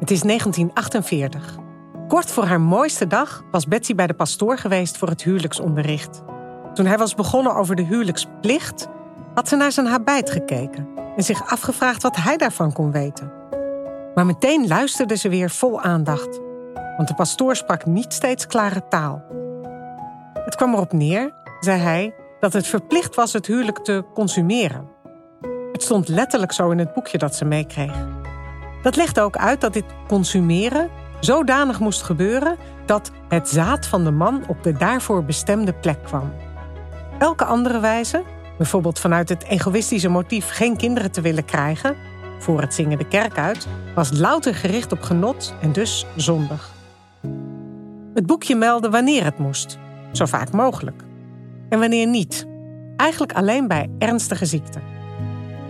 Het 0.00 0.10
is 0.10 0.20
1948. 0.20 1.56
Kort 2.08 2.30
voor 2.30 2.44
haar 2.44 2.60
mooiste 2.60 3.06
dag 3.06 3.42
was 3.50 3.66
Betsy 3.66 3.94
bij 3.94 4.06
de 4.06 4.14
pastoor 4.14 4.58
geweest 4.58 4.98
voor 4.98 5.08
het 5.08 5.22
huwelijksonderricht. 5.22 6.22
Toen 6.74 6.86
hij 6.86 6.98
was 6.98 7.14
begonnen 7.14 7.54
over 7.54 7.76
de 7.76 7.82
huwelijksplicht, 7.82 8.88
had 9.34 9.48
ze 9.48 9.56
naar 9.56 9.72
zijn 9.72 9.86
habijt 9.86 10.30
gekeken 10.30 10.88
en 11.16 11.22
zich 11.22 11.50
afgevraagd 11.50 12.02
wat 12.02 12.16
hij 12.16 12.36
daarvan 12.36 12.72
kon 12.72 12.92
weten. 12.92 13.32
Maar 14.14 14.26
meteen 14.26 14.66
luisterde 14.66 15.16
ze 15.16 15.28
weer 15.28 15.50
vol 15.50 15.80
aandacht, 15.80 16.40
want 16.96 17.08
de 17.08 17.14
pastoor 17.14 17.56
sprak 17.56 17.86
niet 17.86 18.12
steeds 18.12 18.46
klare 18.46 18.88
taal. 18.88 19.22
Het 20.44 20.56
kwam 20.56 20.72
erop 20.74 20.92
neer, 20.92 21.34
zei 21.60 21.80
hij, 21.80 22.14
dat 22.40 22.52
het 22.52 22.66
verplicht 22.66 23.14
was 23.14 23.32
het 23.32 23.46
huwelijk 23.46 23.78
te 23.78 24.04
consumeren. 24.14 24.88
Het 25.72 25.82
stond 25.82 26.08
letterlijk 26.08 26.52
zo 26.52 26.70
in 26.70 26.78
het 26.78 26.94
boekje 26.94 27.18
dat 27.18 27.34
ze 27.34 27.44
meekreeg. 27.44 28.21
Dat 28.82 28.96
legde 28.96 29.20
ook 29.20 29.36
uit 29.36 29.60
dat 29.60 29.72
dit 29.72 29.84
consumeren 30.08 30.90
zodanig 31.20 31.80
moest 31.80 32.02
gebeuren 32.02 32.56
dat 32.86 33.10
het 33.28 33.48
zaad 33.48 33.86
van 33.86 34.04
de 34.04 34.10
man 34.10 34.44
op 34.46 34.62
de 34.62 34.72
daarvoor 34.72 35.24
bestemde 35.24 35.72
plek 35.72 36.04
kwam. 36.04 36.32
Elke 37.18 37.44
andere 37.44 37.80
wijze, 37.80 38.22
bijvoorbeeld 38.58 38.98
vanuit 38.98 39.28
het 39.28 39.44
egoïstische 39.44 40.08
motief 40.08 40.50
geen 40.50 40.76
kinderen 40.76 41.10
te 41.12 41.20
willen 41.20 41.44
krijgen, 41.44 41.96
voor 42.38 42.60
het 42.60 42.74
zingen 42.74 42.98
de 42.98 43.08
kerk 43.08 43.38
uit, 43.38 43.66
was 43.94 44.18
louter 44.18 44.54
gericht 44.54 44.92
op 44.92 45.02
genot 45.02 45.54
en 45.60 45.72
dus 45.72 46.06
zondig. 46.16 46.70
Het 48.14 48.26
boekje 48.26 48.56
meldde 48.56 48.90
wanneer 48.90 49.24
het 49.24 49.38
moest, 49.38 49.78
zo 50.12 50.24
vaak 50.24 50.52
mogelijk. 50.52 51.02
En 51.68 51.78
wanneer 51.78 52.06
niet, 52.06 52.46
eigenlijk 52.96 53.32
alleen 53.32 53.68
bij 53.68 53.90
ernstige 53.98 54.46
ziekten. 54.46 54.82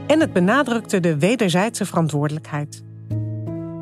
En 0.07 0.21
het 0.21 0.33
benadrukte 0.33 1.01
de 1.01 1.19
wederzijdse 1.19 1.87
verantwoordelijkheid. 1.87 2.83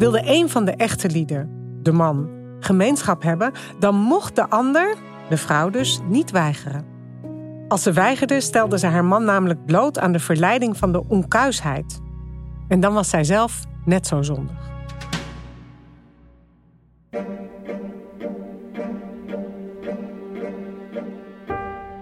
Wilde 0.00 0.22
een 0.24 0.48
van 0.48 0.64
de 0.64 0.70
echte 0.70 1.10
lieden, 1.10 1.50
de 1.82 1.92
man, 1.92 2.28
gemeenschap 2.60 3.22
hebben, 3.22 3.52
dan 3.78 3.94
mocht 3.94 4.36
de 4.36 4.48
ander, 4.48 4.96
de 5.28 5.36
vrouw 5.36 5.70
dus, 5.70 6.00
niet 6.08 6.30
weigeren. 6.30 6.84
Als 7.68 7.82
ze 7.82 7.92
weigerde, 7.92 8.40
stelde 8.40 8.78
ze 8.78 8.86
haar 8.86 9.04
man 9.04 9.24
namelijk 9.24 9.64
bloot 9.66 9.98
aan 9.98 10.12
de 10.12 10.18
verleiding 10.18 10.76
van 10.76 10.92
de 10.92 11.04
onkuisheid. 11.08 12.00
En 12.68 12.80
dan 12.80 12.94
was 12.94 13.10
zij 13.10 13.24
zelf 13.24 13.62
net 13.84 14.06
zo 14.06 14.22
zondig. 14.22 14.56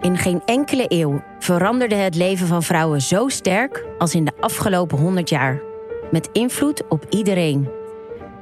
In 0.01 0.17
geen 0.17 0.43
enkele 0.45 0.85
eeuw 0.89 1.23
veranderde 1.39 1.95
het 1.95 2.15
leven 2.15 2.47
van 2.47 2.63
vrouwen 2.63 3.03
zo 3.03 3.29
sterk 3.29 3.87
als 3.99 4.15
in 4.15 4.25
de 4.25 4.33
afgelopen 4.41 4.99
100 4.99 5.29
jaar. 5.29 5.63
Met 6.11 6.29
invloed 6.33 6.89
op 6.89 7.07
iedereen. 7.09 7.78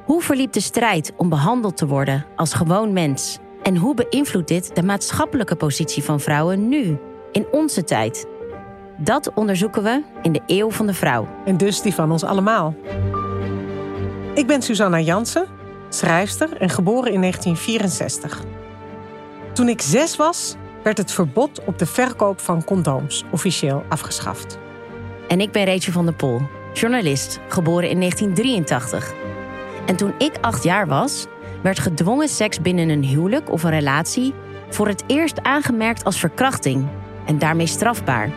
Hoe 0.07 0.21
verliep 0.21 0.51
de 0.51 0.59
strijd 0.59 1.13
om 1.17 1.29
behandeld 1.29 1.77
te 1.77 1.87
worden 1.87 2.25
als 2.35 2.53
gewoon 2.53 2.93
mens? 2.93 3.37
En 3.63 3.77
hoe 3.77 3.93
beïnvloedt 3.93 4.47
dit 4.47 4.75
de 4.75 4.83
maatschappelijke 4.83 5.55
positie 5.55 6.03
van 6.03 6.19
vrouwen 6.19 6.67
nu, 6.67 6.97
in 7.31 7.45
onze 7.51 7.83
tijd? 7.83 8.25
Dat 8.97 9.31
onderzoeken 9.33 9.83
we 9.83 10.03
in 10.21 10.31
de 10.31 10.41
Eeuw 10.45 10.71
van 10.71 10.87
de 10.87 10.93
Vrouw. 10.93 11.27
En 11.45 11.57
dus 11.57 11.81
die 11.81 11.93
van 11.93 12.11
ons 12.11 12.23
allemaal. 12.23 12.75
Ik 14.33 14.47
ben 14.47 14.61
Susanna 14.61 14.99
Jansen, 14.99 15.45
schrijfster 15.89 16.57
en 16.57 16.69
geboren 16.69 17.13
in 17.13 17.21
1964. 17.21 18.43
Toen 19.53 19.69
ik 19.69 19.81
zes 19.81 20.15
was, 20.15 20.55
werd 20.83 20.97
het 20.97 21.11
verbod 21.11 21.63
op 21.65 21.79
de 21.79 21.85
verkoop 21.85 22.39
van 22.39 22.63
condooms 22.63 23.23
officieel 23.31 23.83
afgeschaft. 23.89 24.57
En 25.27 25.41
ik 25.41 25.51
ben 25.51 25.65
Rachel 25.65 25.91
van 25.91 26.05
der 26.05 26.15
Pol, 26.15 26.41
journalist, 26.73 27.39
geboren 27.47 27.89
in 27.89 27.99
1983. 27.99 29.26
En 29.87 29.95
toen 29.95 30.13
ik 30.17 30.37
acht 30.41 30.63
jaar 30.63 30.87
was, 30.87 31.25
werd 31.63 31.79
gedwongen 31.79 32.29
seks 32.29 32.61
binnen 32.61 32.89
een 32.89 33.03
huwelijk 33.03 33.51
of 33.51 33.63
een 33.63 33.69
relatie 33.69 34.33
voor 34.69 34.87
het 34.87 35.03
eerst 35.07 35.43
aangemerkt 35.43 36.03
als 36.03 36.19
verkrachting 36.19 36.87
en 37.25 37.39
daarmee 37.39 37.67
strafbaar. 37.67 38.31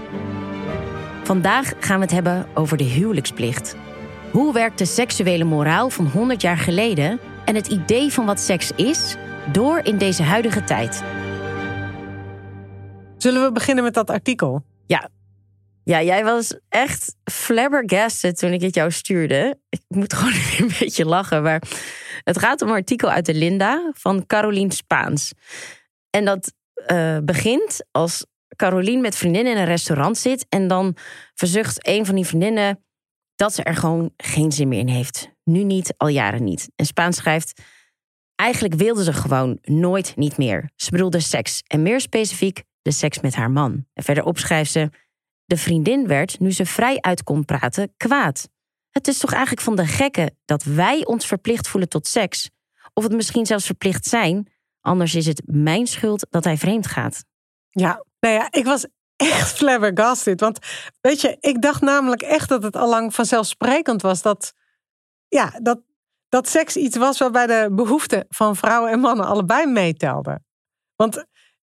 Vandaag 1.22 1.72
gaan 1.78 1.96
we 1.96 2.02
het 2.02 2.14
hebben 2.14 2.46
over 2.54 2.76
de 2.76 2.84
huwelijksplicht. 2.84 3.76
Hoe 4.30 4.52
werkt 4.52 4.78
de 4.78 4.84
seksuele 4.84 5.44
moraal 5.44 5.90
van 5.90 6.06
100 6.06 6.42
jaar 6.42 6.56
geleden 6.56 7.20
en 7.44 7.54
het 7.54 7.66
idee 7.66 8.12
van 8.12 8.26
wat 8.26 8.40
seks 8.40 8.70
is 8.76 9.16
door 9.52 9.80
in 9.82 9.98
deze 9.98 10.22
huidige 10.22 10.64
tijd? 10.64 11.02
Zullen 13.16 13.42
we 13.42 13.52
beginnen 13.52 13.84
met 13.84 13.94
dat 13.94 14.10
artikel? 14.10 14.62
Ja. 14.86 15.08
Ja, 15.90 16.02
jij 16.02 16.24
was 16.24 16.58
echt 16.68 17.16
flabbergasted 17.24 18.38
toen 18.38 18.52
ik 18.52 18.60
het 18.60 18.74
jou 18.74 18.90
stuurde. 18.90 19.58
Ik 19.68 19.82
moet 19.88 20.12
gewoon 20.14 20.32
een 20.58 20.74
beetje 20.78 21.04
lachen, 21.04 21.42
maar 21.42 21.62
het 22.24 22.38
gaat 22.38 22.62
om 22.62 22.68
een 22.68 22.74
artikel 22.74 23.10
uit 23.10 23.26
de 23.26 23.34
Linda 23.34 23.90
van 23.96 24.26
Carolien 24.26 24.70
Spaans. 24.70 25.32
En 26.10 26.24
dat 26.24 26.52
uh, 26.92 27.18
begint 27.22 27.84
als 27.90 28.26
Carolien 28.56 29.00
met 29.00 29.16
vriendinnen 29.16 29.52
in 29.52 29.58
een 29.58 29.64
restaurant 29.66 30.18
zit 30.18 30.46
en 30.48 30.68
dan 30.68 30.96
verzucht 31.34 31.86
een 31.88 32.06
van 32.06 32.14
die 32.14 32.26
vriendinnen 32.26 32.84
dat 33.36 33.54
ze 33.54 33.62
er 33.62 33.76
gewoon 33.76 34.12
geen 34.16 34.52
zin 34.52 34.68
meer 34.68 34.78
in 34.78 34.88
heeft. 34.88 35.30
Nu 35.44 35.62
niet, 35.62 35.94
al 35.96 36.08
jaren 36.08 36.44
niet. 36.44 36.70
En 36.76 36.86
Spaans 36.86 37.16
schrijft: 37.16 37.60
Eigenlijk 38.34 38.74
wilde 38.74 39.04
ze 39.04 39.12
gewoon 39.12 39.58
nooit 39.62 40.16
niet 40.16 40.36
meer. 40.36 40.70
Ze 40.76 40.90
bedoelde 40.90 41.20
seks 41.20 41.62
en 41.66 41.82
meer 41.82 42.00
specifiek 42.00 42.62
de 42.82 42.92
seks 42.92 43.20
met 43.20 43.34
haar 43.34 43.50
man. 43.50 43.86
En 43.92 44.02
verderop 44.02 44.38
schrijft 44.38 44.72
ze: 44.72 44.90
De 45.50 45.56
vriendin 45.56 46.06
werd, 46.06 46.38
nu 46.38 46.52
ze 46.52 46.66
vrij 46.66 47.00
uit 47.00 47.22
kon 47.22 47.44
praten, 47.44 47.92
kwaad. 47.96 48.48
Het 48.90 49.08
is 49.08 49.18
toch 49.18 49.32
eigenlijk 49.32 49.62
van 49.62 49.76
de 49.76 49.86
gekken 49.86 50.36
dat 50.44 50.62
wij 50.62 51.06
ons 51.06 51.26
verplicht 51.26 51.68
voelen 51.68 51.88
tot 51.88 52.06
seks? 52.06 52.50
Of 52.94 53.02
het 53.02 53.12
misschien 53.12 53.46
zelfs 53.46 53.66
verplicht 53.66 54.04
zijn, 54.04 54.52
anders 54.80 55.14
is 55.14 55.26
het 55.26 55.42
mijn 55.44 55.86
schuld 55.86 56.26
dat 56.30 56.44
hij 56.44 56.56
vreemd 56.56 56.86
gaat. 56.86 57.24
Ja, 57.70 58.04
nou 58.20 58.34
ja, 58.34 58.46
ik 58.50 58.64
was 58.64 58.86
echt 59.16 59.52
flabbergasted. 59.58 60.40
Want 60.40 60.58
weet 61.00 61.20
je, 61.20 61.36
ik 61.40 61.62
dacht 61.62 61.80
namelijk 61.80 62.22
echt 62.22 62.48
dat 62.48 62.62
het 62.62 62.76
allang 62.76 63.14
vanzelfsprekend 63.14 64.02
was 64.02 64.22
dat, 64.22 64.52
ja, 65.28 65.58
dat, 65.62 65.80
dat 66.28 66.48
seks 66.48 66.76
iets 66.76 66.96
was 66.96 67.18
waarbij 67.18 67.46
de 67.46 67.68
behoeften 67.72 68.26
van 68.28 68.56
vrouwen 68.56 68.90
en 68.90 69.00
mannen 69.00 69.26
allebei 69.26 69.66
meetelden. 69.66 70.44
Want 70.96 71.24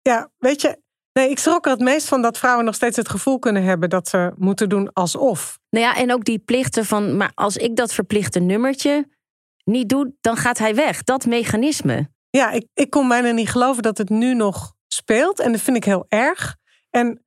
ja, 0.01 0.29
weet 0.37 0.61
je, 0.61 0.81
nee, 1.17 1.29
ik 1.29 1.39
schrok 1.39 1.65
er 1.65 1.71
het 1.71 1.79
meest 1.79 2.07
van 2.07 2.21
dat 2.21 2.37
vrouwen 2.37 2.65
nog 2.65 2.75
steeds 2.75 2.97
het 2.97 3.09
gevoel 3.09 3.39
kunnen 3.39 3.63
hebben 3.63 3.89
dat 3.89 4.07
ze 4.07 4.31
moeten 4.35 4.69
doen 4.69 4.93
alsof. 4.93 5.59
Nou 5.69 5.85
ja, 5.85 5.95
en 5.95 6.13
ook 6.13 6.25
die 6.25 6.39
plichten 6.39 6.85
van, 6.85 7.17
maar 7.17 7.31
als 7.33 7.57
ik 7.57 7.75
dat 7.75 7.93
verplichte 7.93 8.39
nummertje 8.39 9.07
niet 9.63 9.89
doe, 9.89 10.13
dan 10.21 10.37
gaat 10.37 10.57
hij 10.57 10.75
weg. 10.75 11.03
Dat 11.03 11.25
mechanisme. 11.25 12.09
Ja, 12.29 12.51
ik, 12.51 12.67
ik 12.73 12.89
kon 12.89 13.07
bijna 13.07 13.31
niet 13.31 13.49
geloven 13.49 13.83
dat 13.83 13.97
het 13.97 14.09
nu 14.09 14.33
nog 14.33 14.73
speelt. 14.87 15.39
En 15.39 15.51
dat 15.51 15.61
vind 15.61 15.77
ik 15.77 15.83
heel 15.83 16.05
erg. 16.09 16.55
En 16.89 17.25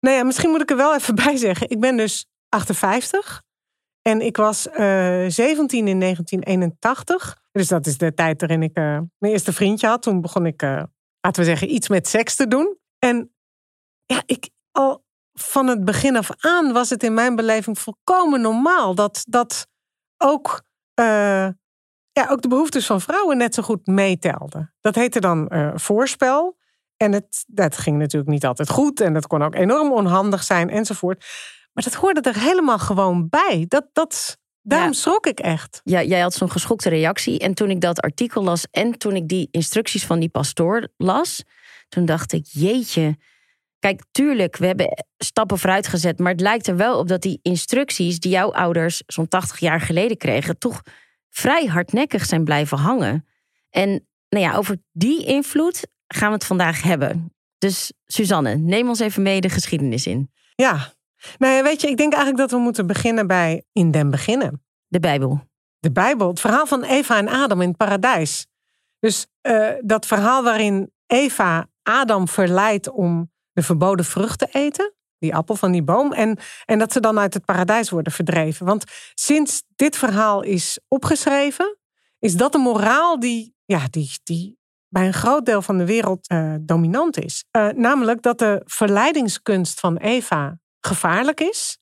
nou 0.00 0.16
ja, 0.16 0.24
misschien 0.24 0.50
moet 0.50 0.62
ik 0.62 0.70
er 0.70 0.76
wel 0.76 0.94
even 0.94 1.14
bij 1.24 1.36
zeggen. 1.36 1.70
Ik 1.70 1.80
ben 1.80 1.96
dus 1.96 2.26
58. 2.48 3.42
En 4.02 4.20
ik 4.20 4.36
was 4.36 4.66
uh, 4.66 5.24
eh, 5.24 5.30
17 5.30 5.88
in 5.88 6.00
1981. 6.00 7.42
Dus 7.52 7.68
dat 7.68 7.86
is 7.86 7.98
de 7.98 8.14
tijd 8.14 8.40
waarin 8.40 8.62
ik 8.62 8.78
uh, 8.78 8.84
mijn 9.18 9.32
eerste 9.32 9.52
vriendje 9.52 9.86
had. 9.86 10.02
Toen 10.02 10.20
begon 10.20 10.46
ik, 10.46 10.62
uh, 10.62 10.82
laten 11.20 11.42
we 11.42 11.48
zeggen, 11.48 11.74
iets 11.74 11.88
met 11.88 12.08
seks 12.08 12.36
te 12.36 12.48
doen. 12.48 12.78
En 13.00 13.34
ja, 14.06 14.22
ik 14.26 14.50
al 14.72 15.04
van 15.32 15.66
het 15.66 15.84
begin 15.84 16.16
af 16.16 16.30
aan 16.38 16.72
was 16.72 16.90
het 16.90 17.02
in 17.02 17.14
mijn 17.14 17.36
beleving 17.36 17.78
volkomen 17.78 18.40
normaal 18.40 18.94
dat, 18.94 19.24
dat 19.28 19.66
ook, 20.16 20.62
ja, 22.12 22.26
ook 22.28 22.42
de 22.42 22.48
behoeftes 22.48 22.86
van 22.86 23.00
vrouwen 23.00 23.36
net 23.36 23.54
zo 23.54 23.62
goed 23.62 23.86
meetelden. 23.86 24.74
Dat 24.80 24.94
heette 24.94 25.20
dan 25.20 25.50
voorspel. 25.74 26.58
En 26.96 27.12
het, 27.12 27.44
dat 27.46 27.76
ging 27.76 27.98
natuurlijk 27.98 28.30
niet 28.30 28.46
altijd 28.46 28.70
goed 28.70 29.00
en 29.00 29.12
dat 29.12 29.26
kon 29.26 29.42
ook 29.42 29.54
enorm 29.54 29.92
onhandig 29.92 30.42
zijn 30.42 30.70
enzovoort. 30.70 31.24
Maar 31.72 31.84
dat 31.84 31.94
hoorde 31.94 32.20
er 32.20 32.38
helemaal 32.38 32.78
gewoon 32.78 33.28
bij. 33.28 33.64
Dat, 33.68 33.86
dat, 33.92 34.38
daarom 34.62 34.92
schrok 34.92 35.26
ik 35.26 35.40
echt. 35.40 35.80
Ja, 35.84 36.02
jij 36.02 36.20
had 36.20 36.34
zo'n 36.34 36.50
geschokte 36.50 36.88
reactie. 36.88 37.38
En 37.38 37.54
toen 37.54 37.70
ik 37.70 37.80
dat 37.80 38.00
artikel 38.00 38.42
las 38.42 38.66
en 38.70 38.98
toen 38.98 39.16
ik 39.16 39.28
die 39.28 39.48
instructies 39.50 40.06
van 40.06 40.18
die 40.18 40.28
pastoor 40.28 40.88
las, 40.96 41.44
toen 41.90 42.04
dacht 42.04 42.32
ik, 42.32 42.46
jeetje. 42.46 43.16
Kijk, 43.78 44.02
tuurlijk, 44.10 44.56
we 44.56 44.66
hebben 44.66 45.04
stappen 45.18 45.58
vooruit 45.58 45.86
gezet, 45.86 46.18
maar 46.18 46.32
het 46.32 46.40
lijkt 46.40 46.66
er 46.66 46.76
wel 46.76 46.98
op 46.98 47.08
dat 47.08 47.22
die 47.22 47.38
instructies 47.42 48.18
die 48.18 48.30
jouw 48.30 48.52
ouders 48.52 49.02
zo'n 49.06 49.28
80 49.28 49.58
jaar 49.58 49.80
geleden 49.80 50.16
kregen, 50.16 50.58
toch 50.58 50.82
vrij 51.28 51.66
hardnekkig 51.66 52.24
zijn 52.24 52.44
blijven 52.44 52.78
hangen. 52.78 53.26
En 53.70 54.06
nou 54.28 54.44
ja, 54.44 54.54
over 54.54 54.76
die 54.92 55.24
invloed 55.24 55.86
gaan 56.06 56.28
we 56.28 56.34
het 56.34 56.44
vandaag 56.44 56.82
hebben. 56.82 57.34
Dus 57.58 57.92
Suzanne, 58.06 58.56
neem 58.56 58.88
ons 58.88 59.00
even 59.00 59.22
mee 59.22 59.40
de 59.40 59.48
geschiedenis 59.48 60.06
in. 60.06 60.30
Ja, 60.54 60.92
nou 61.38 61.54
ja, 61.54 61.62
weet 61.62 61.80
je, 61.80 61.88
ik 61.88 61.96
denk 61.96 62.12
eigenlijk 62.12 62.42
dat 62.42 62.50
we 62.50 62.64
moeten 62.64 62.86
beginnen 62.86 63.26
bij 63.26 63.64
in 63.72 63.90
den 63.90 64.10
beginnen. 64.10 64.64
De 64.86 65.00
Bijbel. 65.00 65.48
De 65.78 65.92
Bijbel, 65.92 66.28
het 66.28 66.40
verhaal 66.40 66.66
van 66.66 66.82
Eva 66.82 67.18
en 67.18 67.28
Adam 67.28 67.60
in 67.60 67.68
het 67.68 67.76
paradijs. 67.76 68.46
Dus 68.98 69.26
uh, 69.42 69.70
dat 69.80 70.06
verhaal 70.06 70.42
waarin 70.42 70.92
Eva 71.06 71.68
Adam 71.90 72.28
verleidt 72.28 72.90
om 72.90 73.32
de 73.52 73.62
verboden 73.62 74.04
vrucht 74.04 74.38
te 74.38 74.48
eten, 74.50 74.94
die 75.18 75.34
appel 75.34 75.56
van 75.56 75.72
die 75.72 75.82
boom, 75.82 76.12
en, 76.12 76.38
en 76.64 76.78
dat 76.78 76.92
ze 76.92 77.00
dan 77.00 77.18
uit 77.18 77.34
het 77.34 77.44
paradijs 77.44 77.90
worden 77.90 78.12
verdreven. 78.12 78.66
Want 78.66 78.84
sinds 79.14 79.62
dit 79.76 79.96
verhaal 79.96 80.42
is 80.42 80.80
opgeschreven, 80.88 81.78
is 82.18 82.36
dat 82.36 82.52
de 82.52 82.58
moraal 82.58 83.20
die, 83.20 83.54
ja, 83.64 83.86
die, 83.90 84.10
die 84.22 84.58
bij 84.88 85.06
een 85.06 85.12
groot 85.12 85.46
deel 85.46 85.62
van 85.62 85.78
de 85.78 85.86
wereld 85.86 86.30
uh, 86.30 86.54
dominant 86.60 87.18
is. 87.18 87.44
Uh, 87.56 87.68
namelijk 87.68 88.22
dat 88.22 88.38
de 88.38 88.62
verleidingskunst 88.64 89.80
van 89.80 89.96
Eva 89.96 90.58
gevaarlijk 90.80 91.40
is 91.40 91.78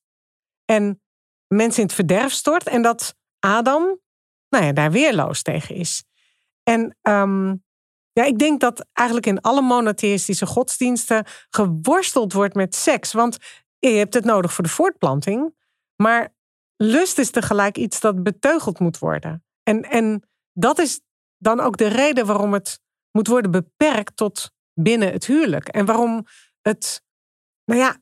en 0.65 1.03
mensen 1.47 1.81
in 1.81 1.87
het 1.87 1.95
verderf 1.95 2.33
stort 2.33 2.69
en 2.69 2.83
dat 2.83 3.15
Adam 3.39 4.01
nou 4.49 4.65
ja, 4.65 4.73
daar 4.73 4.91
weerloos 4.91 5.43
tegen 5.43 5.75
is. 5.75 6.05
En 6.63 6.97
um, 7.03 7.65
ja, 8.19 8.25
ik 8.25 8.39
denk 8.39 8.61
dat 8.61 8.87
eigenlijk 8.93 9.27
in 9.27 9.41
alle 9.41 9.63
monotheïstische 9.63 10.47
godsdiensten 10.47 11.25
geworsteld 11.51 12.33
wordt 12.33 12.55
met 12.55 12.75
seks. 12.75 13.13
Want 13.13 13.37
je 13.79 13.89
hebt 13.89 14.15
het 14.15 14.25
nodig 14.25 14.53
voor 14.53 14.65
de 14.65 14.71
voortplanting. 14.71 15.55
Maar 15.97 16.35
lust 16.77 17.19
is 17.19 17.31
tegelijk 17.31 17.77
iets 17.77 18.01
dat 18.01 18.23
beteugeld 18.23 18.79
moet 18.79 18.99
worden. 18.99 19.45
En, 19.63 19.83
en 19.83 20.29
dat 20.53 20.79
is 20.79 21.01
dan 21.37 21.61
ook 21.61 21.77
de 21.77 21.87
reden 21.87 22.27
waarom 22.27 22.53
het 22.53 22.81
moet 23.11 23.27
worden 23.27 23.51
beperkt 23.51 24.17
tot 24.17 24.51
binnen 24.75 25.13
het 25.13 25.27
huwelijk. 25.27 25.69
En 25.69 25.85
waarom 25.85 26.27
het, 26.61 27.03
nou 27.65 27.81
ja, 27.81 27.97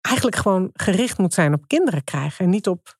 eigenlijk 0.00 0.36
gewoon 0.36 0.70
gericht 0.72 1.18
moet 1.18 1.34
zijn 1.34 1.54
op 1.54 1.66
kinderen 1.66 2.04
krijgen. 2.04 2.44
En 2.44 2.50
niet 2.50 2.68
op 2.68 2.98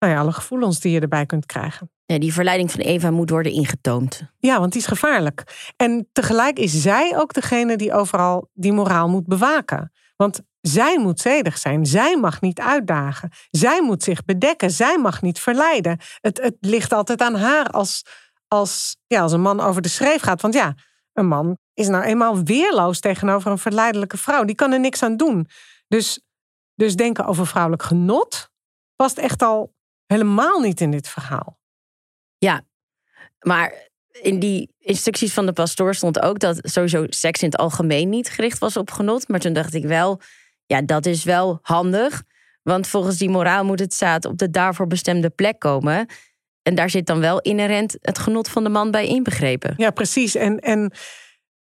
nou 0.00 0.12
ja, 0.12 0.20
alle 0.20 0.32
gevoelens 0.32 0.80
die 0.80 0.92
je 0.92 1.00
erbij 1.00 1.26
kunt 1.26 1.46
krijgen. 1.46 1.90
Ja, 2.04 2.18
die 2.18 2.32
verleiding 2.32 2.70
van 2.70 2.80
Eva 2.80 3.10
moet 3.10 3.30
worden 3.30 3.52
ingetoond. 3.52 4.22
Ja, 4.38 4.58
want 4.58 4.72
die 4.72 4.80
is 4.80 4.86
gevaarlijk. 4.86 5.70
En 5.76 6.08
tegelijk 6.12 6.58
is 6.58 6.82
zij 6.82 7.16
ook 7.16 7.32
degene 7.32 7.76
die 7.76 7.92
overal 7.92 8.48
die 8.52 8.72
moraal 8.72 9.08
moet 9.08 9.26
bewaken. 9.26 9.92
Want 10.16 10.40
zij 10.60 10.98
moet 10.98 11.20
zedig 11.20 11.58
zijn. 11.58 11.86
Zij 11.86 12.16
mag 12.16 12.40
niet 12.40 12.60
uitdagen. 12.60 13.30
Zij 13.50 13.82
moet 13.82 14.02
zich 14.02 14.24
bedekken. 14.24 14.70
Zij 14.70 14.98
mag 14.98 15.22
niet 15.22 15.40
verleiden. 15.40 15.98
Het, 16.20 16.40
het 16.42 16.56
ligt 16.60 16.92
altijd 16.92 17.20
aan 17.20 17.34
haar 17.34 17.66
als, 17.66 18.04
als, 18.48 18.96
ja, 19.06 19.20
als 19.20 19.32
een 19.32 19.40
man 19.40 19.60
over 19.60 19.82
de 19.82 19.88
schreef 19.88 20.22
gaat. 20.22 20.40
Want 20.40 20.54
ja, 20.54 20.74
een 21.12 21.28
man 21.28 21.58
is 21.74 21.88
nou 21.88 22.04
eenmaal 22.04 22.42
weerloos 22.42 23.00
tegenover 23.00 23.50
een 23.50 23.58
verleidelijke 23.58 24.16
vrouw. 24.16 24.44
Die 24.44 24.54
kan 24.54 24.72
er 24.72 24.80
niks 24.80 25.02
aan 25.02 25.16
doen. 25.16 25.48
Dus, 25.88 26.20
dus 26.74 26.96
denken 26.96 27.24
over 27.24 27.46
vrouwelijk 27.46 27.82
genot 27.82 28.50
past 28.96 29.18
echt 29.18 29.42
al 29.42 29.74
helemaal 30.12 30.60
niet 30.60 30.80
in 30.80 30.90
dit 30.90 31.08
verhaal. 31.08 31.58
Ja, 32.38 32.62
maar 33.40 33.88
in 34.22 34.38
die 34.38 34.74
instructies 34.78 35.32
van 35.32 35.46
de 35.46 35.52
pastoor 35.52 35.94
stond 35.94 36.22
ook 36.22 36.38
dat 36.38 36.58
sowieso 36.62 37.06
seks 37.08 37.42
in 37.42 37.48
het 37.48 37.58
algemeen 37.58 38.08
niet 38.08 38.28
gericht 38.28 38.58
was 38.58 38.76
op 38.76 38.90
genot. 38.90 39.28
Maar 39.28 39.40
toen 39.40 39.52
dacht 39.52 39.74
ik 39.74 39.84
wel, 39.84 40.20
ja, 40.66 40.82
dat 40.82 41.06
is 41.06 41.24
wel 41.24 41.58
handig. 41.62 42.22
Want 42.62 42.86
volgens 42.86 43.16
die 43.16 43.28
moraal 43.28 43.64
moet 43.64 43.78
het 43.78 43.94
zaad 43.94 44.24
op 44.24 44.38
de 44.38 44.50
daarvoor 44.50 44.86
bestemde 44.86 45.30
plek 45.30 45.58
komen. 45.58 46.06
En 46.62 46.74
daar 46.74 46.90
zit 46.90 47.06
dan 47.06 47.20
wel 47.20 47.40
inherent 47.40 47.96
het 48.00 48.18
genot 48.18 48.48
van 48.48 48.64
de 48.64 48.70
man 48.70 48.90
bij 48.90 49.06
inbegrepen. 49.06 49.74
Ja, 49.76 49.90
precies. 49.90 50.34
En, 50.34 50.58
en 50.58 50.92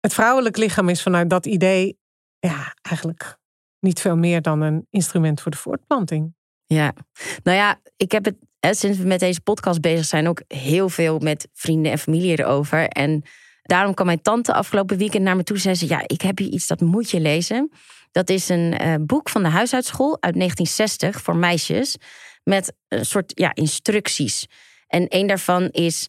het 0.01 0.15
vrouwelijk 0.15 0.57
lichaam 0.57 0.89
is 0.89 1.03
vanuit 1.03 1.31
dat 1.31 1.47
idee 1.47 1.99
ja, 2.39 2.75
eigenlijk 2.83 3.37
niet 3.81 4.01
veel 4.01 4.17
meer 4.17 4.43
dan 4.43 4.61
een 4.61 4.87
instrument 4.91 5.41
voor 5.41 5.51
de 5.51 5.57
voortplanting. 5.57 6.36
Ja, 6.67 6.95
nou 7.43 7.57
ja, 7.57 7.81
ik 7.97 8.13
heb 8.13 8.25
het 8.25 8.37
sinds 8.71 8.99
we 8.99 9.07
met 9.07 9.21
deze 9.21 9.41
podcast 9.41 9.81
bezig 9.81 10.05
zijn 10.05 10.29
ook 10.29 10.43
heel 10.49 10.89
veel 10.89 11.19
met 11.19 11.49
vrienden 11.53 11.93
en 11.93 11.99
familie 11.99 12.39
erover. 12.39 12.89
En 12.89 13.23
daarom 13.63 13.95
kwam 13.95 14.07
mijn 14.07 14.23
tante 14.23 14.53
afgelopen 14.53 14.97
weekend 14.97 15.25
naar 15.25 15.37
me 15.37 15.43
toe 15.43 15.57
en 15.57 15.63
zei 15.63 15.75
ze: 15.75 15.89
Ja, 15.89 16.03
ik 16.07 16.21
heb 16.21 16.39
hier 16.39 16.49
iets 16.49 16.67
dat 16.67 16.81
moet 16.81 17.11
je 17.11 17.21
lezen. 17.21 17.71
Dat 18.11 18.31
is 18.31 18.49
een 18.49 18.83
uh, 18.83 18.95
boek 19.01 19.29
van 19.29 19.43
de 19.43 19.49
huisartschool 19.49 20.17
uit 20.21 20.35
1960 20.35 21.23
voor 21.23 21.37
meisjes. 21.37 21.97
Met 22.43 22.73
een 22.89 23.07
soort 23.07 23.33
ja, 23.35 23.55
instructies. 23.55 24.47
En 24.87 25.07
een 25.09 25.27
daarvan 25.27 25.69
is: 25.69 26.09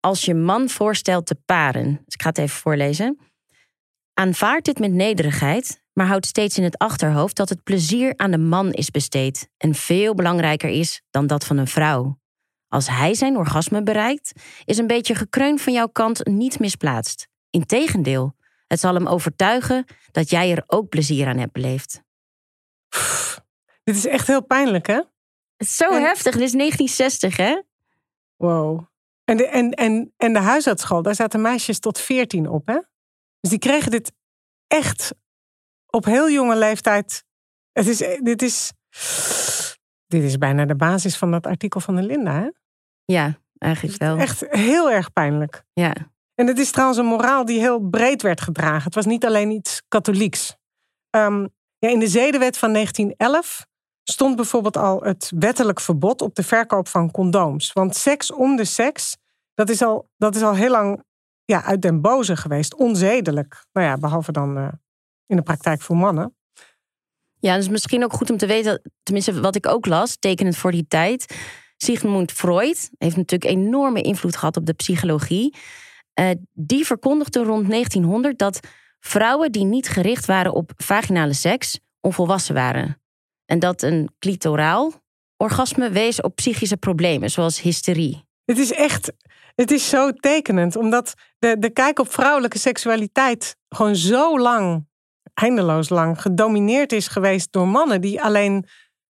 Als 0.00 0.24
je 0.24 0.34
man 0.34 0.68
voorstelt 0.68 1.26
te 1.26 1.34
paren. 1.34 2.00
Dus 2.04 2.14
ik 2.14 2.22
ga 2.22 2.28
het 2.28 2.38
even 2.38 2.60
voorlezen. 2.60 3.18
Aanvaard 4.14 4.64
dit 4.64 4.78
met 4.78 4.92
nederigheid 4.92 5.81
maar 5.92 6.06
houd 6.06 6.26
steeds 6.26 6.58
in 6.58 6.64
het 6.64 6.78
achterhoofd 6.78 7.36
dat 7.36 7.48
het 7.48 7.62
plezier 7.62 8.12
aan 8.16 8.30
de 8.30 8.38
man 8.38 8.72
is 8.72 8.90
besteed 8.90 9.48
en 9.56 9.74
veel 9.74 10.14
belangrijker 10.14 10.68
is 10.68 11.02
dan 11.10 11.26
dat 11.26 11.44
van 11.44 11.56
een 11.56 11.66
vrouw. 11.66 12.20
Als 12.68 12.88
hij 12.88 13.14
zijn 13.14 13.36
orgasme 13.36 13.82
bereikt, 13.82 14.32
is 14.64 14.78
een 14.78 14.86
beetje 14.86 15.14
gekreun 15.14 15.58
van 15.58 15.72
jouw 15.72 15.88
kant 15.88 16.26
niet 16.26 16.58
misplaatst. 16.58 17.28
Integendeel, 17.50 18.36
het 18.66 18.80
zal 18.80 18.94
hem 18.94 19.06
overtuigen 19.06 19.84
dat 20.10 20.30
jij 20.30 20.50
er 20.50 20.64
ook 20.66 20.88
plezier 20.88 21.26
aan 21.26 21.38
hebt 21.38 21.52
beleefd. 21.52 22.02
dit 23.84 23.96
is 23.96 24.06
echt 24.06 24.26
heel 24.26 24.44
pijnlijk, 24.44 24.86
hè? 24.86 24.94
Het 25.56 25.66
is 25.68 25.76
zo 25.76 25.92
heftig. 25.92 26.32
Dit 26.32 26.42
is 26.42 26.52
1960, 26.52 27.36
hè? 27.36 27.62
Wow. 28.36 28.86
En 29.24 29.36
de, 29.36 29.46
en, 29.46 29.70
en, 29.70 30.12
en 30.16 30.32
de 30.32 30.38
huisartsschool, 30.38 31.02
daar 31.02 31.14
zaten 31.14 31.40
meisjes 31.40 31.78
tot 31.78 31.98
14 31.98 32.48
op, 32.48 32.66
hè? 32.66 32.78
Dus 33.40 33.50
die 33.50 33.58
kregen 33.58 33.90
dit 33.90 34.12
echt 34.66 35.14
op 35.96 36.04
heel 36.04 36.30
jonge 36.30 36.56
leeftijd. 36.56 37.24
Het 37.72 37.86
is, 37.86 37.98
dit, 38.22 38.42
is, 38.42 38.72
dit 40.06 40.22
is 40.22 40.38
bijna 40.38 40.64
de 40.64 40.76
basis 40.76 41.16
van 41.16 41.30
dat 41.30 41.46
artikel 41.46 41.80
van 41.80 41.96
de 41.96 42.02
Linda. 42.02 42.32
Hè? 42.32 42.48
Ja, 43.04 43.38
eigenlijk 43.58 43.98
wel. 43.98 44.18
Echt 44.18 44.44
heel 44.48 44.90
erg 44.90 45.12
pijnlijk. 45.12 45.64
Ja. 45.72 45.94
En 46.34 46.46
het 46.46 46.58
is 46.58 46.70
trouwens 46.70 46.98
een 46.98 47.06
moraal 47.06 47.44
die 47.44 47.58
heel 47.58 47.80
breed 47.80 48.22
werd 48.22 48.40
gedragen. 48.40 48.84
Het 48.84 48.94
was 48.94 49.06
niet 49.06 49.24
alleen 49.24 49.50
iets 49.50 49.82
katholieks. 49.88 50.56
Um, 51.16 51.48
ja, 51.78 51.88
in 51.88 51.98
de 51.98 52.08
zedenwet 52.08 52.58
van 52.58 52.72
1911 52.72 53.66
stond 54.02 54.36
bijvoorbeeld 54.36 54.76
al 54.76 55.02
het 55.02 55.32
wettelijk 55.38 55.80
verbod 55.80 56.22
op 56.22 56.34
de 56.34 56.42
verkoop 56.42 56.88
van 56.88 57.10
condooms. 57.10 57.72
Want 57.72 57.96
seks 57.96 58.32
om 58.32 58.56
de 58.56 58.64
seks, 58.64 59.16
dat 59.54 59.68
is 59.68 59.82
al, 59.82 60.08
dat 60.16 60.34
is 60.34 60.42
al 60.42 60.54
heel 60.54 60.70
lang 60.70 61.04
ja, 61.44 61.64
uit 61.64 61.82
den 61.82 62.00
boze 62.00 62.36
geweest, 62.36 62.74
onzedelijk. 62.74 63.64
Nou 63.72 63.86
ja, 63.86 63.96
behalve 63.96 64.32
dan 64.32 64.58
uh, 64.58 64.68
in 65.32 65.38
de 65.38 65.42
praktijk 65.42 65.80
voor 65.80 65.96
mannen. 65.96 66.36
Ja, 67.38 67.56
dus 67.56 67.68
misschien 67.68 68.04
ook 68.04 68.12
goed 68.12 68.30
om 68.30 68.36
te 68.36 68.46
weten, 68.46 68.82
tenminste 69.02 69.40
wat 69.40 69.56
ik 69.56 69.66
ook 69.66 69.86
las, 69.86 70.16
tekenend 70.16 70.56
voor 70.56 70.70
die 70.70 70.86
tijd. 70.88 71.36
Sigmund 71.76 72.32
Freud 72.32 72.90
heeft 72.98 73.16
natuurlijk 73.16 73.50
enorme 73.50 74.00
invloed 74.00 74.36
gehad 74.36 74.56
op 74.56 74.66
de 74.66 74.72
psychologie. 74.72 75.54
Uh, 76.20 76.30
die 76.52 76.86
verkondigde 76.86 77.42
rond 77.42 77.68
1900 77.68 78.38
dat 78.38 78.60
vrouwen 79.00 79.52
die 79.52 79.64
niet 79.64 79.88
gericht 79.88 80.26
waren 80.26 80.52
op 80.52 80.72
vaginale 80.76 81.32
seks 81.32 81.78
onvolwassen 82.00 82.54
waren. 82.54 83.02
En 83.44 83.58
dat 83.58 83.82
een 83.82 84.10
clitoraal 84.18 84.92
orgasme 85.36 85.90
wees 85.90 86.20
op 86.20 86.36
psychische 86.36 86.76
problemen, 86.76 87.30
zoals 87.30 87.60
hysterie. 87.60 88.24
Het 88.44 88.58
is 88.58 88.72
echt, 88.72 89.12
het 89.54 89.70
is 89.70 89.88
zo 89.88 90.12
tekenend, 90.12 90.76
omdat 90.76 91.14
de, 91.38 91.56
de 91.58 91.70
kijk 91.70 91.98
op 91.98 92.12
vrouwelijke 92.12 92.58
seksualiteit 92.58 93.56
gewoon 93.68 93.96
zo 93.96 94.38
lang 94.38 94.86
eindeloos 95.34 95.88
lang 95.88 96.20
gedomineerd 96.20 96.92
is 96.92 97.08
geweest 97.08 97.52
door 97.52 97.68
mannen 97.68 98.00
die 98.00 98.22
alleen 98.22 98.66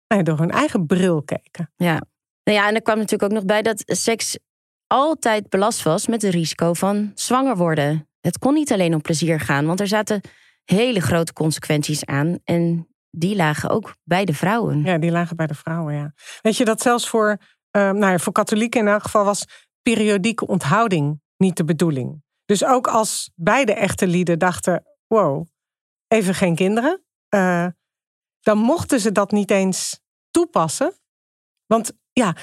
nou 0.07 0.23
door 0.23 0.37
hun 0.37 0.51
eigen 0.51 0.85
bril 0.85 1.23
keken. 1.23 1.71
Ja. 1.75 2.01
Nou 2.43 2.57
ja, 2.57 2.67
en 2.67 2.75
er 2.75 2.81
kwam 2.81 2.97
natuurlijk 2.97 3.31
ook 3.31 3.37
nog 3.37 3.45
bij 3.45 3.61
dat 3.61 3.83
seks 3.85 4.37
altijd 4.87 5.49
belast 5.49 5.83
was 5.83 6.07
met 6.07 6.21
het 6.21 6.33
risico 6.33 6.73
van 6.73 7.11
zwanger 7.15 7.57
worden. 7.57 8.09
Het 8.19 8.37
kon 8.37 8.53
niet 8.53 8.71
alleen 8.71 8.93
om 8.93 9.01
plezier 9.01 9.39
gaan, 9.39 9.65
want 9.65 9.79
er 9.79 9.87
zaten 9.87 10.21
hele 10.63 10.99
grote 10.99 11.33
consequenties 11.33 12.05
aan. 12.05 12.39
En 12.43 12.87
die 13.09 13.35
lagen 13.35 13.69
ook 13.69 13.95
bij 14.03 14.25
de 14.25 14.33
vrouwen. 14.33 14.83
Ja, 14.83 14.97
die 14.97 15.11
lagen 15.11 15.35
bij 15.35 15.47
de 15.47 15.53
vrouwen, 15.53 15.93
ja. 15.93 16.13
Weet 16.41 16.57
je 16.57 16.65
dat 16.65 16.81
zelfs 16.81 17.09
voor, 17.09 17.37
uh, 17.77 17.91
nou 17.91 18.11
ja, 18.11 18.17
voor 18.17 18.33
katholieken 18.33 18.79
in 18.79 18.87
elk 18.87 19.03
geval 19.03 19.25
was 19.25 19.45
periodieke 19.81 20.47
onthouding 20.47 21.21
niet 21.37 21.57
de 21.57 21.63
bedoeling. 21.63 22.23
Dus 22.45 22.65
ook 22.65 22.87
als 22.87 23.31
beide 23.35 23.73
echte 23.73 24.07
lieden 24.07 24.39
dachten: 24.39 24.83
wow, 25.07 25.45
even 26.13 26.35
geen 26.35 26.55
kinderen. 26.55 27.03
Uh, 27.29 27.67
dan 28.39 28.57
mochten 28.57 28.99
ze 28.99 29.11
dat 29.11 29.31
niet 29.31 29.51
eens 29.51 29.99
toepassen. 30.31 30.93
Want 31.65 31.91
ja, 32.11 32.35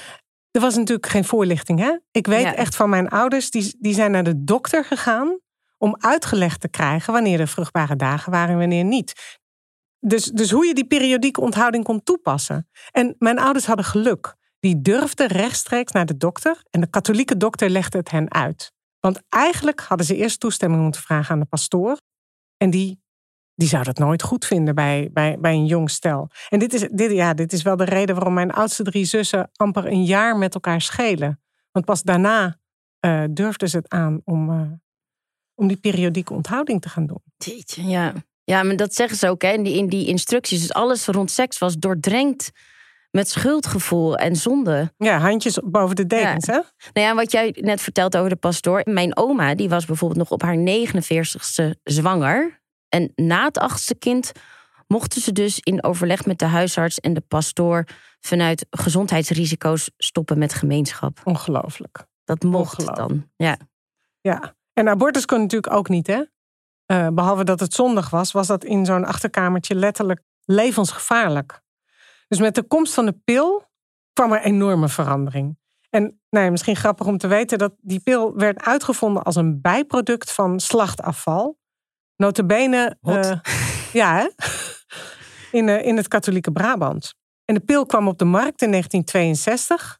er 0.51 0.61
was 0.61 0.75
natuurlijk 0.75 1.07
geen 1.07 1.25
voorlichting. 1.25 1.79
Hè? 1.79 1.97
Ik 2.11 2.27
weet 2.27 2.53
echt 2.53 2.75
van 2.75 2.89
mijn 2.89 3.09
ouders, 3.09 3.51
die, 3.51 3.75
die 3.79 3.93
zijn 3.93 4.11
naar 4.11 4.23
de 4.23 4.43
dokter 4.43 4.85
gegaan 4.85 5.39
om 5.77 5.95
uitgelegd 5.99 6.61
te 6.61 6.69
krijgen 6.69 7.13
wanneer 7.13 7.39
er 7.39 7.47
vruchtbare 7.47 7.95
dagen 7.95 8.31
waren 8.31 8.49
en 8.49 8.57
wanneer 8.57 8.83
niet. 8.83 9.39
Dus, 9.99 10.25
dus 10.25 10.51
hoe 10.51 10.65
je 10.65 10.73
die 10.73 10.87
periodieke 10.87 11.41
onthouding 11.41 11.83
kon 11.83 12.03
toepassen. 12.03 12.69
En 12.91 13.15
mijn 13.17 13.39
ouders 13.39 13.65
hadden 13.65 13.85
geluk. 13.85 14.35
Die 14.59 14.81
durfden 14.81 15.27
rechtstreeks 15.27 15.91
naar 15.91 16.05
de 16.05 16.17
dokter 16.17 16.63
en 16.69 16.81
de 16.81 16.89
katholieke 16.89 17.37
dokter 17.37 17.69
legde 17.69 17.97
het 17.97 18.11
hen 18.11 18.31
uit. 18.31 18.71
Want 18.99 19.21
eigenlijk 19.29 19.79
hadden 19.79 20.05
ze 20.05 20.15
eerst 20.15 20.39
toestemming 20.39 20.83
moeten 20.83 21.01
vragen 21.01 21.33
aan 21.33 21.39
de 21.39 21.45
pastoor. 21.45 21.97
En 22.57 22.69
die 22.69 23.00
die 23.55 23.67
zou 23.67 23.83
dat 23.83 23.97
nooit 23.97 24.23
goed 24.23 24.45
vinden 24.45 24.75
bij, 24.75 25.09
bij, 25.13 25.37
bij 25.39 25.53
een 25.53 25.65
jong 25.65 25.89
stel. 25.89 26.29
En 26.49 26.59
dit 26.59 26.73
is, 26.73 26.87
dit, 26.91 27.11
ja, 27.11 27.33
dit 27.33 27.53
is 27.53 27.61
wel 27.61 27.75
de 27.75 27.83
reden 27.83 28.15
waarom 28.15 28.33
mijn 28.33 28.51
oudste 28.51 28.83
drie 28.83 29.05
zussen 29.05 29.49
amper 29.55 29.85
een 29.85 30.03
jaar 30.03 30.37
met 30.37 30.53
elkaar 30.53 30.81
schelen. 30.81 31.41
Want 31.71 31.85
pas 31.85 32.01
daarna 32.01 32.57
uh, 33.05 33.23
durfden 33.29 33.69
ze 33.69 33.77
het 33.77 33.89
aan 33.89 34.21
om, 34.25 34.49
uh, 34.49 34.61
om 35.55 35.67
die 35.67 35.77
periodieke 35.77 36.33
onthouding 36.33 36.81
te 36.81 36.89
gaan 36.89 37.05
doen. 37.05 37.21
ja. 37.65 38.13
ja, 38.43 38.63
maar 38.63 38.75
dat 38.75 38.93
zeggen 38.93 39.17
ze 39.17 39.29
ook 39.29 39.41
hè, 39.41 39.51
in, 39.51 39.63
die, 39.63 39.77
in 39.77 39.87
die 39.87 40.07
instructies. 40.07 40.61
Dus 40.61 40.73
alles 40.73 41.05
rond 41.05 41.31
seks 41.31 41.57
was 41.57 41.77
doordrenkt 41.77 42.51
met 43.11 43.29
schuldgevoel 43.29 44.17
en 44.17 44.35
zonde. 44.35 44.93
Ja, 44.97 45.19
handjes 45.19 45.59
boven 45.63 45.95
de 45.95 46.07
dekens, 46.07 46.47
hè? 46.47 46.59
Nou 46.93 47.07
ja, 47.07 47.15
wat 47.15 47.31
jij 47.31 47.55
net 47.59 47.81
vertelt 47.81 48.17
over 48.17 48.29
de 48.29 48.35
pastoor. 48.35 48.81
Mijn 48.83 49.17
oma, 49.17 49.55
die 49.55 49.69
was 49.69 49.85
bijvoorbeeld 49.85 50.19
nog 50.19 50.31
op 50.31 50.41
haar 50.41 50.57
49ste 50.57 51.79
zwanger. 51.83 52.60
En 52.91 53.11
na 53.15 53.45
het 53.45 53.57
achtste 53.57 53.95
kind 53.95 54.31
mochten 54.87 55.21
ze 55.21 55.31
dus 55.31 55.59
in 55.59 55.83
overleg 55.83 56.25
met 56.25 56.39
de 56.39 56.45
huisarts 56.45 56.99
en 56.99 57.13
de 57.13 57.21
pastoor 57.21 57.85
vanuit 58.19 58.65
gezondheidsrisico's 58.69 59.91
stoppen 59.97 60.37
met 60.37 60.53
gemeenschap. 60.53 61.19
Ongelooflijk. 61.23 62.05
Dat 62.23 62.43
mocht 62.43 62.95
dan. 62.95 63.29
Ja. 63.35 63.57
Ja. 64.21 64.55
En 64.73 64.89
abortus 64.89 65.25
kon 65.25 65.39
natuurlijk 65.39 65.73
ook 65.73 65.89
niet, 65.89 66.07
hè? 66.07 66.23
Uh, 66.91 67.07
behalve 67.07 67.43
dat 67.43 67.59
het 67.59 67.73
zondig 67.73 68.09
was, 68.09 68.31
was 68.31 68.47
dat 68.47 68.63
in 68.63 68.85
zo'n 68.85 69.05
achterkamertje 69.05 69.75
letterlijk 69.75 70.21
levensgevaarlijk. 70.45 71.61
Dus 72.27 72.39
met 72.39 72.55
de 72.55 72.63
komst 72.63 72.93
van 72.93 73.05
de 73.05 73.19
pil 73.23 73.63
kwam 74.13 74.31
er 74.31 74.41
enorme 74.41 74.89
verandering. 74.89 75.57
En 75.89 76.19
nou 76.29 76.45
ja, 76.45 76.51
misschien 76.51 76.75
grappig 76.75 77.07
om 77.07 77.17
te 77.17 77.27
weten 77.27 77.57
dat 77.57 77.73
die 77.77 77.99
pil 77.99 78.35
werd 78.35 78.61
uitgevonden 78.61 79.23
als 79.23 79.35
een 79.35 79.61
bijproduct 79.61 80.31
van 80.31 80.59
slachtafval. 80.59 81.59
Notabene, 82.21 82.97
uh, 83.01 83.31
ja, 84.01 84.15
hè? 84.15 84.27
In, 85.57 85.67
uh, 85.67 85.85
in 85.85 85.97
het 85.97 86.07
katholieke 86.07 86.51
Brabant. 86.51 87.15
En 87.45 87.55
de 87.55 87.61
pil 87.61 87.85
kwam 87.85 88.07
op 88.07 88.17
de 88.17 88.25
markt 88.25 88.61
in 88.61 88.69
1962, 88.69 89.99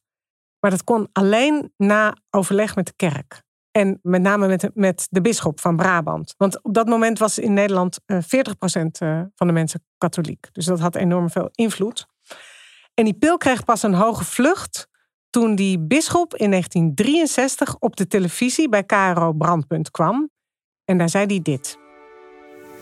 maar 0.59 0.71
dat 0.71 0.83
kon 0.83 1.09
alleen 1.11 1.73
na 1.77 2.15
overleg 2.29 2.75
met 2.75 2.85
de 2.85 2.93
kerk. 2.95 3.43
En 3.71 3.99
met 4.01 4.21
name 4.21 4.47
met 4.47 4.61
de, 4.61 4.71
met 4.73 5.07
de 5.09 5.21
bisschop 5.21 5.59
van 5.59 5.75
Brabant. 5.75 6.33
Want 6.37 6.63
op 6.63 6.73
dat 6.73 6.87
moment 6.87 7.19
was 7.19 7.39
in 7.39 7.53
Nederland 7.53 7.99
uh, 8.05 8.17
40% 8.17 8.21
van 9.35 9.47
de 9.47 9.53
mensen 9.53 9.85
katholiek. 9.97 10.47
Dus 10.51 10.65
dat 10.65 10.79
had 10.79 10.95
enorm 10.95 11.29
veel 11.29 11.49
invloed. 11.51 12.05
En 12.93 13.03
die 13.03 13.17
pil 13.17 13.37
kreeg 13.37 13.63
pas 13.63 13.83
een 13.83 13.93
hoge 13.93 14.23
vlucht 14.23 14.87
toen 15.29 15.55
die 15.55 15.79
bisschop 15.79 16.35
in 16.35 16.49
1963 16.49 17.75
op 17.79 17.95
de 17.95 18.07
televisie 18.07 18.69
bij 18.69 18.83
KRO 18.83 19.33
Brandpunt 19.33 19.91
kwam. 19.91 20.29
En 20.85 20.97
daar 20.97 21.09
zei 21.09 21.25
hij 21.25 21.41
dit. 21.41 21.79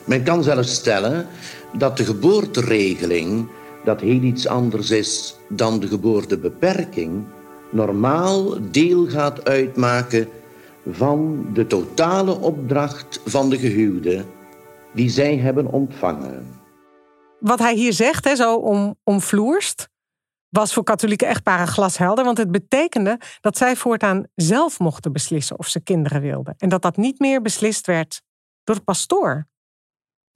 Men 0.10 0.24
kan 0.24 0.44
zelfs 0.44 0.74
stellen 0.74 1.28
dat 1.74 1.98
de 1.98 2.06
geboorteregeling, 2.06 3.48
dat 3.84 4.02
heel 4.02 4.22
iets 4.22 4.48
anders 4.48 4.92
is 4.92 5.36
dan 5.50 5.80
de 5.80 5.88
geboortebeperking, 5.88 7.24
normaal 7.72 8.72
deel 8.72 9.08
gaat 9.08 9.46
uitmaken 9.46 10.30
van 10.92 11.46
de 11.54 11.68
totale 11.68 12.40
opdracht 12.40 13.22
van 13.26 13.50
de 13.50 13.58
gehuwde 13.58 14.26
die 14.94 15.10
zij 15.10 15.38
hebben 15.38 15.72
ontvangen. 15.72 16.60
Wat 17.40 17.60
hij 17.60 17.76
hier 17.76 17.94
zegt, 17.94 18.26
hè, 18.26 18.36
zo 18.36 18.56
om, 18.56 18.96
omvloerst, 19.04 19.90
was 20.50 20.74
voor 20.74 20.84
katholieke 20.84 21.26
echtparen 21.26 21.68
glashelder. 21.68 22.26
Want 22.26 22.38
het 22.38 22.52
betekende 22.52 23.20
dat 23.42 23.58
zij 23.58 23.76
voortaan 23.76 24.24
zelf 24.36 24.80
mochten 24.80 25.14
beslissen 25.14 25.60
of 25.60 25.68
ze 25.68 25.80
kinderen 25.80 26.22
wilden. 26.22 26.54
En 26.58 26.70
dat 26.70 26.82
dat 26.82 26.98
niet 26.98 27.20
meer 27.20 27.42
beslist 27.42 27.88
werd 27.88 28.22
door 28.64 28.76
de 28.76 28.82
pastoor. 28.82 29.48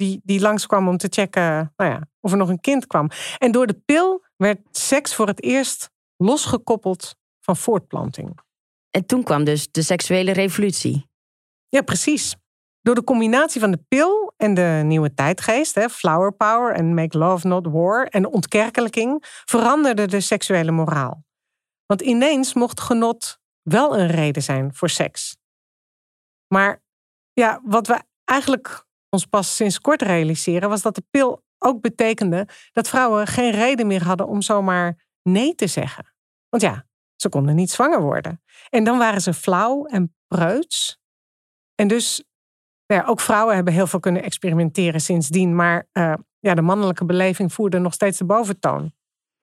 Die, 0.04 0.22
die 0.24 0.40
langskwam 0.40 0.88
om 0.88 0.98
te 0.98 1.08
checken 1.10 1.74
nou 1.76 1.92
ja, 1.92 2.08
of 2.20 2.32
er 2.32 2.38
nog 2.38 2.50
een 2.50 2.60
kind 2.60 2.88
kwam. 2.88 3.10
En 3.38 3.52
door 3.52 3.68
de 3.68 3.82
pil 3.86 4.26
werd 4.36 4.60
seks 4.72 5.16
voor 5.16 5.28
het 5.28 5.44
eerst 5.44 5.90
losgekoppeld 6.18 7.16
van 7.40 7.58
voortplanting. 7.58 8.40
En 8.90 9.06
toen 9.06 9.24
kwam 9.24 9.44
dus 9.44 9.72
de 9.72 9.82
seksuele 9.82 10.32
revolutie. 10.32 11.10
Ja, 11.70 11.82
precies. 11.82 12.36
Door 12.82 12.96
de 12.96 13.04
combinatie 13.04 13.62
van 13.62 13.72
de 13.72 13.84
pil 13.88 14.34
en 14.38 14.54
de 14.54 14.82
nieuwe 14.86 15.14
tijdgeest, 15.14 15.76
hè, 15.76 15.90
flower 15.90 16.32
power 16.34 16.74
en 16.74 16.94
make 16.94 17.18
love 17.18 17.48
not 17.48 17.68
war 17.68 18.06
en 18.06 18.28
ontkerkelijking, 18.28 19.24
veranderde 19.46 20.06
de 20.06 20.22
seksuele 20.22 20.72
moraal. 20.72 21.24
Want 21.86 22.02
ineens 22.02 22.54
mocht 22.54 22.80
genot 22.80 23.40
wel 23.62 23.98
een 23.98 24.08
reden 24.08 24.44
zijn 24.44 24.74
voor 24.74 24.90
seks. 24.90 25.38
Maar 26.48 26.84
ja, 27.34 27.62
wat 27.64 27.88
we 27.88 28.02
eigenlijk 28.24 28.86
ons 29.13 29.25
pas 29.25 29.55
sinds 29.55 29.79
kort 29.79 30.01
realiseren, 30.01 30.70
was 30.70 30.82
dat 30.82 30.96
de 30.96 31.03
pil 31.10 31.43
ook 31.58 31.82
betekende 31.82 32.48
dat 32.72 32.88
vrouwen 32.88 33.27
geen 33.27 33.51
reden 33.51 33.88
meer 33.88 34.03
hadden 34.03 34.27
om 34.27 34.41
zomaar 34.41 35.05
nee 35.22 35.55
te 35.55 35.67
zeggen. 35.67 36.13
Want 36.50 36.63
ja, 36.63 36.86
ze 37.15 37.29
konden 37.29 37.55
niet 37.55 37.72
zwanger 37.72 38.01
worden. 38.01 38.41
En 38.70 38.84
dan 38.84 38.98
waren 38.98 39.22
ze 39.22 39.34
flauw 39.34 39.86
en 39.86 40.15
preuts. 40.27 41.00
En 41.75 41.88
dus, 41.88 42.24
nou 42.86 43.01
ja, 43.01 43.08
ook 43.08 43.20
vrouwen 43.20 43.55
hebben 43.55 43.74
heel 43.74 43.88
veel 43.88 44.00
kunnen 44.00 44.24
experimenteren 44.24 45.01
sindsdien. 45.01 45.55
Maar 45.55 45.88
uh, 45.93 46.13
ja, 46.39 46.53
de 46.53 46.62
mannelijke 46.62 47.05
beleving 47.05 47.53
voerde 47.53 47.79
nog 47.79 47.93
steeds 47.93 48.17
de 48.17 48.25
boventoon. 48.25 48.82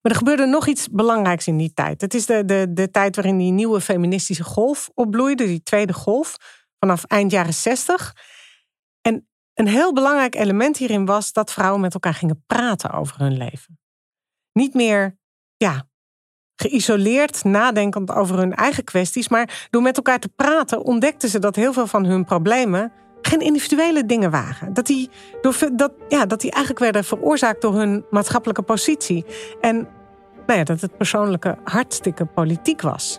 Maar 0.01 0.13
er 0.13 0.19
gebeurde 0.19 0.47
nog 0.47 0.67
iets 0.67 0.89
belangrijks 0.89 1.47
in 1.47 1.57
die 1.57 1.73
tijd. 1.73 2.01
Het 2.01 2.15
is 2.15 2.27
de, 2.27 2.45
de, 2.45 2.67
de 2.73 2.91
tijd 2.91 3.17
waarin 3.17 3.39
die 3.39 3.53
nieuwe 3.53 3.81
feministische 3.81 4.45
golf 4.45 4.91
opbloeide, 4.95 5.47
die 5.47 5.63
tweede 5.63 5.93
golf, 5.93 6.37
vanaf 6.79 7.05
eind 7.05 7.31
jaren 7.31 7.55
zestig. 7.55 8.15
En 9.01 9.30
een 9.61 9.69
heel 9.69 9.93
belangrijk 9.93 10.35
element 10.35 10.77
hierin 10.77 11.05
was 11.05 11.33
dat 11.33 11.53
vrouwen 11.53 11.81
met 11.81 11.95
elkaar 11.95 12.15
gingen 12.15 12.45
praten 12.47 12.91
over 12.91 13.19
hun 13.19 13.37
leven. 13.37 13.79
Niet 14.53 14.75
meer 14.75 15.19
ja, 15.57 15.89
geïsoleerd 16.57 17.45
nadenkend 17.45 18.11
over 18.11 18.39
hun 18.39 18.55
eigen 18.55 18.85
kwesties, 18.85 19.29
maar 19.29 19.69
door 19.71 19.83
met 19.83 19.97
elkaar 19.97 20.19
te 20.19 20.29
praten 20.29 20.83
ontdekten 20.85 21.29
ze 21.29 21.39
dat 21.39 21.57
heel 21.57 21.73
veel 21.73 21.87
van 21.87 22.05
hun 22.05 22.25
problemen 22.25 22.93
geen 23.23 23.41
individuele 23.41 24.07
dingen 24.07 24.31
waren. 24.31 24.75
Dat 24.75 24.87
die, 24.87 25.11
door, 25.41 25.59
dat, 25.73 25.93
ja, 26.09 26.27
dat 26.27 26.41
die 26.41 26.51
eigenlijk 26.51 26.85
werden 26.85 27.05
veroorzaakt 27.05 27.63
door 27.63 27.75
hun 27.75 28.05
maatschappelijke 28.11 28.63
positie. 28.63 29.25
En 29.61 29.89
nou 30.47 30.59
ja, 30.59 30.65
dat 30.65 30.81
het 30.81 30.97
persoonlijke 30.97 31.59
hartstikke 31.65 32.25
politiek 32.25 32.81
was. 32.81 33.19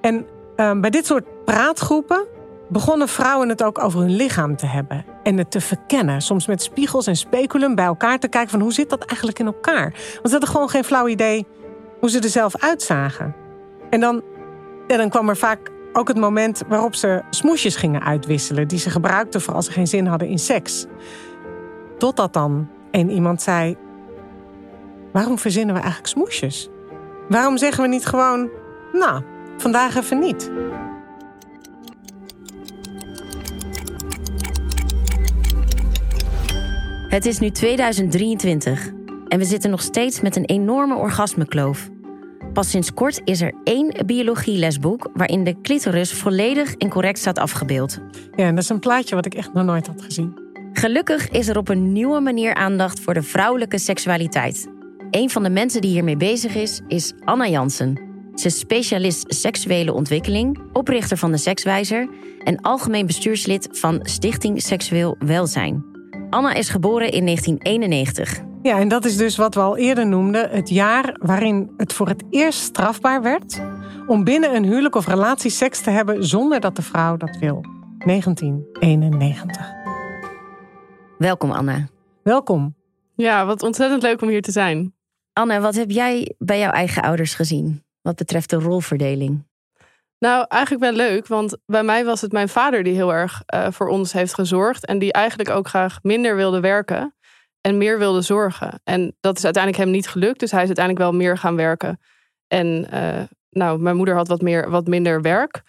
En 0.00 0.26
uh, 0.56 0.80
bij 0.80 0.90
dit 0.90 1.06
soort 1.06 1.44
praatgroepen 1.44 2.26
begonnen 2.68 3.08
vrouwen 3.08 3.48
het 3.48 3.62
ook 3.62 3.82
over 3.82 4.00
hun 4.00 4.16
lichaam 4.16 4.56
te 4.56 4.66
hebben 4.66 5.04
en 5.22 5.38
het 5.38 5.50
te 5.50 5.60
verkennen. 5.60 6.20
Soms 6.20 6.46
met 6.46 6.62
spiegels 6.62 7.06
en 7.06 7.16
speculum 7.16 7.74
bij 7.74 7.84
elkaar 7.84 8.18
te 8.18 8.28
kijken 8.28 8.50
van 8.50 8.60
hoe 8.60 8.72
zit 8.72 8.90
dat 8.90 9.04
eigenlijk 9.04 9.38
in 9.38 9.46
elkaar. 9.46 9.90
Want 9.90 10.22
ze 10.22 10.30
hadden 10.30 10.48
gewoon 10.48 10.68
geen 10.68 10.84
flauw 10.84 11.08
idee 11.08 11.46
hoe 12.00 12.10
ze 12.10 12.20
er 12.20 12.28
zelf 12.28 12.56
uitzagen. 12.56 13.34
En 13.90 14.00
dan, 14.00 14.22
ja, 14.86 14.96
dan 14.96 15.08
kwam 15.08 15.28
er 15.28 15.36
vaak 15.36 15.70
ook 15.92 16.08
het 16.08 16.16
moment 16.16 16.62
waarop 16.68 16.94
ze 16.94 17.22
smoesjes 17.30 17.76
gingen 17.76 18.02
uitwisselen, 18.02 18.68
die 18.68 18.78
ze 18.78 18.90
gebruikten 18.90 19.40
voor 19.40 19.54
als 19.54 19.66
ze 19.66 19.72
geen 19.72 19.86
zin 19.86 20.06
hadden 20.06 20.28
in 20.28 20.38
seks. 20.38 20.86
Totdat 21.98 22.32
dan 22.32 22.68
een 22.90 23.10
iemand 23.10 23.42
zei: 23.42 23.76
Waarom 25.12 25.38
verzinnen 25.38 25.74
we 25.74 25.80
eigenlijk 25.80 26.10
smoesjes? 26.10 26.68
Waarom 27.28 27.58
zeggen 27.58 27.82
we 27.82 27.88
niet 27.88 28.06
gewoon: 28.06 28.48
Nou, 28.92 29.22
vandaag 29.56 29.96
even 29.96 30.18
niet? 30.18 30.50
Het 37.08 37.26
is 37.26 37.38
nu 37.38 37.50
2023 37.50 38.90
en 39.28 39.38
we 39.38 39.44
zitten 39.44 39.70
nog 39.70 39.82
steeds 39.82 40.20
met 40.20 40.36
een 40.36 40.44
enorme 40.44 40.96
orgasmekloof. 40.96 41.88
Pas 42.52 42.70
sinds 42.70 42.94
kort 42.94 43.20
is 43.24 43.40
er 43.40 43.54
één 43.64 43.94
biologielesboek 44.06 45.10
waarin 45.14 45.44
de 45.44 45.60
clitoris 45.60 46.12
volledig 46.12 46.74
en 46.74 46.88
correct 46.88 47.18
staat 47.18 47.38
afgebeeld. 47.38 47.98
Ja, 48.36 48.44
en 48.44 48.54
dat 48.54 48.64
is 48.64 48.70
een 48.70 48.78
plaatje 48.78 49.14
wat 49.14 49.26
ik 49.26 49.34
echt 49.34 49.52
nog 49.52 49.64
nooit 49.64 49.86
had 49.86 50.02
gezien. 50.02 50.40
Gelukkig 50.72 51.28
is 51.28 51.48
er 51.48 51.58
op 51.58 51.68
een 51.68 51.92
nieuwe 51.92 52.20
manier 52.20 52.54
aandacht 52.54 53.00
voor 53.00 53.14
de 53.14 53.22
vrouwelijke 53.22 53.78
seksualiteit. 53.78 54.68
Een 55.10 55.30
van 55.30 55.42
de 55.42 55.50
mensen 55.50 55.80
die 55.80 55.90
hiermee 55.90 56.16
bezig 56.16 56.54
is, 56.54 56.80
is 56.88 57.12
Anna 57.24 57.48
Jansen. 57.48 58.00
Ze 58.34 58.46
is 58.46 58.58
specialist 58.58 59.34
seksuele 59.34 59.92
ontwikkeling, 59.92 60.60
oprichter 60.72 61.16
van 61.16 61.30
de 61.30 61.38
Sekswijzer 61.38 62.08
en 62.44 62.60
algemeen 62.60 63.06
bestuurslid 63.06 63.68
van 63.70 64.00
Stichting 64.02 64.62
Seksueel 64.62 65.16
Welzijn. 65.18 65.97
Anna 66.30 66.54
is 66.54 66.68
geboren 66.68 67.10
in 67.10 67.24
1991. 67.24 68.40
Ja, 68.62 68.78
en 68.78 68.88
dat 68.88 69.04
is 69.04 69.16
dus 69.16 69.36
wat 69.36 69.54
we 69.54 69.60
al 69.60 69.76
eerder 69.76 70.06
noemden: 70.06 70.50
het 70.50 70.68
jaar 70.68 71.16
waarin 71.18 71.70
het 71.76 71.92
voor 71.92 72.08
het 72.08 72.24
eerst 72.30 72.60
strafbaar 72.60 73.22
werd 73.22 73.60
om 74.06 74.24
binnen 74.24 74.54
een 74.54 74.64
huwelijk 74.64 74.94
of 74.94 75.06
relatie 75.06 75.50
seks 75.50 75.80
te 75.80 75.90
hebben 75.90 76.24
zonder 76.24 76.60
dat 76.60 76.76
de 76.76 76.82
vrouw 76.82 77.16
dat 77.16 77.36
wil. 77.36 77.64
1991. 78.04 79.72
Welkom, 81.18 81.50
Anna. 81.50 81.88
Welkom. 82.22 82.76
Ja, 83.14 83.46
wat 83.46 83.62
ontzettend 83.62 84.02
leuk 84.02 84.22
om 84.22 84.28
hier 84.28 84.42
te 84.42 84.52
zijn. 84.52 84.94
Anna, 85.32 85.60
wat 85.60 85.74
heb 85.74 85.90
jij 85.90 86.34
bij 86.38 86.58
jouw 86.58 86.70
eigen 86.70 87.02
ouders 87.02 87.34
gezien 87.34 87.82
wat 88.02 88.16
betreft 88.16 88.50
de 88.50 88.56
rolverdeling? 88.56 89.47
Nou, 90.18 90.44
eigenlijk 90.48 90.82
wel 90.82 91.06
leuk, 91.06 91.26
want 91.26 91.56
bij 91.66 91.82
mij 91.82 92.04
was 92.04 92.20
het 92.20 92.32
mijn 92.32 92.48
vader 92.48 92.82
die 92.82 92.94
heel 92.94 93.14
erg 93.14 93.42
uh, 93.54 93.66
voor 93.70 93.88
ons 93.88 94.12
heeft 94.12 94.34
gezorgd 94.34 94.86
en 94.86 94.98
die 94.98 95.12
eigenlijk 95.12 95.50
ook 95.50 95.68
graag 95.68 95.98
minder 96.02 96.36
wilde 96.36 96.60
werken 96.60 97.14
en 97.60 97.78
meer 97.78 97.98
wilde 97.98 98.20
zorgen. 98.20 98.80
En 98.84 99.16
dat 99.20 99.36
is 99.36 99.44
uiteindelijk 99.44 99.84
hem 99.84 99.92
niet 99.92 100.08
gelukt, 100.08 100.40
dus 100.40 100.50
hij 100.50 100.60
is 100.60 100.66
uiteindelijk 100.66 101.04
wel 101.04 101.14
meer 101.14 101.38
gaan 101.38 101.56
werken. 101.56 102.00
En 102.46 102.86
uh, 102.94 103.22
nou, 103.50 103.78
mijn 103.78 103.96
moeder 103.96 104.14
had 104.14 104.28
wat, 104.28 104.42
meer, 104.42 104.70
wat 104.70 104.86
minder 104.86 105.22
werk. 105.22 105.62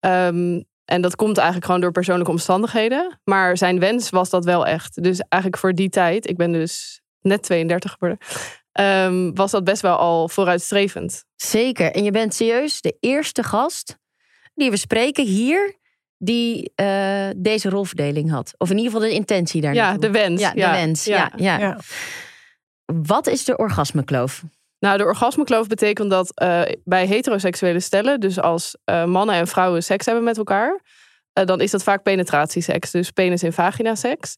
Um, 0.00 0.66
en 0.84 1.00
dat 1.00 1.16
komt 1.16 1.36
eigenlijk 1.36 1.66
gewoon 1.66 1.80
door 1.80 1.92
persoonlijke 1.92 2.30
omstandigheden. 2.30 3.20
Maar 3.24 3.56
zijn 3.56 3.78
wens 3.78 4.10
was 4.10 4.30
dat 4.30 4.44
wel 4.44 4.66
echt. 4.66 5.02
Dus 5.02 5.20
eigenlijk 5.28 5.62
voor 5.62 5.72
die 5.72 5.88
tijd, 5.88 6.28
ik 6.28 6.36
ben 6.36 6.52
dus 6.52 7.00
net 7.20 7.42
32 7.42 7.92
geworden. 7.92 8.18
Ehm, 8.78 9.30
was 9.34 9.50
dat 9.50 9.64
best 9.64 9.82
wel 9.82 9.96
al 9.96 10.28
vooruitstrevend. 10.28 11.24
Zeker. 11.36 11.92
En 11.92 12.04
je 12.04 12.10
bent 12.10 12.34
serieus 12.34 12.80
de 12.80 12.96
eerste 13.00 13.42
gast 13.42 13.98
die 14.54 14.70
we 14.70 14.76
spreken 14.76 15.24
hier 15.24 15.76
die 16.18 16.72
uh, 16.76 17.28
deze 17.36 17.68
rolverdeling 17.68 18.30
had. 18.30 18.54
Of 18.58 18.70
in 18.70 18.76
ieder 18.76 18.92
geval 18.92 19.08
de 19.08 19.14
intentie 19.14 19.60
daar. 19.60 19.74
Ja, 19.74 19.96
de 19.96 20.10
wens. 20.10 20.40
Ja, 20.40 20.52
de 20.52 20.58
ja. 20.58 20.70
wens. 20.70 21.04
Ja. 21.04 21.32
Ja, 21.36 21.58
ja. 21.58 21.78
Wat 22.84 23.26
is 23.26 23.44
de 23.44 23.56
orgasmekloof? 23.56 24.42
Nou, 24.78 24.98
de 24.98 25.04
orgasmekloof 25.04 25.66
betekent 25.66 26.10
dat 26.10 26.42
uh, 26.42 26.62
bij 26.84 27.06
heteroseksuele 27.06 27.80
stellen, 27.80 28.20
dus 28.20 28.40
als 28.40 28.76
uh, 28.84 29.04
mannen 29.04 29.34
en 29.34 29.46
vrouwen 29.46 29.82
seks 29.82 30.06
hebben 30.06 30.24
met 30.24 30.36
elkaar, 30.36 30.80
dan 31.32 31.60
is 31.60 31.70
dat 31.70 31.82
vaak 31.82 32.02
penetratieseks, 32.02 32.90
dus 32.90 33.10
penis- 33.10 33.42
en 33.42 33.52
vagina-seks. 33.52 34.36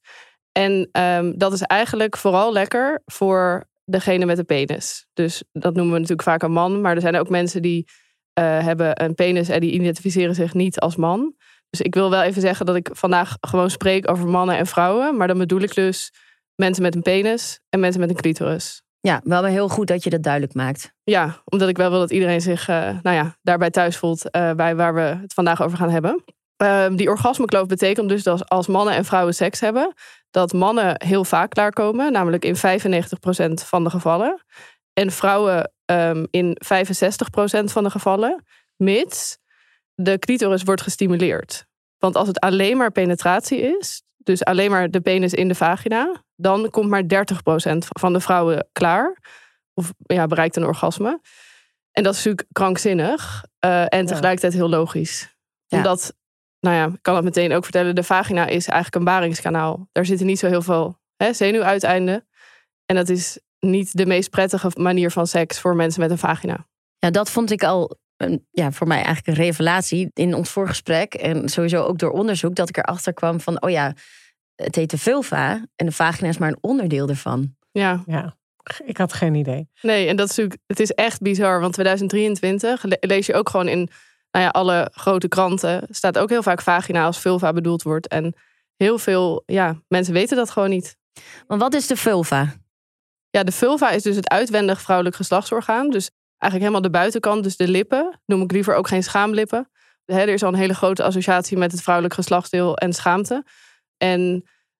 En 0.53 0.89
um, 0.93 1.39
dat 1.39 1.53
is 1.53 1.63
eigenlijk 1.63 2.17
vooral 2.17 2.53
lekker 2.53 3.03
voor 3.05 3.69
degene 3.91 4.27
met 4.27 4.37
de 4.37 4.45
penis. 4.45 5.07
Dus 5.13 5.43
dat 5.53 5.75
noemen 5.75 5.93
we 5.93 5.99
natuurlijk 5.99 6.29
vaak 6.29 6.43
een 6.43 6.53
man, 6.53 6.81
maar 6.81 6.95
er 6.95 7.01
zijn 7.01 7.17
ook 7.17 7.29
mensen 7.29 7.63
die 7.63 7.89
hebben 8.41 9.03
een 9.03 9.15
penis 9.15 9.49
en 9.49 9.61
die 9.61 9.71
identificeren 9.71 10.35
zich 10.35 10.55
niet 10.55 10.79
als 10.79 10.97
man. 10.97 11.35
Dus 11.71 11.81
ik 11.81 11.95
wil 11.95 12.11
wel 12.11 12.23
even 12.23 12.41
zeggen 12.41 12.67
dat 12.67 12.77
ik 12.77 12.89
vandaag 12.93 13.37
gewoon 13.41 13.71
spreek 13.71 14.11
over 14.11 14.29
mannen 14.29 14.57
en 14.57 14.67
vrouwen. 14.67 15.17
Maar 15.17 15.27
dan 15.27 15.39
bedoel 15.39 15.61
ik 15.61 15.75
dus 15.75 16.13
mensen 16.55 16.83
met 16.83 16.95
een 16.95 17.03
penis 17.03 17.61
en 17.69 17.81
mensen 17.81 18.01
met 18.01 18.11
een 18.11 18.17
clitoris. 18.17 18.83
Ja, 19.01 19.21
wel 19.25 19.45
heel 19.45 19.69
goed 19.69 19.87
dat 19.87 20.05
je 20.05 20.11
dat 20.11 20.23
duidelijk 20.23 20.55
maakt. 20.55 20.93
Ja, 21.03 21.43
omdat 21.45 21.69
ik 21.69 21.77
wel 21.77 21.91
wil 21.91 21.99
dat 21.99 22.11
iedereen 22.11 22.41
zich 22.41 22.69
uh, 22.69 22.77
nou 23.03 23.17
ja, 23.17 23.37
daarbij 23.43 23.71
thuis 23.71 23.97
voelt 23.97 24.37
uh, 24.37 24.53
bij 24.53 24.77
waar 24.77 24.95
we 24.95 25.01
het 25.01 25.35
vandaag 25.35 25.63
over 25.63 25.79
gaan 25.79 25.91
hebben. 25.91 26.25
Uh, 26.63 26.87
die 26.97 27.09
orgasmekloof 27.09 27.67
betekent 27.67 28.09
dus 28.09 28.23
dat 28.23 28.49
als 28.49 28.67
mannen 28.67 28.95
en 28.95 29.05
vrouwen 29.05 29.35
seks 29.35 29.61
hebben, 29.61 29.95
dat 30.31 30.53
mannen 30.53 30.95
heel 31.05 31.25
vaak 31.25 31.51
klaarkomen, 31.51 32.13
namelijk 32.13 32.45
in 32.45 32.57
95% 32.57 32.61
van 33.67 33.85
de 33.85 33.91
gevallen. 33.91 34.45
En 34.93 35.11
vrouwen 35.11 35.73
um, 35.87 36.27
in 36.31 36.57
65% 36.65 37.65
van 37.65 37.85
de 37.85 37.91
gevallen, 37.91 38.45
mits 38.77 39.39
de 39.95 40.19
clitoris 40.19 40.63
wordt 40.63 40.83
gestimuleerd. 40.83 41.67
Want 41.99 42.17
als 42.17 42.29
het 42.29 42.41
alleen 42.41 42.77
maar 42.77 42.91
penetratie 42.91 43.61
is, 43.79 44.03
dus 44.17 44.45
alleen 44.45 44.71
maar 44.71 44.91
de 44.91 45.01
penis 45.01 45.35
in 45.35 45.49
de 45.49 45.55
vagina, 45.55 46.25
dan 46.37 46.71
komt 46.71 46.89
maar 46.89 47.03
30% 47.03 47.07
van 47.79 48.13
de 48.13 48.21
vrouwen 48.21 48.69
klaar. 48.73 49.19
Of 49.75 49.93
ja, 49.99 50.27
bereikt 50.27 50.57
een 50.57 50.67
orgasme. 50.67 51.21
En 51.93 52.03
dat 52.03 52.13
is 52.13 52.19
natuurlijk 52.25 52.49
krankzinnig. 52.53 53.45
Uh, 53.65 53.81
en 53.81 54.07
tegelijkertijd 54.07 54.53
heel 54.53 54.69
logisch. 54.69 55.37
Ja. 55.67 55.77
Omdat, 55.77 56.15
nou 56.61 56.77
ja, 56.77 56.87
ik 56.87 56.99
kan 57.03 57.15
het 57.15 57.25
meteen 57.25 57.53
ook 57.53 57.63
vertellen, 57.63 57.95
de 57.95 58.03
vagina 58.03 58.47
is 58.47 58.67
eigenlijk 58.67 58.95
een 58.95 59.05
baringskanaal. 59.05 59.89
Daar 59.93 60.07
zitten 60.07 60.27
niet 60.27 60.39
zo 60.39 60.47
heel 60.47 60.63
veel 60.63 60.99
hè, 61.17 61.33
zenuwuiteinden. 61.33 62.29
En 62.87 62.97
dat 62.97 63.09
is 63.09 63.39
niet 63.61 63.97
de 63.97 64.07
meest 64.07 64.31
prettige 64.31 64.71
manier 64.75 65.11
van 65.11 65.27
seks 65.27 65.61
voor 65.61 65.77
mensen 65.77 66.01
met 66.01 66.11
een 66.11 66.19
vagina. 66.19 66.67
Ja, 66.99 67.11
dat 67.11 67.31
vond 67.31 67.51
ik 67.51 67.63
al 67.65 67.99
een, 68.17 68.47
ja, 68.51 68.73
voor 68.73 68.87
mij 68.87 68.97
eigenlijk 69.03 69.27
een 69.27 69.45
revelatie 69.45 70.11
in 70.15 70.35
ons 70.35 70.51
voorgesprek. 70.51 71.15
En 71.15 71.49
sowieso 71.49 71.83
ook 71.83 71.99
door 71.99 72.11
onderzoek 72.11 72.55
dat 72.55 72.69
ik 72.69 72.77
erachter 72.77 73.13
kwam 73.15 73.41
van, 73.41 73.63
oh 73.63 73.71
ja, 73.71 73.95
het 74.55 74.75
heet 74.75 74.91
de 74.91 74.99
vulva 74.99 75.67
en 75.77 75.87
de 75.87 75.93
vagina 75.93 76.29
is 76.29 76.39
maar 76.39 76.49
een 76.49 76.59
onderdeel 76.61 77.09
ervan. 77.09 77.57
Ja. 77.71 78.03
Ja, 78.07 78.37
ik 78.85 78.97
had 78.97 79.13
geen 79.13 79.35
idee. 79.35 79.69
Nee, 79.83 80.07
en 80.09 80.17
dat 80.17 80.31
is 80.31 80.37
natuurlijk, 80.37 80.63
het 80.67 80.81
is 80.81 80.91
echt 80.91 81.21
bizar, 81.21 81.61
want 81.61 81.73
2023 81.73 82.83
le- 82.83 82.97
lees 83.01 83.27
je 83.27 83.35
ook 83.35 83.49
gewoon 83.49 83.69
in 83.69 83.89
nou 84.31 84.45
ja, 84.45 84.51
alle 84.51 84.91
grote 84.95 85.29
kranten, 85.29 85.87
staat 85.91 86.19
ook 86.19 86.29
heel 86.29 86.43
vaak 86.43 86.63
vagina 86.63 87.05
als 87.05 87.19
vulva 87.19 87.53
bedoeld 87.53 87.83
wordt. 87.83 88.09
En 88.09 88.35
heel 88.77 88.99
veel 88.99 89.43
ja, 89.47 89.77
mensen 89.89 90.15
weten 90.15 90.37
dat 90.37 90.51
gewoon 90.51 90.71
niet. 90.71 90.97
Maar 91.47 91.59
wat 91.59 91.75
is 91.75 91.87
de 91.87 91.97
vulva? 91.97 92.55
Ja, 93.31 93.43
de 93.43 93.53
vulva 93.53 93.91
is 93.91 94.03
dus 94.03 94.17
het 94.17 94.29
uitwendig 94.29 94.81
vrouwelijk 94.81 95.17
geslachtsorgaan. 95.17 95.91
Dus 95.91 96.11
eigenlijk 96.39 96.73
helemaal 96.73 96.93
de 96.93 96.99
buitenkant, 96.99 97.43
dus 97.43 97.57
de 97.57 97.69
lippen. 97.69 98.21
Noem 98.27 98.43
ik 98.43 98.53
liever 98.53 98.75
ook 98.75 98.89
geen 98.89 99.03
schaamlippen. 99.03 99.71
Hè, 100.05 100.21
er 100.21 100.29
is 100.29 100.43
al 100.43 100.49
een 100.49 100.59
hele 100.59 100.75
grote 100.75 101.03
associatie 101.03 101.57
met 101.57 101.73
het 101.73 101.83
vrouwelijk 101.83 102.15
geslachtsdeel 102.15 102.77
en 102.77 102.93
schaamte. 102.93 103.45
En 103.97 104.21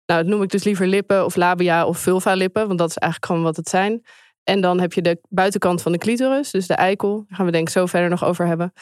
nou, 0.07 0.23
dat 0.23 0.27
noem 0.27 0.43
ik 0.43 0.51
dus 0.51 0.65
liever 0.65 0.87
lippen 0.87 1.25
of 1.25 1.37
labia 1.37 1.87
of 1.87 1.99
vulva-lippen, 1.99 2.67
want 2.67 2.79
dat 2.79 2.89
is 2.89 2.97
eigenlijk 2.97 3.33
gewoon 3.33 3.47
wat 3.47 3.57
het 3.57 3.69
zijn. 3.69 4.03
En 4.43 4.61
dan 4.61 4.81
heb 4.81 4.93
je 4.93 5.03
de 5.03 5.21
buitenkant 5.29 5.83
van 5.83 5.93
de 5.93 5.99
clitoris, 5.99 6.51
dus 6.51 6.67
de 6.67 6.75
eikel. 6.75 7.17
Daar 7.17 7.37
gaan 7.37 7.47
we 7.47 7.53
denk 7.53 7.67
ik 7.67 7.73
zo 7.73 7.87
verder 7.87 8.11
nog 8.11 8.25
over 8.25 8.47
hebben. 8.47 8.73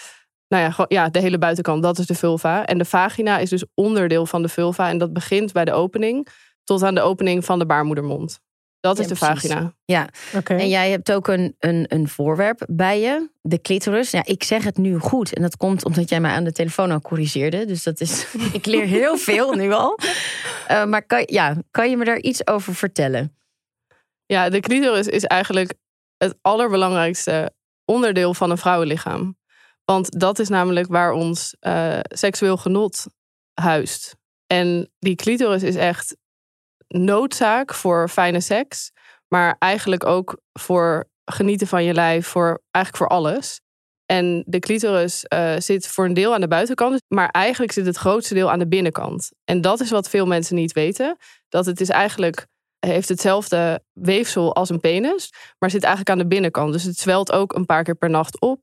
Nou 0.49 0.63
ja, 0.63 0.71
gewoon, 0.71 0.87
ja, 0.89 1.09
de 1.09 1.21
hele 1.21 1.39
buitenkant, 1.39 1.83
dat 1.83 1.99
is 1.99 2.07
de 2.07 2.15
vulva. 2.15 2.67
En 2.67 2.79
de 2.79 2.85
vagina 2.85 3.39
is 3.39 3.51
dus 3.51 3.65
onderdeel 3.75 4.27
van 4.27 4.43
de 4.43 4.49
vulva. 4.49 4.89
En 4.89 4.99
dat 4.99 5.13
begint 5.13 5.53
bij 5.53 5.65
de 5.65 5.73
opening 5.73 6.29
tot 6.65 6.83
aan 6.83 6.95
de 6.95 7.01
opening 7.01 7.45
van 7.45 7.59
de 7.59 7.67
baarmoedermond. 7.67 8.41
Dat 8.81 8.99
is 8.99 9.07
de 9.07 9.15
precies. 9.15 9.49
vagina. 9.51 9.75
Ja, 9.85 10.09
Oké. 10.35 10.55
en 10.55 10.69
jij 10.69 10.91
hebt 10.91 11.13
ook 11.13 11.29
een, 11.29 11.57
een, 11.59 11.85
een 11.89 12.09
voorwerp 12.09 12.67
bij 12.71 13.01
je, 13.01 13.31
de 13.41 13.61
clitoris. 13.61 14.11
Ja, 14.11 14.25
ik 14.25 14.43
zeg 14.43 14.65
het 14.65 14.77
nu 14.77 14.99
goed 14.99 15.35
en 15.35 15.43
dat 15.43 15.57
komt 15.57 15.85
omdat 15.85 16.09
jij 16.09 16.21
mij 16.21 16.31
aan 16.31 16.45
de 16.45 16.53
telefoon 16.53 16.91
al 16.91 17.01
corrigeerde. 17.01 17.65
Dus 17.65 17.83
dat 17.83 18.01
is, 18.01 18.27
ik 18.53 18.67
leer 18.67 18.85
heel 18.85 19.17
veel 19.17 19.53
nu 19.53 19.73
al. 19.73 19.99
Eh, 20.67 20.85
maar 20.85 21.07
kan, 21.07 21.23
ja, 21.27 21.57
kan 21.71 21.91
je 21.91 21.97
me 21.97 22.05
daar 22.05 22.21
iets 22.21 22.47
over 22.47 22.75
vertellen? 22.75 23.37
Ja, 24.27 24.49
de 24.49 24.61
clitoris 24.61 25.07
is 25.07 25.25
eigenlijk 25.25 25.75
het 26.17 26.39
allerbelangrijkste 26.41 27.53
onderdeel 27.85 28.35
van 28.35 28.51
een 28.51 28.59
vrouwenlichaam. 28.59 29.37
Want 29.93 30.21
dat 30.21 30.39
is 30.39 30.49
namelijk 30.49 30.87
waar 30.87 31.13
ons 31.13 31.57
eh, 31.61 31.99
seksueel 32.03 32.57
genot 32.57 33.07
huist. 33.55 34.17
En 34.47 34.91
die 34.99 35.15
clitoris 35.15 35.63
is 35.63 35.77
echt 35.77 36.17
noodzaak 36.89 37.75
voor 37.75 38.09
fijne 38.09 38.41
seks, 38.41 38.93
maar 39.29 39.57
eigenlijk 39.59 40.07
ook 40.07 40.41
voor 40.53 41.09
genieten 41.25 41.67
van 41.67 41.85
je 41.85 41.95
lijf, 41.95 42.27
voor 42.27 42.63
eigenlijk 42.71 42.97
voor 42.97 43.19
alles. 43.19 43.61
En 44.07 44.45
de 44.47 44.59
clitoris 44.59 45.25
eh, 45.25 45.55
zit 45.59 45.87
voor 45.87 46.05
een 46.05 46.15
deel 46.15 46.35
aan 46.35 46.41
de 46.41 46.49
buitenkant, 46.49 47.03
maar 47.09 47.29
eigenlijk 47.29 47.73
zit 47.73 47.87
het 47.87 47.97
grootste 47.97 48.35
deel 48.35 48.51
aan 48.51 48.59
de 48.59 48.69
binnenkant. 48.69 49.31
En 49.45 49.61
dat 49.61 49.81
is 49.81 49.91
wat 49.91 50.09
veel 50.09 50.27
mensen 50.27 50.57
niet 50.57 50.73
weten. 50.73 51.17
Dat 51.49 51.67
het 51.67 51.81
is 51.81 51.89
eigenlijk 51.89 52.47
heeft 52.79 53.09
hetzelfde 53.09 53.83
weefsel 53.93 54.55
als 54.55 54.71
een 54.71 54.81
penis, 54.81 55.33
maar 55.59 55.71
zit 55.71 55.83
eigenlijk 55.83 56.11
aan 56.11 56.19
de 56.19 56.35
binnenkant. 56.35 56.73
Dus 56.73 56.83
het 56.83 56.99
zwelt 56.99 57.33
ook 57.33 57.55
een 57.55 57.67
paar 57.67 57.83
keer 57.83 57.97
per 57.97 58.11
nacht 58.11 58.41
op. 58.41 58.61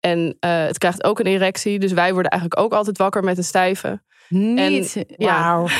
En 0.00 0.36
eh, 0.40 0.64
het 0.64 0.78
krijgt 0.78 1.04
ook 1.04 1.18
een 1.18 1.26
erectie. 1.26 1.78
Dus 1.78 1.92
wij 1.92 2.12
worden 2.12 2.30
eigenlijk 2.30 2.62
ook 2.62 2.72
altijd 2.72 2.98
wakker 2.98 3.24
met 3.24 3.38
een 3.38 3.44
stijve. 3.44 4.02
Niet. 4.28 5.04
Ja. 5.16 5.40
Wauw. 5.42 5.66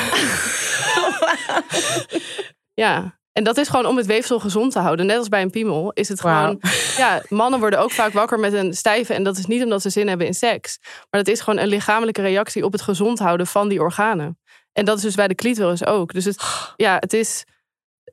Ja. 2.75 3.19
En 3.33 3.45
dat 3.45 3.57
is 3.57 3.69
gewoon 3.69 3.87
om 3.87 3.97
het 3.97 4.07
weefsel 4.07 4.41
gezond 4.41 4.73
te 4.73 4.79
houden. 4.79 5.07
Net 5.07 5.19
als 5.19 5.29
bij 5.29 5.43
een 5.43 5.51
piemel 5.51 5.91
is 5.93 6.09
het 6.09 6.21
gewoon... 6.21 6.61
Ja, 6.97 7.23
mannen 7.29 7.61
worden 7.61 7.79
ook 7.79 7.91
vaak 7.91 8.13
wakker 8.13 8.39
met 8.39 8.53
een 8.53 8.75
stijve. 8.75 9.15
En 9.15 9.23
dat 9.23 9.37
is 9.39 9.47
niet 9.47 9.63
omdat 9.63 9.83
ze 9.83 9.91
zin 9.91 10.09
hebben 10.09 10.27
in 10.27 10.35
seks. 10.35 10.79
Maar 10.83 11.23
dat 11.25 11.29
is 11.29 11.41
gewoon 11.41 11.59
een 11.59 11.69
lichamelijke 11.69 12.23
reactie 12.23 12.65
op 12.65 12.73
het 12.73 12.83
gezond 12.83 13.19
houden 13.19 13.47
van 13.47 13.69
die 13.69 13.81
organen. 13.81 14.39
En 14.73 14.85
dat 14.85 14.97
is 14.97 15.03
dus 15.03 15.15
bij 15.15 15.29
de 15.29 15.35
clitoris 15.35 15.87
ook. 15.87 16.13
Dus 16.13 16.25
het, 16.25 16.43
ja, 16.77 16.97
het, 17.01 17.13
is, 17.13 17.45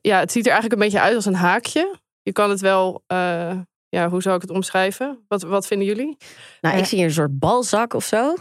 ja, 0.00 0.18
het 0.18 0.32
ziet 0.32 0.46
er 0.46 0.52
eigenlijk 0.52 0.80
een 0.80 0.88
beetje 0.88 1.04
uit 1.04 1.14
als 1.14 1.26
een 1.26 1.34
haakje. 1.34 1.98
Je 2.22 2.32
kan 2.32 2.50
het 2.50 2.60
wel... 2.60 3.02
eh, 3.06 3.58
ja, 3.88 4.08
hoe 4.08 4.22
zou 4.22 4.36
ik 4.36 4.42
het 4.42 4.50
omschrijven? 4.50 5.24
Wat, 5.28 5.42
wat 5.42 5.66
vinden 5.66 5.86
jullie? 5.86 6.16
Nou, 6.60 6.74
ik 6.74 6.80
Ja. 6.80 6.86
zie 6.86 6.98
hier 6.98 7.06
een 7.06 7.12
soort 7.12 7.38
balzak 7.38 7.94
of 7.94 8.04
zo. 8.04 8.34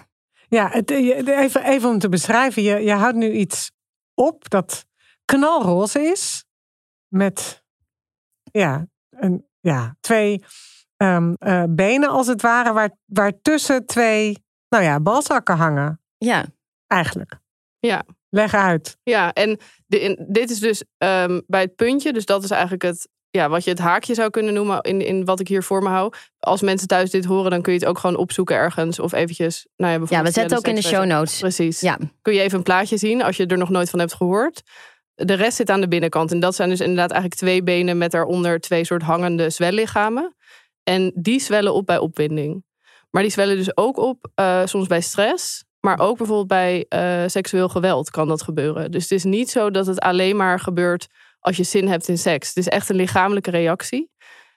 Ja, 0.49 0.69
het, 0.69 0.89
je- 0.89 1.35
even, 1.37 1.63
even 1.63 1.89
om 1.89 1.99
te 1.99 2.09
beschrijven. 2.09 2.61
Je, 2.61 2.75
je 2.83 2.91
houdt 2.93 3.17
nu 3.17 3.31
iets 3.31 3.71
op 4.13 4.49
dat 4.49 4.85
knalroze 5.25 6.01
is. 6.01 6.45
Met 7.07 7.63
ja, 8.51 8.87
een, 9.09 9.47
ja, 9.59 9.95
twee 9.99 10.43
ehm, 10.97 11.33
eh, 11.37 11.63
benen 11.69 12.09
als 12.09 12.27
het 12.27 12.41
ware. 12.41 12.73
Waar, 12.73 12.91
waartussen 13.05 13.85
twee 13.85 14.43
nou 14.69 14.83
ja, 14.83 14.99
balzakken 14.99 15.55
hangen. 15.55 16.01
Ja, 16.17 16.45
Eigenlijk. 16.87 17.39
Ja. 17.79 18.03
Leg 18.29 18.53
uit. 18.53 18.97
Ja, 19.03 19.33
en 19.33 19.59
di- 19.87 19.97
in- 19.97 20.25
dit 20.29 20.49
is 20.49 20.59
dus 20.59 20.83
ehm, 20.97 21.41
bij 21.47 21.61
het 21.61 21.75
puntje. 21.75 22.13
Dus 22.13 22.25
dat 22.25 22.43
is 22.43 22.49
eigenlijk 22.49 22.81
het, 22.83 23.09
ja, 23.29 23.49
wat 23.49 23.63
je 23.63 23.69
het 23.69 23.79
haakje 23.79 24.13
zou 24.13 24.29
kunnen 24.29 24.53
noemen 24.53 24.81
in, 24.81 25.01
in 25.01 25.25
wat 25.25 25.39
ik 25.39 25.47
hier 25.47 25.63
voor 25.63 25.83
me 25.83 25.89
hou. 25.89 26.13
Als 26.39 26.61
mensen 26.61 26.87
thuis 26.87 27.09
dit 27.09 27.25
horen, 27.25 27.51
dan 27.51 27.61
kun 27.61 27.73
je 27.73 27.79
het 27.79 27.87
ook 27.87 27.97
gewoon 27.97 28.15
opzoeken 28.15 28.55
ergens. 28.55 28.99
Of 28.99 29.13
eventjes, 29.13 29.67
nou 29.75 29.91
ja, 29.91 29.97
ja 29.97 29.97
bijvoorbeeld 29.97 30.35
we 30.35 30.39
zetten 30.39 30.57
ook 30.57 30.67
in 30.67 30.75
de 30.75 30.81
show 30.81 31.05
notes. 31.05 31.39
Precies. 31.39 31.79
Ja, 31.79 31.97
Kun 32.21 32.33
je 32.33 32.41
even 32.41 32.57
een 32.57 32.63
plaatje 32.63 32.97
zien 32.97 33.23
als 33.23 33.37
je 33.37 33.45
er 33.45 33.57
nog 33.57 33.69
nooit 33.69 33.89
van 33.89 33.99
hebt 33.99 34.13
gehoord. 34.13 34.61
De 35.15 35.33
rest 35.33 35.57
zit 35.57 35.69
aan 35.69 35.81
de 35.81 35.87
binnenkant. 35.87 36.31
En 36.31 36.39
dat 36.39 36.55
zijn 36.55 36.69
dus 36.69 36.79
inderdaad 36.79 37.11
eigenlijk 37.11 37.41
twee 37.41 37.63
benen 37.63 37.97
met 37.97 38.11
daaronder 38.11 38.59
twee 38.59 38.85
soort 38.85 39.01
hangende 39.01 39.49
zwellichamen. 39.49 40.35
En 40.83 41.11
die 41.15 41.39
zwellen 41.39 41.73
op 41.73 41.85
bij 41.85 41.97
opwinding. 41.97 42.65
Maar 43.09 43.21
die 43.21 43.31
zwellen 43.31 43.57
dus 43.57 43.77
ook 43.77 43.97
op 43.97 44.27
eh, 44.35 44.61
soms 44.65 44.87
bij 44.87 45.01
stress. 45.01 45.65
Maar 45.79 45.99
ook 45.99 46.17
bijvoorbeeld 46.17 46.47
bij 46.47 46.85
eh, 46.89 47.23
seksueel 47.27 47.69
geweld 47.69 48.09
kan 48.09 48.27
dat 48.27 48.41
gebeuren. 48.41 48.91
Dus 48.91 49.03
het 49.03 49.11
is 49.11 49.23
niet 49.23 49.49
zo 49.49 49.71
dat 49.71 49.85
het 49.85 49.99
alleen 49.99 50.35
maar 50.35 50.59
gebeurt 50.59 51.07
als 51.39 51.57
je 51.57 51.63
zin 51.63 51.87
hebt 51.87 52.07
in 52.07 52.17
seks. 52.17 52.47
Het 52.47 52.57
is 52.57 52.67
echt 52.67 52.89
een 52.89 52.95
lichamelijke 52.95 53.51
reactie. 53.51 54.11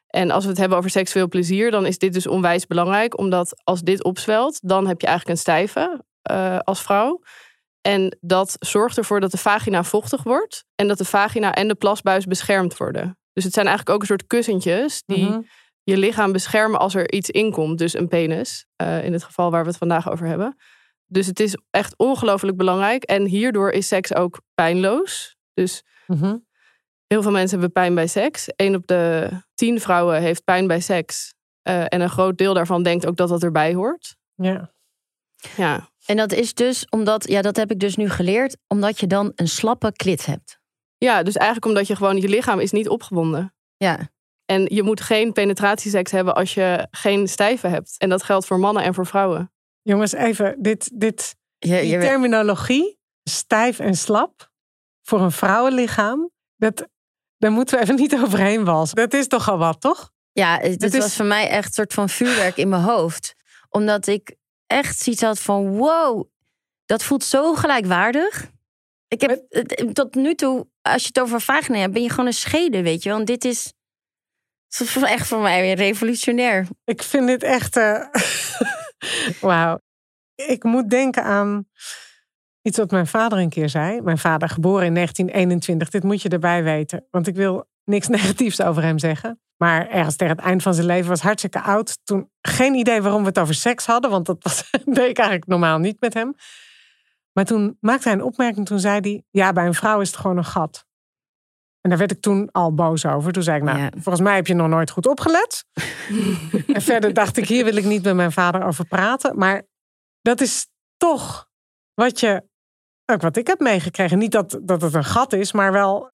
En 0.07 0.31
als 0.31 0.45
we 0.45 0.51
het 0.51 0.59
hebben 0.59 0.79
over 0.79 0.90
seksueel 0.90 1.29
plezier, 1.29 1.71
dan 1.71 1.87
is 1.87 1.99
dit 1.99 2.12
dus 2.12 2.27
onwijs 2.27 2.66
belangrijk. 2.66 3.19
Omdat 3.19 3.61
als 3.64 3.81
dit 3.81 4.05
opzwelt, 4.05 4.59
dan 4.69 4.87
heb 4.87 5.01
je 5.01 5.07
eigenlijk 5.07 5.37
een 5.37 5.43
stijve 5.43 6.05
eh, 6.23 6.59
als 6.59 6.83
vrouw. 6.83 7.21
En 7.81 8.16
dat 8.21 8.57
zorgt 8.59 8.97
ervoor 8.99 9.21
dat 9.21 9.31
de 9.31 9.37
vagina 9.38 9.85
vochtig 9.85 10.23
wordt. 10.23 10.64
En 10.75 10.88
dat 10.88 10.99
de 10.99 11.05
vagina 11.05 11.55
en 11.55 11.69
de 11.69 11.75
plasbuis 11.75 12.25
beschermd 12.27 12.77
worden. 12.77 13.19
Dus 13.33 13.45
het 13.45 13.53
zijn 13.53 13.66
eigenlijk 13.66 13.97
ook 13.97 14.01
een 14.03 14.09
soort 14.09 14.27
kussentjes 14.27 15.03
die 15.07 15.25
Mhm. 15.29 15.40
je 15.83 15.97
lichaam 15.97 16.33
beschermen 16.33 16.81
als 16.81 16.95
er 16.95 17.12
iets 17.12 17.31
inkomt. 17.31 17.79
Dus 17.79 17.95
een 17.95 18.09
penis, 18.09 18.66
eh, 18.77 19.05
in 19.05 19.12
het 19.12 19.25
geval 19.25 19.51
waar 19.51 19.62
we 19.62 19.69
het 19.69 19.79
vandaag 19.79 20.11
over 20.11 20.27
hebben. 20.27 20.57
Dus 21.07 21.27
het 21.27 21.40
is 21.40 21.57
echt 21.71 21.95
ongelooflijk 21.97 22.57
belangrijk. 22.57 23.03
En 23.05 23.25
hierdoor 23.27 23.71
is 23.71 23.88
seks 23.88 24.14
ook 24.14 24.40
pijnloos. 24.55 25.37
Dus 25.55 25.83
Mhm. 26.07 26.37
Heel 27.14 27.23
veel 27.23 27.31
mensen 27.31 27.59
hebben 27.59 27.73
pijn 27.73 27.94
bij 27.94 28.07
seks. 28.07 28.46
Eén 28.57 28.75
op 28.75 28.87
de 28.87 29.31
tien 29.55 29.81
vrouwen 29.81 30.20
heeft 30.20 30.44
pijn 30.44 30.66
bij 30.66 30.81
seks. 30.81 31.35
Eh, 31.62 31.81
en 31.81 32.01
een 32.01 32.11
groot 32.11 32.38
deel 32.38 32.55
daarvan 32.55 32.83
denkt 32.83 33.07
ook 33.07 33.16
dat 33.16 33.29
dat 33.29 33.42
erbij 33.42 33.75
hoort. 33.75 34.16
Ja. 34.35 34.73
Ja, 35.57 35.88
En 36.07 36.16
dat 36.16 36.33
is 36.33 36.55
dus 36.55 36.88
omdat, 36.88 37.29
ja, 37.29 37.42
dat 37.42 37.57
heb 37.57 37.70
ik 37.70 37.81
dus 37.81 37.96
nu 37.96 38.09
geleerd, 38.09 38.57
omdat 38.66 39.01
je 39.01 39.07
dan 39.07 39.33
een 39.35 39.49
slappe 39.49 39.92
klit 39.92 40.27
hebt. 40.27 40.59
ja 40.96 41.23
dus 41.23 41.37
eigenlijk 41.37 41.66
omdat 41.66 41.87
je 41.87 41.96
gewoon, 41.96 42.16
je 42.16 42.29
lichaam 42.29 42.61
is 42.61 42.70
niet 42.70 42.88
opgewonden. 42.88 43.55
Ja, 43.77 44.11
En 44.44 44.66
je 44.75 44.83
moet 44.83 45.01
geen 45.01 45.33
penetratieseks 45.33 46.11
hebben 46.11 46.35
als 46.35 46.55
je 46.55 46.88
geen 46.90 47.29
stijve 47.29 47.66
hebt. 47.66 47.94
En 47.99 48.09
dat 48.09 48.23
geldt 48.23 48.46
voor 48.46 48.59
mannen 48.59 48.83
en 48.83 48.94
voor 48.94 49.07
vrouwen. 49.07 49.53
Jongens, 49.83 50.12
even, 50.12 50.57
dit, 50.62 51.01
dit, 51.01 51.37
je, 51.59 51.81
die 51.81 51.99
terminologie, 51.99 52.99
stijf 53.23 53.79
en 53.79 53.94
slap, 53.94 54.51
voor 55.03 55.20
een 55.20 55.33
vrouwenlichaam, 55.33 56.31
dat, 56.57 56.88
daar 57.40 57.50
moeten 57.53 57.76
we 57.76 57.83
even 57.83 57.94
niet 57.94 58.14
overheen 58.14 58.64
walsen. 58.64 58.96
Dat 58.96 59.12
is 59.14 59.26
toch 59.26 59.48
al 59.48 59.59
wat, 59.59 59.81
toch? 59.81 60.11
ja 60.33 60.59
het, 60.59 60.81
was 60.92 61.05
is- 61.07 61.16
voor 61.16 61.26
mij 61.26 61.48
echt 61.48 61.66
een 61.66 61.72
soort 61.72 61.92
van 61.92 62.09
vuurwerk 62.09 62.57
in 62.57 62.68
mijn 62.68 62.83
hoofd. 62.83 63.35
Omdat 63.68 64.07
ik 64.07 64.35
echt 64.66 64.98
zoiets 64.98 65.22
had 65.22 65.40
van, 65.40 65.68
wow, 65.76 66.29
dat 66.87 67.03
voelt 67.03 67.24
zo 67.24 67.55
gelijkwaardig. 67.55 68.50
Ik 69.09 69.20
heb 69.20 69.44
het- 69.48 69.90
tot 69.94 70.14
nu 70.14 70.35
toe, 70.35 70.68
als 70.83 71.03
je 71.03 71.09
het 71.09 71.20
over 71.20 71.40
vagina 71.40 71.79
hebt, 71.79 71.92
ben 71.92 72.03
je 72.03 72.11
gewoon 72.11 72.26
een 72.26 72.33
schede, 72.33 72.83
weet 72.83 73.03
je. 73.03 73.11
Want 73.11 73.26
dit 73.26 73.44
is, 73.44 73.72
echt 75.03 75.26
voor 75.26 75.40
mij 75.40 75.61
weer 75.61 75.76
revolutionair. 75.76 76.66
Ik 76.85 77.03
vind 77.03 77.26
dit 77.26 77.42
echt. 77.42 77.76
eh, 77.76 78.07
Wauw. 79.40 79.79
Ik 80.35 80.64
moet 80.64 80.90
denken 80.90 81.22
aan 81.22 81.68
iets 82.62 82.79
wat 82.79 82.90
mijn 82.90 83.07
vader 83.07 83.38
een 83.38 83.49
keer 83.49 83.68
zei. 83.68 84.01
Mijn 84.01 84.18
vader, 84.18 84.49
geboren 84.49 84.87
in 84.87 84.94
1921. 84.94 85.90
Dit 85.90 86.03
moet 86.03 86.23
je 86.23 86.29
erbij 86.29 86.62
weten. 86.62 87.07
Want 87.11 87.27
ik 87.27 87.35
wil 87.35 87.68
niks 87.85 88.09
negatiefs 88.18 88.62
over 88.62 88.83
hem 88.83 88.99
zeggen. 88.99 89.40
Maar 89.57 89.88
ergens 89.88 90.16
tegen 90.16 90.37
het 90.37 90.44
eind 90.44 90.62
van 90.62 90.75
zijn 90.75 90.87
leven 90.87 91.09
was 91.09 91.20
hartstikke 91.20 91.61
oud. 91.61 91.99
Toen 92.05 92.31
geen 92.40 92.75
idee 92.75 93.03
waarom 93.03 93.20
we 93.23 93.29
het 93.29 93.38
over 93.38 93.55
seks 93.55 93.87
hadden. 93.87 94.11
Want 94.11 94.27
dat 94.27 94.37
was, 94.42 94.70
deed 94.85 95.09
ik 95.09 95.18
eigenlijk 95.18 95.46
normaal 95.46 95.79
niet 95.79 96.01
met 96.01 96.14
hem. 96.14 96.35
Maar 97.33 97.44
toen 97.44 97.77
maakte 97.81 98.09
hij 98.09 98.18
een 98.18 98.25
opmerking. 98.25 98.66
Toen 98.66 98.81
zei 98.81 99.01
hij: 99.01 99.23
Ja, 99.31 99.53
bij 99.53 99.66
een 99.66 99.75
vrouw 99.75 100.01
is 100.01 100.09
het 100.11 100.16
gewoon 100.16 100.37
een 100.37 100.44
gat. 100.44 100.88
En 101.81 101.90
daar 101.90 101.99
werd 101.99 102.11
ik 102.11 102.20
toen 102.20 102.49
al 102.53 102.75
boos 102.75 103.07
over. 103.07 103.33
Toen 103.33 103.42
zei 103.42 103.57
ik: 103.57 103.62
Nou, 103.62 103.79
Ja. 103.79 103.90
volgens 103.90 104.20
mij 104.20 104.35
heb 104.35 104.46
je 104.46 104.55
nog 104.55 104.68
nooit 104.68 104.90
goed 104.90 105.07
opgelet. 105.07 105.64
En 106.75 106.83
verder 106.83 107.14
dacht 107.14 107.37
ik, 107.37 107.49
hier 107.49 107.64
wil 107.64 107.77
ik 107.77 107.85
niet 107.85 108.03
met 108.03 108.14
mijn 108.14 108.33
vader 108.33 108.64
over 108.64 108.85
praten. 108.87 109.38
Maar 109.38 109.62
dat 110.20 110.40
is 110.40 110.66
toch 110.96 111.49
wat 111.94 112.20
je, 112.20 112.44
ook 113.11 113.23
wat 113.23 113.37
ik 113.37 113.46
heb 113.46 113.61
meegekregen. 113.61 114.18
Niet 114.18 114.33
dat, 114.33 114.59
dat 114.62 114.83
het 114.83 114.94
een 114.94 115.05
gat 115.05 115.33
is, 115.33 115.53
maar 115.53 115.73
wel, 115.73 116.11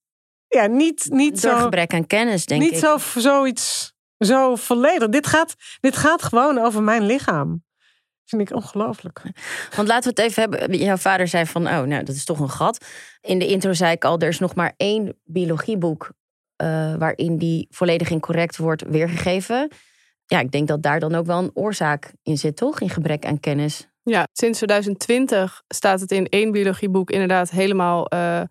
ja, 0.47 0.65
niet, 0.65 1.07
niet 1.09 1.41
Door 1.41 1.51
zo, 1.51 1.63
gebrek 1.63 1.93
aan 1.93 2.07
kennis, 2.07 2.45
denk 2.45 2.61
niet 2.61 2.71
ik. 2.71 2.77
zo, 2.77 2.97
zoiets, 3.19 3.93
zo 4.17 4.55
volledig. 4.55 5.09
Dit 5.09 5.27
gaat, 5.27 5.55
dit 5.79 5.97
gaat 5.97 6.23
gewoon 6.23 6.57
over 6.57 6.83
mijn 6.83 7.05
lichaam. 7.05 7.65
Vind 8.25 8.41
ik 8.41 8.55
ongelooflijk. 8.55 9.21
Want 9.75 9.87
laten 9.87 10.13
we 10.13 10.21
het 10.21 10.29
even 10.29 10.41
hebben. 10.41 10.77
Jouw 10.77 10.97
vader 10.97 11.27
zei 11.27 11.45
van, 11.45 11.67
oh, 11.67 11.81
nou, 11.81 12.03
dat 12.03 12.15
is 12.15 12.25
toch 12.25 12.39
een 12.39 12.49
gat. 12.49 12.85
In 13.21 13.39
de 13.39 13.47
intro 13.47 13.73
zei 13.73 13.91
ik 13.91 14.05
al, 14.05 14.19
er 14.19 14.27
is 14.27 14.39
nog 14.39 14.55
maar 14.55 14.73
één 14.77 15.19
biologieboek 15.23 16.11
eh, 16.55 16.95
waarin 16.95 17.37
die 17.37 17.67
volledig 17.69 18.09
incorrect 18.09 18.57
wordt 18.57 18.83
weergegeven. 18.87 19.71
Ja, 20.25 20.39
ik 20.39 20.51
denk 20.51 20.67
dat 20.67 20.83
daar 20.83 20.99
dan 20.99 21.15
ook 21.15 21.25
wel 21.25 21.37
een 21.37 21.51
oorzaak 21.53 22.13
in 22.23 22.37
zit, 22.37 22.55
toch? 22.55 22.79
In 22.79 22.89
gebrek 22.89 23.25
aan 23.25 23.39
kennis. 23.39 23.87
Ja, 24.09 24.27
sinds 24.33 24.57
2020 24.57 25.61
staat 25.67 25.99
het 25.99 26.11
in 26.11 26.27
één 26.27 26.51
biologieboek 26.51 27.09
inderdaad 27.11 27.49
helemaal 27.49 28.07
eh, 28.07 28.41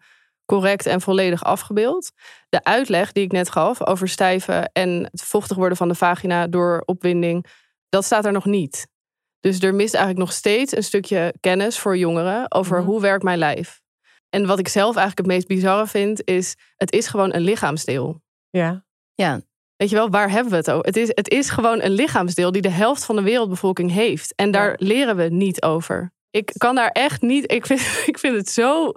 correct 0.45 0.87
en 0.87 1.01
volledig 1.01 1.45
afgebeeld. 1.45 2.13
De 2.49 2.65
uitleg 2.65 3.13
die 3.13 3.25
ik 3.25 3.33
net 3.33 3.51
gaf 3.51 3.87
over 3.87 4.09
stijven 4.09 4.71
en 4.73 5.09
het 5.11 5.23
vochtig 5.23 5.57
worden 5.57 5.77
van 5.77 5.89
de 5.89 5.95
vagina 5.95 6.47
door 6.47 6.83
opwinding, 6.85 7.47
dat 7.89 8.05
staat 8.05 8.25
er 8.25 8.33
nog 8.33 8.45
niet. 8.45 8.89
Dus 9.41 9.61
er 9.61 9.75
mist 9.75 9.95
eigenlijk 9.95 10.27
nog 10.27 10.37
steeds 10.37 10.77
een 10.77 10.83
stukje 10.83 11.35
kennis 11.41 11.79
voor 11.79 11.97
jongeren 11.97 12.53
over 12.53 12.79
Mhm. 12.79 12.87
hoe 12.87 13.01
werkt 13.01 13.23
mijn 13.25 13.39
lijf. 13.39 13.81
En 14.29 14.47
wat 14.47 14.59
ik 14.59 14.69
zelf 14.69 14.97
eigenlijk 14.97 15.19
het 15.19 15.37
meest 15.37 15.47
bizarre 15.47 15.87
vind, 15.87 16.23
is 16.25 16.55
het 16.77 16.93
is 16.93 17.07
gewoon 17.07 17.35
een 17.35 17.41
lichaamsdeel. 17.43 18.23
Ja, 18.51 18.85
Ja, 19.15 19.41
Weet 19.77 19.91
je 19.91 19.97
wel, 19.97 20.11
waar 20.11 20.31
hebben 20.31 20.51
we 20.51 20.57
het 20.57 20.71
over? 20.71 20.87
Het 20.87 20.97
is, 20.97 21.09
het 21.09 21.29
is 21.29 21.51
gewoon 21.51 21.83
een 21.83 21.91
lichaamsdeel 21.91 22.53
die 22.53 22.63
de 22.63 22.69
helft 22.69 23.05
van 23.05 23.17
de 23.17 23.23
wereldbevolking 23.23 23.93
heeft. 23.93 24.35
En 24.35 24.51
daar 24.51 24.75
leren 24.79 25.17
we 25.17 25.25
niet 25.25 25.63
over. 25.63 26.13
Ik 26.31 26.53
kan 26.57 26.75
daar 26.75 26.91
echt 26.91 27.23
niet. 27.23 27.53
Ik 27.53 27.67
vind, 27.67 27.81
ik 28.13 28.19
vind 28.19 28.37
het 28.37 28.51
zo 28.51 28.93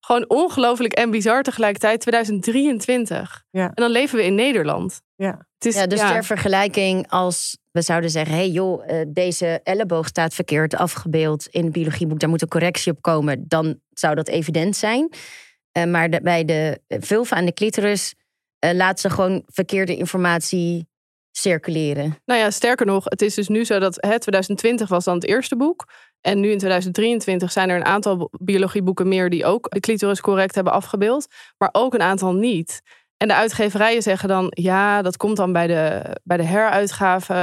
gewoon 0.00 0.24
ongelooflijk 0.28 0.92
en 0.92 1.10
bizar 1.10 1.42
tegelijkertijd. 1.42 2.00
2023. 2.00 3.44
Ja. 3.50 3.64
En 3.64 3.72
dan 3.74 3.90
leven 3.90 4.18
we 4.18 4.24
in 4.24 4.34
Nederland. 4.34 5.00
ja, 5.16 5.46
Het 5.54 5.66
is, 5.66 5.74
ja 5.74 5.86
dus 5.86 6.00
ja, 6.00 6.12
ter 6.12 6.24
vergelijking 6.24 7.10
als 7.10 7.58
we 7.70 7.82
zouden 7.82 8.10
zeggen... 8.10 8.34
hé 8.34 8.40
hey 8.40 8.50
joh, 8.50 8.90
eh, 8.90 9.06
deze 9.08 9.60
elleboog 9.62 10.06
staat 10.06 10.34
verkeerd 10.34 10.74
afgebeeld 10.74 11.46
in 11.46 11.64
het 11.64 11.72
biologieboek... 11.72 12.20
daar 12.20 12.28
moet 12.28 12.42
een 12.42 12.48
correctie 12.48 12.92
op 12.92 13.02
komen, 13.02 13.44
dan 13.48 13.80
zou 13.90 14.14
dat 14.14 14.28
evident 14.28 14.76
zijn. 14.76 15.12
Eh, 15.72 15.84
maar 15.84 16.08
bij 16.08 16.44
de 16.44 16.80
vulva 16.88 17.36
en 17.36 17.46
de 17.46 17.52
clitoris... 17.52 18.14
eh, 18.62 18.74
laat 18.74 19.00
ze 19.00 19.10
gewoon 19.10 19.42
verkeerde 19.46 19.96
informatie 19.96 20.88
circuleren. 21.30 22.16
Nou 22.24 22.40
ja, 22.40 22.50
sterker 22.50 22.86
nog, 22.86 23.04
het 23.04 23.22
is 23.22 23.34
dus 23.34 23.48
nu 23.48 23.64
zo 23.64 23.78
dat 23.78 23.94
hè, 23.94 24.18
2020 24.18 24.88
was 24.88 25.04
dan 25.04 25.14
het 25.14 25.26
eerste 25.26 25.56
boek. 25.56 25.88
En 26.20 26.40
nu 26.40 26.50
in 26.50 26.58
2023 26.58 27.52
zijn 27.52 27.68
er 27.68 27.76
een 27.76 27.84
aantal 27.84 28.30
biologieboeken 28.30 29.08
meer 29.08 29.30
die 29.30 29.44
ook 29.44 29.70
de 29.70 29.80
clitoris 29.80 30.20
correct 30.20 30.54
hebben 30.54 30.72
afgebeeld. 30.72 31.26
Maar 31.58 31.68
ook 31.72 31.94
een 31.94 32.02
aantal 32.02 32.34
niet. 32.34 32.80
En 33.16 33.28
de 33.28 33.34
uitgeverijen 33.34 34.02
zeggen 34.02 34.28
dan, 34.28 34.46
ja, 34.48 35.02
dat 35.02 35.16
komt 35.16 35.36
dan 35.36 35.52
bij 35.52 35.66
de, 35.66 36.02
bij 36.24 36.36
de 36.36 36.42
heruitgave. 36.42 37.34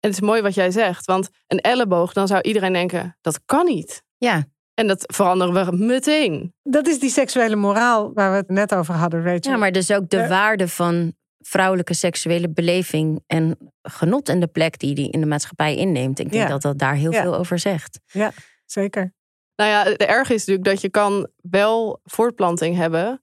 En 0.00 0.08
het 0.10 0.12
is 0.12 0.20
mooi 0.20 0.42
wat 0.42 0.54
jij 0.54 0.70
zegt, 0.70 1.04
want 1.04 1.28
een 1.46 1.60
elleboog, 1.60 2.12
dan 2.12 2.26
zou 2.26 2.40
iedereen 2.40 2.72
denken, 2.72 3.16
dat 3.20 3.40
kan 3.46 3.64
niet. 3.64 4.02
Ja, 4.16 4.44
En 4.80 4.86
dat 4.86 5.04
veranderen 5.14 5.66
we 5.66 5.76
meteen. 5.84 6.54
dat 6.62 6.86
is 6.88 6.98
die 7.00 7.10
seksuele 7.10 7.56
moraal 7.56 8.10
waar 8.14 8.30
we 8.30 8.36
het 8.36 8.48
net 8.48 8.74
over 8.74 8.94
hadden, 8.94 9.22
Rachel. 9.24 9.50
ja 9.52 9.56
maar 9.56 9.72
dus 9.72 9.90
ook 9.90 10.08
de 10.08 10.28
waarde 10.28 10.68
van 10.68 11.12
vrouwelijke 11.38 11.94
seksuele 11.94 12.48
beleving... 12.50 13.22
en 13.26 13.72
genot 13.82 14.28
en 14.28 14.40
de 14.40 14.46
plek 14.46 14.78
die 14.78 14.94
die 14.94 15.10
in 15.10 15.20
de 15.20 15.26
maatschappij 15.26 15.76
inneemt. 15.76 16.18
Ik 16.18 16.30
denk 16.30 16.42
Ja. 16.42 16.48
dat 16.50 16.62
dat 16.62 16.78
daar 16.78 16.94
heel 16.94 17.12
Ja. 17.12 17.22
veel 17.22 17.36
over 17.36 17.58
zegt. 17.58 18.00
Zeker. 18.64 19.14
Nou 19.56 19.70
ja, 19.70 19.84
de 19.84 20.06
erg 20.06 20.30
is 20.30 20.38
natuurlijk 20.38 20.64
dat 20.66 20.80
je 20.80 20.88
kan 20.90 21.28
wel 21.36 22.00
voortplanting 22.04 22.76
hebben 22.76 23.22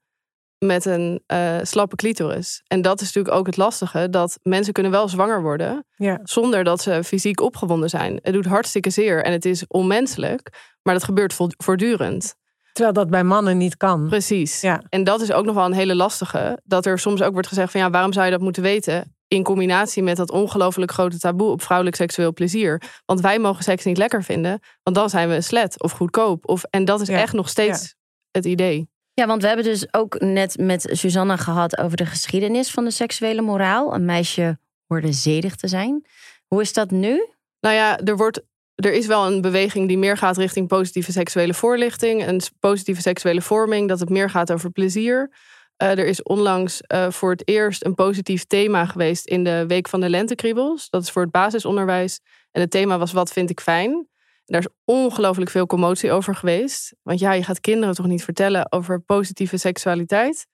met 0.59 0.85
een 0.85 1.23
eh, 1.25 1.57
slappe 1.61 1.95
clitoris. 1.95 2.63
En 2.67 2.81
dat 2.81 3.01
is 3.01 3.05
natuurlijk 3.07 3.35
ook 3.35 3.45
het 3.45 3.57
lastige, 3.57 4.09
dat 4.09 4.39
mensen 4.43 4.73
kunnen 4.73 4.91
wel 4.91 5.07
zwanger 5.09 5.41
worden 5.41 5.85
Ja, 5.95 6.19
zonder 6.23 6.63
dat 6.63 6.81
ze 6.81 7.03
fysiek 7.03 7.41
opgewonden 7.41 7.89
zijn. 7.89 8.19
Het 8.21 8.33
doet 8.33 8.45
hartstikke 8.45 8.89
zeer 8.89 9.23
en 9.23 9.31
het 9.31 9.45
is 9.45 9.67
onmenselijk, 9.67 10.49
maar 10.81 10.93
dat 10.93 11.03
gebeurt 11.03 11.33
vo- 11.33 11.47
voortdurend. 11.57 12.35
terwijl 12.73 12.95
dat 12.95 13.09
bij 13.09 13.23
mannen 13.23 13.57
niet 13.57 13.77
kan. 13.77 14.07
Precies. 14.07 14.61
Ja. 14.61 14.81
En 14.89 15.03
dat 15.03 15.21
is 15.21 15.31
ook 15.31 15.45
nog 15.45 15.55
wel 15.55 15.65
een 15.65 15.73
hele 15.73 15.95
lastige, 15.95 16.59
dat 16.63 16.85
er 16.85 16.99
soms 16.99 17.21
ook 17.21 17.33
wordt 17.33 17.47
gezegd 17.47 17.71
van 17.71 17.81
ja, 17.81 17.89
waarom 17.89 18.13
zou 18.13 18.25
je 18.25 18.31
dat 18.31 18.41
moeten 18.41 18.61
weten? 18.63 19.15
In 19.27 19.43
combinatie 19.43 20.03
met 20.03 20.17
dat 20.17 20.31
ongelooflijk 20.31 20.91
grote 20.91 21.19
taboe 21.19 21.51
op 21.51 21.61
vrouwelijk 21.61 21.95
seksueel 21.97 22.33
plezier. 22.33 22.81
Want 23.05 23.19
wij 23.21 23.39
mogen 23.39 23.63
seks 23.63 23.83
niet 23.85 23.97
lekker 23.97 24.23
vinden, 24.23 24.59
want 24.83 24.95
dan 24.95 25.09
zijn 25.09 25.29
we 25.29 25.35
een 25.35 25.43
slet 25.43 25.81
of 25.83 25.91
goedkoop. 25.91 26.49
Of, 26.49 26.63
en 26.63 26.85
dat 26.85 27.01
is 27.01 27.07
Ja. 27.07 27.17
echt 27.19 27.33
nog 27.33 27.49
steeds 27.49 27.95
het 28.31 28.45
idee. 28.45 28.89
Ja, 29.19 29.27
want 29.27 29.41
we 29.41 29.47
hebben 29.47 29.65
dus 29.65 29.93
ook 29.93 30.19
net 30.19 30.57
met 30.57 30.89
Susanna 30.91 31.35
gehad 31.35 31.77
over 31.77 31.97
de 31.97 32.05
geschiedenis 32.05 32.71
van 32.71 32.83
de 32.83 32.91
seksuele 32.91 33.41
moraal. 33.41 33.93
Een 33.93 34.05
meisje 34.05 34.59
hoorde 34.87 35.11
zedig 35.11 35.55
te 35.55 35.67
zijn. 35.67 36.05
Hoe 36.47 36.61
is 36.61 36.73
dat 36.73 36.91
nu? 36.91 37.27
Nou 37.59 37.75
ja, 37.75 37.99
er, 37.99 38.17
wordt, 38.17 38.41
er 38.75 38.93
is 38.93 39.05
wel 39.05 39.25
een 39.25 39.41
beweging 39.41 39.87
die 39.87 39.97
meer 39.97 40.17
gaat 40.17 40.37
richting 40.37 40.67
positieve 40.67 41.11
seksuele 41.11 41.53
voorlichting. 41.53 42.23
En 42.23 42.41
positieve 42.59 43.01
seksuele 43.01 43.41
vorming, 43.41 43.87
dat 43.87 43.99
het 43.99 44.09
meer 44.09 44.29
gaat 44.29 44.51
over 44.51 44.71
plezier. 44.71 45.31
Eh, 45.75 45.89
er 45.89 46.05
is 46.05 46.23
onlangs 46.23 46.81
eh, 46.81 47.09
voor 47.09 47.31
het 47.31 47.47
eerst 47.47 47.85
een 47.85 47.95
positief 47.95 48.43
thema 48.45 48.85
geweest 48.85 49.27
in 49.27 49.43
de 49.43 49.63
Week 49.67 49.87
van 49.87 49.99
de 49.99 50.09
Lentekriebels. 50.09 50.89
Dat 50.89 51.03
is 51.03 51.11
voor 51.11 51.21
het 51.21 51.31
basisonderwijs. 51.31 52.19
En 52.51 52.61
het 52.61 52.71
thema 52.71 52.97
was 52.97 53.11
Wat 53.11 53.31
vind 53.31 53.49
ik 53.49 53.59
fijn? 53.61 54.07
Daar 54.47 54.59
is 54.61 54.67
ongelooflijk 54.85 55.49
veel 55.49 55.65
commotie 55.65 56.11
over 56.11 56.35
geweest. 56.35 56.95
Want 57.01 57.19
ja, 57.19 57.31
je 57.33 57.43
gaat 57.43 57.59
kinderen 57.59 57.95
toch 57.95 58.05
niet 58.07 58.23
vertellen 58.23 58.71
over 58.71 58.99
positieve 59.01 59.57
seksualiteit? 59.57 60.47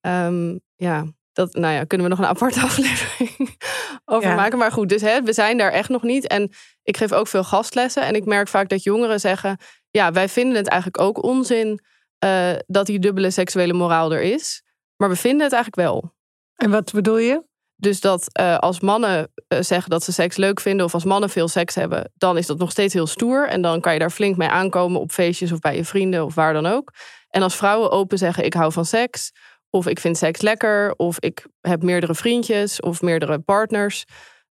Ehm, 0.00 0.58
ja, 0.74 1.04
dat 1.32 1.54
nou 1.54 1.74
ja, 1.74 1.84
kunnen 1.84 2.06
we 2.08 2.14
nog 2.14 2.22
een 2.24 2.30
aparte 2.30 2.60
aflevering 2.68 3.56
over 4.04 4.28
Ja. 4.28 4.34
maken. 4.34 4.58
Maar 4.58 4.72
goed, 4.72 4.88
dus 4.88 5.00
hè, 5.02 5.22
we 5.22 5.32
zijn 5.32 5.58
daar 5.58 5.72
echt 5.72 5.88
nog 5.88 6.02
niet. 6.02 6.26
En 6.26 6.50
ik 6.82 6.96
geef 6.96 7.12
ook 7.12 7.28
veel 7.28 7.44
gastlessen. 7.44 8.02
En 8.02 8.14
ik 8.14 8.24
merk 8.24 8.48
vaak 8.48 8.68
dat 8.68 8.82
jongeren 8.82 9.20
zeggen... 9.20 9.58
ja, 9.90 10.12
wij 10.12 10.28
vinden 10.28 10.56
het 10.56 10.68
eigenlijk 10.68 11.02
ook 11.02 11.22
onzin... 11.22 11.80
eh, 12.18 12.52
dat 12.66 12.86
die 12.86 12.98
dubbele 12.98 13.30
seksuele 13.30 13.72
moraal 13.72 14.12
er 14.12 14.22
is. 14.22 14.62
Maar 14.96 15.08
we 15.08 15.16
vinden 15.16 15.42
het 15.42 15.52
eigenlijk 15.52 15.88
wel. 15.88 16.14
En 16.54 16.70
wat 16.70 16.92
bedoel 16.92 17.18
je? 17.18 17.42
Dus 17.76 18.00
dat 18.00 18.26
uh, 18.40 18.58
als 18.58 18.80
mannen 18.80 19.32
uh, 19.48 19.60
zeggen 19.60 19.90
dat 19.90 20.04
ze 20.04 20.12
seks 20.12 20.36
leuk 20.36 20.60
vinden 20.60 20.86
of 20.86 20.94
als 20.94 21.04
mannen 21.04 21.30
veel 21.30 21.48
seks 21.48 21.74
hebben, 21.74 22.12
dan 22.14 22.36
is 22.36 22.46
dat 22.46 22.58
nog 22.58 22.70
steeds 22.70 22.94
heel 22.94 23.06
stoer. 23.06 23.48
En 23.48 23.62
dan 23.62 23.80
kan 23.80 23.92
je 23.92 23.98
daar 23.98 24.10
flink 24.10 24.36
mee 24.36 24.48
aankomen 24.48 25.00
op 25.00 25.12
feestjes 25.12 25.52
of 25.52 25.58
bij 25.58 25.76
je 25.76 25.84
vrienden 25.84 26.24
of 26.24 26.34
waar 26.34 26.52
dan 26.52 26.66
ook. 26.66 26.92
En 27.28 27.42
als 27.42 27.56
vrouwen 27.56 27.90
open 27.90 28.18
zeggen: 28.18 28.44
Ik 28.44 28.54
hou 28.54 28.72
van 28.72 28.84
seks, 28.84 29.32
of 29.70 29.86
ik 29.86 30.00
vind 30.00 30.16
seks 30.16 30.40
lekker, 30.40 30.94
of 30.96 31.20
ik 31.20 31.46
heb 31.60 31.82
meerdere 31.82 32.14
vriendjes 32.14 32.80
of 32.80 33.02
meerdere 33.02 33.38
partners, 33.38 34.04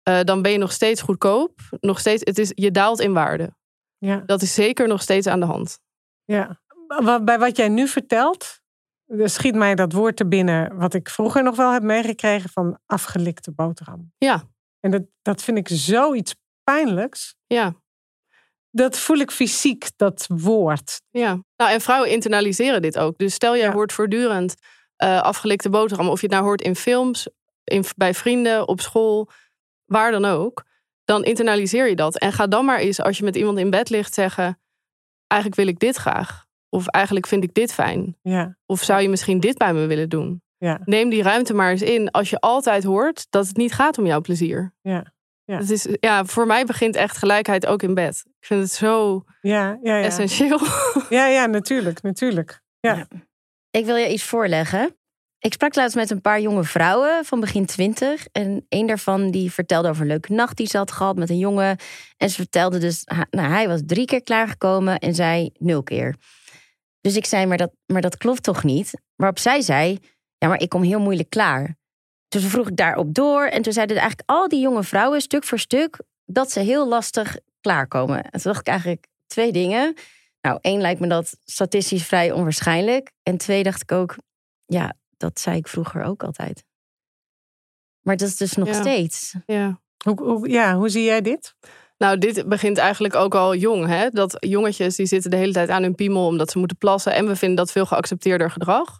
uh, 0.10 0.20
dan 0.24 0.42
ben 0.42 0.52
je 0.52 0.58
nog 0.58 0.72
steeds 0.72 1.02
goedkoop. 1.02 1.60
Nog 1.80 2.00
steeds, 2.00 2.22
het 2.26 2.38
is, 2.38 2.52
je 2.56 2.72
daalt 2.72 3.00
in 3.00 3.14
waarde. 3.14 3.56
Ja. 3.98 4.24
Dat 4.26 4.42
is 4.42 4.54
zeker 4.54 4.88
nog 4.88 5.02
steeds 5.02 5.28
aan 5.28 5.40
de 5.40 5.46
hand. 5.46 5.80
Ja. 6.26 6.60
Bij 7.24 7.40
wat 7.40 7.58
jij 7.58 7.70
nu 7.70 7.88
vertelt, 7.88 8.61
schiet 9.18 9.56
mij 9.56 9.76
dat 9.76 9.94
woord 9.94 10.16
te 10.16 10.28
binnen, 10.28 10.78
wat 10.78 10.94
ik 10.94 11.10
vroeger 11.10 11.44
nog 11.44 11.56
wel 11.56 11.72
heb 11.72 11.84
meegekregen 11.84 12.50
van 12.50 12.80
afgelikte 12.86 13.52
boterham. 13.52 14.12
Ja. 14.18 14.44
En 14.80 14.92
dat, 14.92 15.04
dat 15.22 15.44
vind 15.44 15.58
ik 15.58 15.68
zoiets 15.72 16.36
pijnlijks. 16.64 17.36
Ja. 17.48 17.74
Dat 18.70 18.98
voel 18.98 19.18
ik 19.18 19.32
fysiek, 19.32 19.90
dat 19.96 20.26
woord. 20.28 21.02
Ja. 21.10 21.44
Nou, 21.56 21.72
en 21.72 21.82
vrouwen 21.82 22.10
internaliseren 22.10 22.82
dit 22.82 22.98
ook. 22.98 23.18
Dus 23.18 23.34
stel, 23.34 23.56
jij 23.56 23.66
ja. 23.66 23.72
hoort 23.72 23.94
voortdurend 23.94 24.56
uh, 25.04 25.22
afgelikte 25.22 25.70
boterham, 25.70 26.10
of 26.10 26.22
je 26.22 26.26
het 26.26 26.36
nou 26.36 26.46
hoort 26.46 26.62
in 26.62 26.76
films, 26.76 27.28
in, 27.64 27.84
bij 27.96 28.14
vrienden, 28.14 28.68
op 28.68 28.82
school, 28.82 29.30
waar 29.86 30.12
dan 30.12 30.26
ook, 30.26 30.64
dan 31.04 31.24
internaliseer 31.24 31.90
je 31.90 31.96
dat. 31.96 32.18
En 32.18 32.34
ga 32.34 32.48
dan 32.48 32.66
maar 32.66 32.80
eens, 32.80 33.02
als 33.02 33.18
je 33.18 33.24
met 33.24 33.36
iemand 33.36 33.58
in 33.58 33.70
bed 33.70 33.90
ligt, 33.90 34.14
zeggen: 34.14 34.60
Eigenlijk 35.28 35.62
wil 35.62 35.70
ik 35.70 35.80
dit 35.80 35.96
graag. 35.96 36.46
Of 36.74 36.88
eigenlijk 36.88 37.28
vind 37.28 37.44
ik 37.44 37.54
dit 37.54 37.74
fijn. 37.74 38.18
Ja. 38.22 38.58
Of 38.66 38.84
zou 38.84 39.02
je 39.02 39.10
misschien 39.10 39.40
dit 39.40 39.58
bij 39.58 39.74
me 39.74 39.86
willen 39.86 40.10
doen? 40.10 40.42
Ja. 40.58 40.82
Neem 40.86 41.10
die 41.10 41.24
ruimte 41.24 41.54
maar 41.54 41.72
eens 41.72 41.82
in 41.82 42.12
als 42.12 42.30
je 42.30 42.40
altijd 42.40 42.84
hoort 42.84 43.28
dat 43.30 43.48
het 43.48 43.58
niet 43.58 43.74
gaat 43.74 43.98
om 43.98 44.06
jouw 44.06 44.22
plezier. 44.22 44.74
Ja. 44.82 45.14
Ja. 45.44 45.58
Het 45.58 45.70
is, 45.70 45.88
ja, 46.00 46.26
voor 46.26 46.48
mij 46.48 46.66
begint 46.66 46.96
echt 46.96 47.18
gelijkheid 47.18 47.66
ook 47.66 47.84
in 47.84 47.94
bed. 47.94 48.24
Ik 48.40 48.46
vind 48.46 48.62
het 48.62 48.72
zo 48.72 49.24
ja, 49.42 49.80
ja, 49.82 49.98
ja. 49.98 50.04
essentieel. 50.04 50.60
Ja, 51.10 51.28
ja, 51.28 51.46
natuurlijk, 51.46 52.02
natuurlijk. 52.02 52.62
Ja. 52.80 52.96
ja. 52.96 53.08
Ik 53.72 53.86
wil 53.86 53.96
je 53.96 54.12
iets 54.12 54.24
voorleggen. 54.24 54.96
Ik 55.40 55.54
sprak 55.54 55.76
laatst 55.76 55.96
met 55.96 56.10
een 56.10 56.22
paar 56.22 56.42
jonge 56.42 56.64
vrouwen 56.64 57.26
van 57.26 57.40
begin 57.40 57.66
twintig. 57.66 58.28
En 58.32 58.66
een 58.70 58.86
daarvan 58.86 59.32
die 59.32 59.52
vertelde 59.52 59.90
over 59.90 60.02
een 60.02 60.08
leuke 60.08 60.34
nacht 60.34 60.58
die 60.58 60.68
ze 60.68 60.78
had 60.78 60.92
gehad 60.92 61.16
met 61.16 61.30
een 61.30 61.38
jongen. 61.38 61.78
En 62.18 62.30
ze 62.30 62.36
vertelde 62.36 62.78
dus, 62.78 63.04
nou, 63.30 63.50
hij 63.50 63.68
was 63.68 63.82
drie 63.86 64.06
keer 64.06 64.24
klaargekomen 64.24 65.00
en 65.00 65.16
zij 65.16 65.52
nul 65.58 65.84
keer. 65.84 66.16
Dus 67.02 67.16
ik 67.16 67.26
zei, 67.26 67.46
maar 67.46 67.58
dat, 67.58 67.72
maar 67.86 68.02
dat 68.02 68.18
klopt 68.18 68.44
toch 68.44 68.64
niet? 68.64 68.92
Waarop 69.16 69.40
zij 69.40 69.62
zei, 69.62 70.00
ja, 70.38 70.48
maar 70.48 70.60
ik 70.62 70.70
kom 70.70 70.84
heel 70.84 71.00
moeilijk 71.00 71.30
klaar. 71.30 71.78
Dus 72.28 72.46
vroeg 72.46 72.68
ik 72.70 72.76
daarop 72.78 73.14
door. 73.14 73.44
En 73.46 73.62
toen 73.62 73.74
zeiden 73.74 73.98
eigenlijk 73.98 74.30
al 74.30 74.48
die 74.48 74.60
jonge 74.62 74.84
vrouwen, 74.84 75.22
stuk 75.22 75.44
voor 75.44 75.60
stuk, 75.60 75.98
dat 76.26 76.52
ze 76.52 76.60
heel 76.60 76.88
lastig 76.88 77.38
klaarkomen. 77.62 78.24
En 78.24 78.32
toen 78.32 78.42
dacht 78.52 78.60
ik 78.60 78.68
eigenlijk 78.68 79.08
twee 79.28 79.52
dingen. 79.52 79.96
Nou, 80.42 80.58
één 80.62 80.82
lijkt 80.82 81.00
me 81.00 81.08
dat 81.08 81.38
statistisch 81.46 82.06
vrij 82.06 82.32
onwaarschijnlijk. 82.32 83.12
En 83.24 83.38
twee 83.38 83.64
dacht 83.64 83.82
ik 83.82 83.92
ook, 83.92 84.16
ja, 84.66 84.94
dat 85.18 85.40
zei 85.40 85.58
ik 85.58 85.68
vroeger 85.68 86.04
ook 86.04 86.24
altijd. 86.24 86.64
Maar 88.02 88.18
dat 88.18 88.28
is 88.28 88.38
dus 88.38 88.54
nog 88.54 88.68
Ja. 88.68 88.74
steeds. 88.74 89.36
Ja. 89.46 89.82
Hoe, 90.04 90.22
hoe, 90.24 90.50
ja, 90.50 90.76
hoe 90.76 90.90
zie 90.90 91.04
jij 91.04 91.22
dit? 91.22 91.56
Nou, 92.02 92.18
dit 92.18 92.48
begint 92.50 92.78
eigenlijk 92.78 93.16
ook 93.16 93.36
al 93.36 93.56
jong. 93.56 93.88
Hè? 93.88 94.10
Dat 94.10 94.38
jongetjes 94.40 94.96
die 94.96 95.06
zitten 95.06 95.32
de 95.32 95.38
hele 95.38 95.52
tijd 95.52 95.70
aan 95.70 95.84
hun 95.84 95.96
piemel 95.96 96.26
omdat 96.26 96.52
ze 96.52 96.58
moeten 96.58 96.78
plassen. 96.78 97.14
En 97.14 97.28
we 97.28 97.36
vinden 97.36 97.58
dat 97.58 97.72
veel 97.72 97.86
geaccepteerder 97.86 98.52
gedrag. 98.52 99.00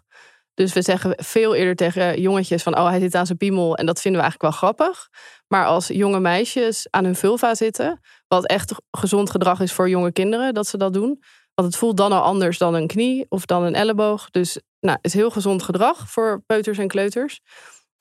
Dus 0.54 0.72
we 0.72 0.82
zeggen 0.82 1.12
veel 1.16 1.54
eerder 1.54 1.76
tegen 1.76 2.20
jongetjes 2.20 2.62
van... 2.62 2.78
oh, 2.78 2.88
hij 2.88 3.00
zit 3.00 3.14
aan 3.14 3.26
zijn 3.26 3.38
piemel 3.38 3.76
en 3.76 3.86
dat 3.86 4.00
vinden 4.00 4.20
we 4.20 4.26
eigenlijk 4.26 4.60
wel 4.60 4.70
grappig. 4.70 5.08
Maar 5.48 5.66
als 5.66 5.86
jonge 5.86 6.20
meisjes 6.20 6.86
aan 6.90 7.04
hun 7.04 7.14
vulva 7.14 7.54
zitten... 7.54 8.00
wat 8.28 8.46
echt 8.46 8.74
gezond 8.90 9.30
gedrag 9.30 9.60
is 9.60 9.72
voor 9.72 9.88
jonge 9.88 10.12
kinderen, 10.12 10.54
dat 10.54 10.66
ze 10.66 10.76
dat 10.76 10.92
doen... 10.92 11.22
want 11.54 11.68
het 11.68 11.76
voelt 11.76 11.96
dan 11.96 12.12
al 12.12 12.22
anders 12.22 12.58
dan 12.58 12.74
een 12.74 12.86
knie 12.86 13.26
of 13.28 13.46
dan 13.46 13.62
een 13.62 13.74
elleboog. 13.74 14.30
Dus 14.30 14.60
nou, 14.80 14.96
het 14.96 15.06
is 15.06 15.14
heel 15.14 15.30
gezond 15.30 15.62
gedrag 15.62 16.10
voor 16.10 16.42
peuters 16.46 16.78
en 16.78 16.88
kleuters. 16.88 17.40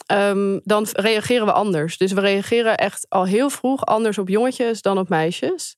Ehm, 0.05 0.59
dan 0.63 0.87
reageren 0.91 1.45
we 1.45 1.51
anders. 1.51 1.97
Dus 1.97 2.11
we 2.11 2.21
reageren 2.21 2.77
echt 2.77 3.05
al 3.09 3.25
heel 3.25 3.49
vroeg 3.49 3.85
anders 3.85 4.17
op 4.17 4.27
jongetjes 4.29 4.81
dan 4.81 4.97
op 4.97 5.09
meisjes. 5.09 5.75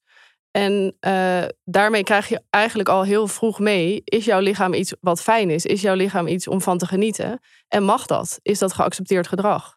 En 0.52 0.96
eh, 1.00 1.44
daarmee 1.64 2.04
krijg 2.04 2.28
je 2.28 2.42
eigenlijk 2.50 2.90
al 2.90 3.04
heel 3.04 3.28
vroeg 3.28 3.60
mee: 3.60 4.02
is 4.04 4.26
jouw 4.26 4.40
lichaam 4.40 4.74
iets 4.74 4.94
wat 5.02 5.22
fijn 5.22 5.50
is? 5.50 5.66
Is 5.66 5.82
jouw 5.82 5.96
lichaam 5.96 6.28
iets 6.28 6.48
om 6.48 6.62
van 6.62 6.78
te 6.78 6.86
genieten? 6.86 7.40
En 7.68 7.84
mag 7.84 8.06
dat? 8.06 8.40
Is 8.42 8.60
dat 8.60 8.74
geaccepteerd 8.74 9.28
gedrag? 9.28 9.76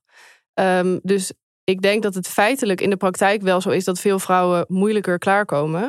Ehm, 0.55 0.99
dus 1.03 1.33
ik 1.65 1.83
denk 1.83 2.03
dat 2.03 2.15
het 2.15 2.29
feitelijk 2.29 2.81
in 2.81 2.91
de 2.91 2.97
praktijk 2.97 3.43
wel 3.43 3.61
zo 3.61 3.71
is 3.71 3.85
dat 3.85 4.01
veel 4.01 4.19
vrouwen 4.19 4.65
moeilijker 4.69 5.19
klaarkomen. 5.19 5.81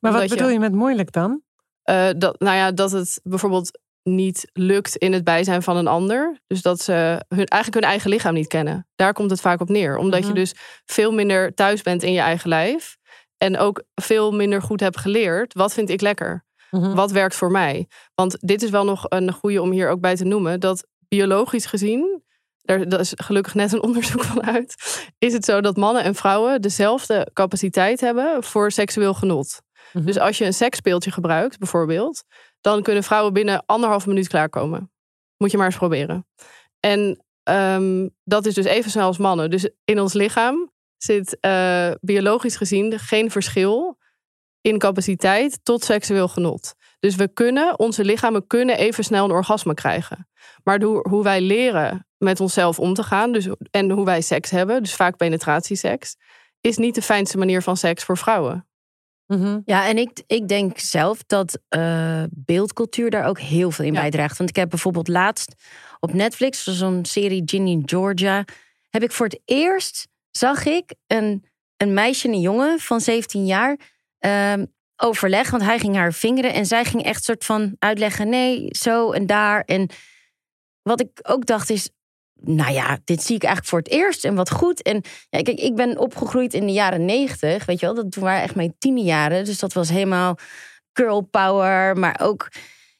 Maar 0.00 0.12
wat 0.12 0.22
je- 0.22 0.28
bedoel 0.28 0.52
je 0.52 0.58
met 0.58 0.72
moeilijk 0.72 1.12
dan? 1.12 1.42
Eh, 1.82 2.08
dat, 2.16 2.40
nou 2.40 2.56
ja, 2.56 2.72
dat 2.72 2.90
het 2.90 3.20
bijvoorbeeld 3.22 3.78
niet 4.04 4.50
lukt 4.52 4.96
in 4.96 5.12
het 5.12 5.24
bijzijn 5.24 5.62
van 5.62 5.76
een 5.76 5.86
ander. 5.86 6.38
Dus 6.46 6.62
dat 6.62 6.80
ze 6.80 6.92
hun, 7.28 7.44
eigenlijk 7.46 7.74
hun 7.82 7.90
eigen 7.92 8.10
lichaam 8.10 8.34
niet 8.34 8.46
kennen. 8.46 8.86
Daar 8.96 9.12
komt 9.12 9.30
het 9.30 9.40
vaak 9.40 9.60
op 9.60 9.68
neer. 9.68 9.96
Omdat 9.96 10.20
Mhm. 10.20 10.28
je 10.28 10.34
dus 10.34 10.54
veel 10.84 11.12
minder 11.12 11.54
thuis 11.54 11.82
bent 11.82 12.02
in 12.02 12.12
je 12.12 12.20
eigen 12.20 12.48
lijf. 12.48 12.96
En 13.38 13.58
ook 13.58 13.82
veel 13.94 14.32
minder 14.32 14.62
goed 14.62 14.80
hebt 14.80 14.98
geleerd. 14.98 15.54
Wat 15.54 15.72
vind 15.74 15.90
ik 15.90 16.00
lekker? 16.00 16.44
Mhm. 16.70 16.94
Wat 16.94 17.10
werkt 17.10 17.34
voor 17.34 17.50
mij? 17.50 17.88
Want 18.14 18.36
dit 18.40 18.62
is 18.62 18.70
wel 18.70 18.84
nog 18.84 19.06
een 19.08 19.32
goede 19.32 19.62
om 19.62 19.70
hier 19.70 19.88
ook 19.90 20.00
bij 20.00 20.16
te 20.16 20.24
noemen. 20.24 20.60
Dat 20.60 20.86
biologisch 21.08 21.66
gezien, 21.66 22.22
daar 22.62 22.88
daar 22.88 23.00
is 23.00 23.12
gelukkig 23.16 23.54
net 23.54 23.72
een 23.72 23.82
onderzoek 23.82 24.24
van 24.24 24.42
uit. 24.42 24.74
Is 25.18 25.32
het 25.32 25.44
zo 25.44 25.60
dat 25.60 25.76
mannen 25.76 26.02
en 26.02 26.14
vrouwen 26.14 26.62
dezelfde 26.62 27.30
capaciteit 27.32 28.00
hebben 28.00 28.42
voor 28.42 28.70
seksueel 28.70 29.14
genot. 29.14 29.60
Mhm. 29.92 30.04
Dus 30.04 30.18
als 30.18 30.38
je 30.38 30.44
een 30.44 30.54
seksspeeltje 30.54 31.10
gebruikt, 31.10 31.58
bijvoorbeeld, 31.58 32.24
dan 32.64 32.82
kunnen 32.82 33.02
vrouwen 33.02 33.32
binnen 33.32 33.62
anderhalve 33.66 34.08
minuut 34.08 34.28
klaarkomen. 34.28 34.92
Moet 35.36 35.50
je 35.50 35.56
maar 35.56 35.66
eens 35.66 35.76
proberen. 35.76 36.26
En 36.80 37.24
ehm, 37.42 38.08
dat 38.24 38.46
is 38.46 38.54
dus 38.54 38.64
even 38.64 38.90
snel 38.90 39.06
als 39.06 39.18
mannen. 39.18 39.50
Dus 39.50 39.70
in 39.84 40.00
ons 40.00 40.12
lichaam 40.12 40.72
zit 40.96 41.40
eh, 41.40 41.90
biologisch 42.00 42.56
gezien 42.56 42.98
geen 42.98 43.30
verschil 43.30 43.98
in 44.60 44.78
capaciteit 44.78 45.60
tot 45.62 45.84
seksueel 45.84 46.28
genot. 46.28 46.74
Dus 47.00 47.14
we 47.14 47.28
kunnen, 47.28 47.78
onze 47.78 48.04
lichamen 48.04 48.46
kunnen 48.46 48.78
even 48.78 49.04
snel 49.04 49.24
een 49.24 49.30
orgasme 49.30 49.74
krijgen. 49.74 50.28
Maar 50.62 50.82
hoe, 50.82 51.08
hoe 51.08 51.22
wij 51.22 51.40
leren 51.40 52.06
met 52.18 52.40
onszelf 52.40 52.78
om 52.78 52.94
te 52.94 53.02
gaan, 53.02 53.32
dus, 53.32 53.48
en 53.70 53.90
hoe 53.90 54.04
wij 54.04 54.20
seks 54.20 54.50
hebben, 54.50 54.82
dus 54.82 54.94
vaak 54.94 55.16
penetratieseks, 55.16 56.16
is 56.60 56.76
niet 56.76 56.94
de 56.94 57.02
fijnste 57.02 57.38
manier 57.38 57.62
van 57.62 57.76
seks 57.76 58.04
voor 58.04 58.18
vrouwen. 58.18 58.66
Mhm. 59.26 59.60
Ja, 59.64 59.86
en 59.88 59.98
ik, 59.98 60.22
ik 60.26 60.48
denk 60.48 60.78
zelf 60.78 61.22
dat 61.26 61.58
eh, 61.68 62.22
beeldcultuur 62.30 63.10
daar 63.10 63.26
ook 63.26 63.38
heel 63.40 63.70
veel 63.70 63.84
in 63.84 63.92
Ja. 63.92 64.00
bijdraagt. 64.00 64.38
Want 64.38 64.50
ik 64.50 64.56
heb 64.56 64.68
bijvoorbeeld 64.70 65.08
laatst 65.08 65.54
op 66.00 66.12
Netflix, 66.12 66.62
zo'n 66.64 67.04
serie 67.04 67.42
Ginny 67.44 67.82
Georgia, 67.84 68.44
heb 68.90 69.02
ik 69.02 69.12
voor 69.12 69.26
het 69.26 69.40
eerst, 69.44 70.08
zag 70.30 70.64
ik 70.66 70.94
een, 71.06 71.44
een 71.76 71.94
meisje 71.94 72.28
en 72.28 72.34
een 72.34 72.40
jongen 72.40 72.78
van 72.78 73.00
17 73.00 73.46
jaar 73.46 73.78
ehm, 74.18 74.64
overleg. 74.96 75.50
Want 75.50 75.62
hij 75.62 75.78
ging 75.78 75.94
haar 75.94 76.12
vingeren 76.12 76.52
en 76.52 76.66
zij 76.66 76.84
ging 76.84 77.02
echt 77.04 77.24
soort 77.24 77.44
van 77.44 77.76
uitleggen, 77.78 78.28
nee, 78.28 78.66
zo 78.70 79.12
en 79.12 79.26
daar. 79.26 79.60
En 79.60 79.88
wat 80.82 81.00
ik 81.00 81.08
ook 81.22 81.46
dacht 81.46 81.70
is, 81.70 81.90
nou 82.44 82.72
ja, 82.72 82.98
dit 83.04 83.22
zie 83.22 83.34
ik 83.34 83.42
eigenlijk 83.42 83.70
voor 83.70 83.78
het 83.78 83.90
eerst 83.90 84.24
en 84.24 84.34
wat 84.34 84.50
goed. 84.50 84.82
En 84.82 85.02
ja, 85.28 85.42
kijk, 85.42 85.58
ik 85.58 85.74
ben 85.74 85.98
opgegroeid 85.98 86.54
in 86.54 86.66
de 86.66 86.72
jaren 86.72 87.04
negentig, 87.04 87.64
weet 87.64 87.80
je 87.80 87.86
wel. 87.86 87.94
Dat 87.94 88.12
toen 88.12 88.22
waren 88.22 88.42
echt 88.42 88.54
mijn 88.54 88.74
tienerjaren. 88.78 89.44
Dus 89.44 89.58
dat 89.58 89.72
was 89.72 89.88
helemaal 89.88 90.38
girl 90.92 91.20
power. 91.20 91.96
Maar 91.96 92.20
ook, 92.22 92.48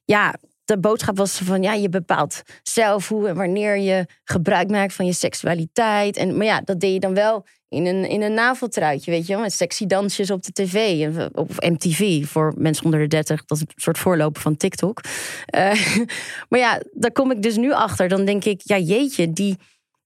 ja, 0.04 0.34
de 0.64 0.78
boodschap 0.78 1.16
was 1.16 1.38
van, 1.38 1.62
ja, 1.62 1.72
je 1.72 1.88
bepaalt 1.88 2.42
zelf 2.62 3.08
hoe 3.08 3.28
en 3.28 3.36
wanneer 3.36 3.76
je 3.76 4.06
gebruik 4.24 4.70
maakt 4.70 4.94
van 4.94 5.06
je 5.06 5.12
seksualiteit. 5.12 6.16
En, 6.16 6.36
maar 6.36 6.46
ja, 6.46 6.60
dat 6.60 6.80
deed 6.80 6.92
je 6.92 7.00
dan 7.00 7.14
wel 7.14 7.46
in 7.74 7.86
een, 7.86 8.08
in 8.08 8.22
een 8.22 8.34
naveltruitje, 8.34 9.10
weet 9.10 9.26
je 9.26 9.32
wel. 9.32 9.42
Met 9.42 9.52
sexy 9.52 9.86
dansjes 9.86 10.30
op 10.30 10.42
de 10.42 10.52
tv, 10.52 11.08
op 11.32 11.50
MTV 11.56 12.26
voor 12.26 12.54
mensen 12.56 12.84
onder 12.84 13.00
de 13.00 13.06
30. 13.06 13.44
Dat 13.44 13.58
is 13.58 13.64
een 13.64 13.72
soort 13.76 13.98
voorloper 13.98 14.42
van 14.42 14.56
TikTok. 14.56 15.00
Eh, 15.46 15.86
maar 16.48 16.60
ja, 16.60 16.80
daar 16.92 17.12
kom 17.12 17.30
ik 17.30 17.42
dus 17.42 17.56
nu 17.56 17.72
achter. 17.72 18.08
Dan 18.08 18.24
denk 18.24 18.44
ik, 18.44 18.60
ja, 18.64 18.78
jeetje, 18.78 19.32
die 19.32 19.58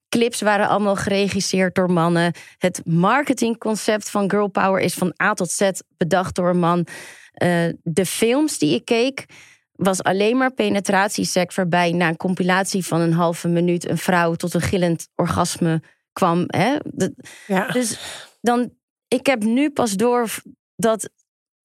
clips 0.09 0.41
waren 0.41 0.69
allemaal 0.69 0.97
geregisseerd 0.97 1.75
door 1.75 1.91
mannen. 1.91 2.33
Het 2.59 2.81
marketingconcept 2.85 4.11
van 4.11 4.31
Girl 4.31 4.49
Power 4.49 4.81
is 4.81 4.95
van 4.95 5.15
A 5.23 5.35
tot 5.35 5.51
Z 5.51 5.71
bedacht 5.97 6.35
door 6.35 6.49
een 6.49 6.59
man. 6.59 6.87
Eh, 7.33 7.69
de 7.83 8.07
films 8.07 8.59
die 8.59 8.75
ik 8.75 8.85
keek, 8.85 9.27
was 9.73 10.03
alleen 10.03 10.37
maar 10.37 10.53
penetratieseks 10.53 11.55
waarbij 11.55 11.93
na 11.93 12.09
een 12.09 12.17
compilatie 12.17 12.87
van 12.87 13.01
een 13.01 13.13
halve 13.13 13.49
minuut 13.49 13.89
een 13.89 13.99
vrouw 13.99 14.35
tot 14.35 14.55
een 14.55 14.61
gillend 14.61 15.09
orgasme 15.15 15.83
kwam. 16.19 16.45
Hè? 16.47 16.77
De- 16.85 17.15
Ja. 17.47 17.67
dus 17.69 17.99
dan, 18.41 18.71
ik 19.09 19.27
heb 19.27 19.43
nu 19.45 19.71
pas 19.71 19.93
door 19.97 20.31
dat 20.77 21.11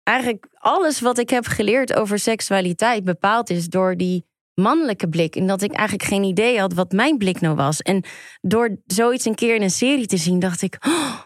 eigenlijk 0.04 0.48
alles 0.54 1.00
wat 1.00 1.18
ik 1.18 1.30
heb 1.30 1.46
geleerd 1.46 1.94
over 1.94 2.20
seksualiteit 2.20 3.04
bepaald 3.04 3.50
is 3.50 3.68
door 3.68 3.98
die 3.98 4.26
mannelijke 4.54 5.10
blik. 5.10 5.36
En 5.36 5.48
dat 5.48 5.62
ik 5.62 5.72
eigenlijk 5.74 6.08
geen 6.10 6.24
idee 6.24 6.60
had 6.60 6.74
wat 6.74 6.92
mijn 6.92 7.18
blik 7.18 7.42
nou 7.42 7.56
was. 7.56 7.82
En 7.82 8.04
door 8.42 8.82
zoiets 8.86 9.26
een 9.26 9.36
keer 9.36 9.56
in 9.56 9.62
een 9.62 9.70
serie 9.70 10.06
te 10.06 10.18
zien, 10.18 10.40
dacht 10.40 10.62
ik, 10.62 10.78
oh, 10.88 11.20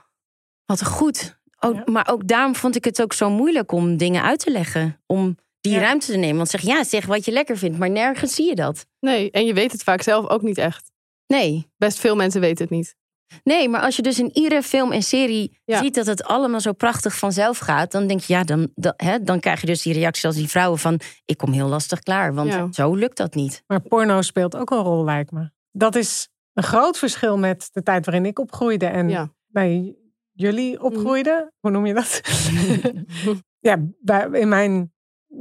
wat 0.65 0.85
goed. 0.85 1.39
Oh, 1.59 1.75
Ja. 1.75 1.83
Maar 1.85 2.07
ook 2.11 2.27
daarom 2.27 2.55
vond 2.55 2.75
ik 2.75 2.83
het 2.85 3.01
ook 3.01 3.13
zo 3.13 3.29
moeilijk 3.29 3.71
om 3.71 3.97
dingen 3.97 4.23
uit 4.23 4.39
te 4.39 4.51
leggen. 4.51 5.01
Om 5.05 5.37
die 5.61 5.73
Ja. 5.73 5.79
ruimte 5.79 6.05
te 6.11 6.17
nemen. 6.17 6.37
Want 6.37 6.49
zeg 6.49 6.61
ja, 6.61 6.83
zeg 6.83 7.05
wat 7.05 7.25
je 7.25 7.31
lekker 7.31 7.57
vindt. 7.57 7.77
Maar 7.77 7.89
nergens 7.89 8.35
zie 8.35 8.45
je 8.47 8.55
dat. 8.55 8.85
Nee, 8.99 9.31
en 9.31 9.45
je 9.45 9.53
weet 9.53 9.71
het 9.71 9.83
vaak 9.83 10.01
zelf 10.01 10.27
ook 10.27 10.41
niet 10.41 10.57
echt. 10.57 10.91
Nee. 11.27 11.71
Best 11.77 11.99
veel 11.99 12.15
mensen 12.15 12.41
weten 12.41 12.63
het 12.65 12.73
niet. 12.73 12.95
Nee, 13.43 13.69
maar 13.69 13.81
als 13.81 13.95
je 13.95 14.01
dus 14.01 14.19
in 14.19 14.29
iedere 14.33 14.63
film 14.63 14.91
en 14.91 15.01
serie 15.03 15.59
Ja. 15.65 15.81
ziet 15.81 15.95
dat 15.95 16.05
het 16.05 16.23
allemaal 16.23 16.61
zo 16.61 16.73
prachtig 16.73 17.17
vanzelf 17.17 17.57
gaat, 17.57 17.91
dan 17.91 18.07
denk 18.07 18.19
je, 18.21 18.33
ja, 18.33 18.43
dan, 18.43 18.71
dan, 18.75 18.93
hè, 18.95 19.23
dan 19.23 19.39
krijg 19.39 19.61
je 19.61 19.67
dus 19.67 19.81
die 19.81 19.93
reactie 19.93 20.25
als 20.27 20.35
die 20.35 20.47
vrouwen 20.49 20.79
van, 20.79 20.99
ik 21.25 21.37
kom 21.37 21.51
heel 21.51 21.67
lastig 21.67 21.99
klaar, 21.99 22.33
want 22.33 22.51
Ja. 22.53 22.67
zo 22.71 22.93
lukt 22.95 23.17
dat 23.17 23.35
niet. 23.35 23.63
Maar 23.67 23.81
porno 23.81 24.21
speelt 24.21 24.55
ook 24.55 24.71
een 24.71 24.77
rol, 24.77 25.03
lijkt 25.03 25.31
me. 25.31 25.49
Dat 25.71 25.95
is 25.95 26.29
een 26.53 26.63
groot 26.63 26.97
verschil 26.97 27.37
met 27.37 27.69
de 27.71 27.83
tijd 27.83 28.05
waarin 28.05 28.25
ik 28.25 28.39
opgroeide 28.39 28.85
en 28.85 29.09
Ja. 29.09 29.29
bij 29.47 29.95
jullie 30.31 30.81
opgroeiden. 30.83 31.53
Hoe 31.59 31.71
noem 31.71 31.85
je 31.85 31.93
dat? 31.93 32.21
ja, 33.69 33.77
bij, 34.01 34.27
in 34.31 34.47
mijn 34.49 34.91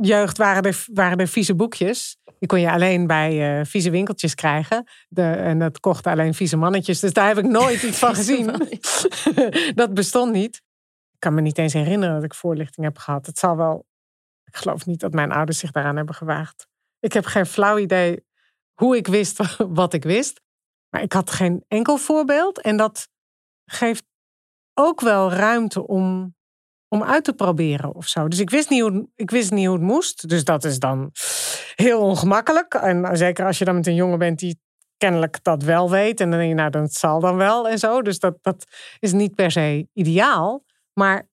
jeugd 0.00 0.38
waren 0.38 0.62
er, 0.62 0.84
waren 0.92 1.18
er 1.18 1.28
vieze 1.28 1.54
boekjes. 1.54 2.16
Die 2.38 2.48
kon 2.48 2.60
je 2.60 2.70
alleen 2.70 3.06
bij 3.06 3.58
eh, 3.58 3.64
vieze 3.64 3.90
winkeltjes 3.90 4.34
krijgen. 4.34 4.88
De, 5.08 5.22
en 5.22 5.58
dat 5.58 5.80
kochten 5.80 6.12
alleen 6.12 6.34
vieze 6.34 6.56
mannetjes. 6.56 7.00
Dus 7.00 7.12
daar 7.12 7.26
heb 7.26 7.38
ik 7.38 7.44
nooit 7.44 7.82
iets 7.82 7.98
van 7.98 8.14
gezien. 8.20 8.46
dat 9.74 9.94
bestond 9.94 10.32
niet. 10.32 10.56
Ik 11.12 11.20
kan 11.22 11.34
me 11.34 11.40
niet 11.40 11.58
eens 11.58 11.72
herinneren 11.72 12.14
dat 12.14 12.24
ik 12.24 12.34
voorlichting 12.34 12.86
heb 12.86 12.98
gehad. 12.98 13.26
Het 13.26 13.38
zal 13.38 13.56
wel. 13.56 13.86
Ik 14.44 14.56
geloof 14.56 14.86
niet 14.86 15.00
dat 15.00 15.12
mijn 15.12 15.32
ouders 15.32 15.58
zich 15.58 15.70
daaraan 15.70 15.96
hebben 15.96 16.14
gewaagd. 16.14 16.66
Ik 17.00 17.12
heb 17.12 17.24
geen 17.24 17.46
flauw 17.46 17.78
idee 17.78 18.24
hoe 18.74 18.96
ik 18.96 19.06
wist 19.06 19.56
wat 19.80 19.92
ik 19.92 20.02
wist. 20.02 20.40
Maar 20.90 21.02
ik 21.02 21.12
had 21.12 21.30
geen 21.30 21.64
enkel 21.68 21.96
voorbeeld. 21.96 22.60
En 22.60 22.76
dat 22.76 23.08
geeft 23.64 24.04
ook 24.74 25.00
wel 25.00 25.32
ruimte 25.32 25.86
om, 25.86 26.35
om 26.88 27.02
uit 27.02 27.24
te 27.24 27.32
proberen 27.32 27.94
of 27.94 28.06
zo. 28.06 28.28
Dus 28.28 28.38
ik 28.38 28.50
wist, 28.50 28.70
niet 28.70 28.80
hoe, 28.80 29.08
ik 29.14 29.30
wist 29.30 29.50
niet 29.50 29.66
hoe 29.66 29.74
het 29.74 29.84
moest. 29.84 30.28
Dus 30.28 30.44
dat 30.44 30.64
is 30.64 30.78
dan 30.78 31.10
heel 31.74 32.00
ongemakkelijk. 32.00 32.74
En 32.74 33.16
zeker 33.16 33.46
als 33.46 33.58
je 33.58 33.64
dan 33.64 33.74
met 33.74 33.86
een 33.86 33.94
jongen 33.94 34.18
bent 34.18 34.38
die 34.38 34.60
kennelijk 34.96 35.42
dat 35.42 35.62
wel 35.62 35.90
weet. 35.90 36.20
En 36.20 36.30
dan 36.30 36.38
denk 36.38 36.50
je, 36.50 36.56
nou, 36.56 36.70
dat 36.70 36.92
zal 36.92 37.20
dan 37.20 37.36
wel 37.36 37.68
en 37.68 37.78
zo. 37.78 38.02
Dus 38.02 38.18
dat, 38.18 38.38
dat 38.42 38.64
is 38.98 39.12
niet 39.12 39.34
per 39.34 39.50
se 39.50 39.88
ideaal. 39.92 40.64
Maar 40.92 41.28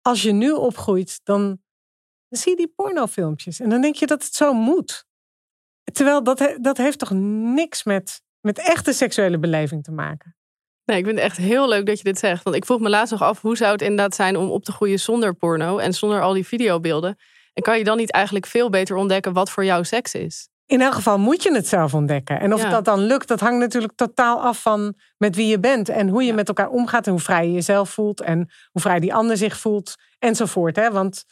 als 0.00 0.22
je 0.22 0.32
nu 0.32 0.52
opgroeit, 0.52 1.20
dan 1.24 1.60
zie 2.28 2.50
je 2.50 2.56
die 2.56 2.72
pornofilmpjes. 2.76 3.60
En 3.60 3.68
dan 3.68 3.80
denk 3.80 3.94
je 3.94 4.06
dat 4.06 4.24
het 4.24 4.34
zo 4.34 4.52
moet. 4.52 5.06
Terwijl 5.92 6.22
dat, 6.22 6.58
dat 6.60 6.76
heeft 6.76 6.98
toch 6.98 7.10
niks 7.54 7.84
met, 7.84 8.22
met 8.40 8.58
echte 8.58 8.92
seksuele 8.92 9.38
beleving 9.38 9.84
te 9.84 9.92
maken. 9.92 10.36
Nee, 10.84 10.98
ik 10.98 11.04
vind 11.04 11.16
het 11.16 11.26
echt 11.26 11.36
heel 11.36 11.68
leuk 11.68 11.86
dat 11.86 11.98
je 11.98 12.04
dit 12.04 12.18
zegt. 12.18 12.42
Want 12.42 12.56
ik 12.56 12.64
vroeg 12.64 12.80
me 12.80 12.88
laatst 12.88 13.12
nog 13.12 13.22
af, 13.22 13.40
hoe 13.40 13.56
zou 13.56 13.72
het 13.72 13.82
inderdaad 13.82 14.14
zijn 14.14 14.36
om 14.36 14.50
op 14.50 14.64
te 14.64 14.72
groeien 14.72 15.00
zonder 15.00 15.34
porno 15.34 15.78
en 15.78 15.92
zonder 15.94 16.22
al 16.22 16.32
die 16.32 16.46
videobeelden? 16.46 17.16
En 17.52 17.62
kan 17.62 17.78
je 17.78 17.84
dan 17.84 17.96
niet 17.96 18.10
eigenlijk 18.12 18.46
veel 18.46 18.70
beter 18.70 18.96
ontdekken 18.96 19.32
wat 19.32 19.50
voor 19.50 19.64
jou 19.64 19.84
seks 19.84 20.14
is? 20.14 20.48
In 20.66 20.80
elk 20.80 20.94
geval 20.94 21.18
moet 21.18 21.42
je 21.42 21.54
het 21.54 21.68
zelf 21.68 21.94
ontdekken. 21.94 22.40
En 22.40 22.52
of 22.54 22.62
Ja. 22.62 22.70
dat 22.70 22.84
dan 22.84 23.00
lukt, 23.00 23.28
dat 23.28 23.40
hangt 23.40 23.58
natuurlijk 23.58 23.92
totaal 23.96 24.42
af 24.42 24.62
van 24.62 24.94
met 25.16 25.36
wie 25.36 25.46
je 25.46 25.60
bent. 25.60 25.88
En 25.88 26.08
hoe 26.08 26.22
je 26.22 26.28
Ja. 26.28 26.34
met 26.34 26.48
elkaar 26.48 26.68
omgaat. 26.68 27.06
En 27.06 27.12
hoe 27.12 27.20
vrij 27.20 27.46
je 27.46 27.52
jezelf 27.52 27.90
voelt. 27.90 28.20
En 28.20 28.50
hoe 28.70 28.82
vrij 28.82 29.00
die 29.00 29.14
ander 29.14 29.36
zich 29.36 29.56
voelt. 29.58 29.94
Enzovoort. 30.18 30.76
Hè? 30.76 30.90
Want 30.90 31.24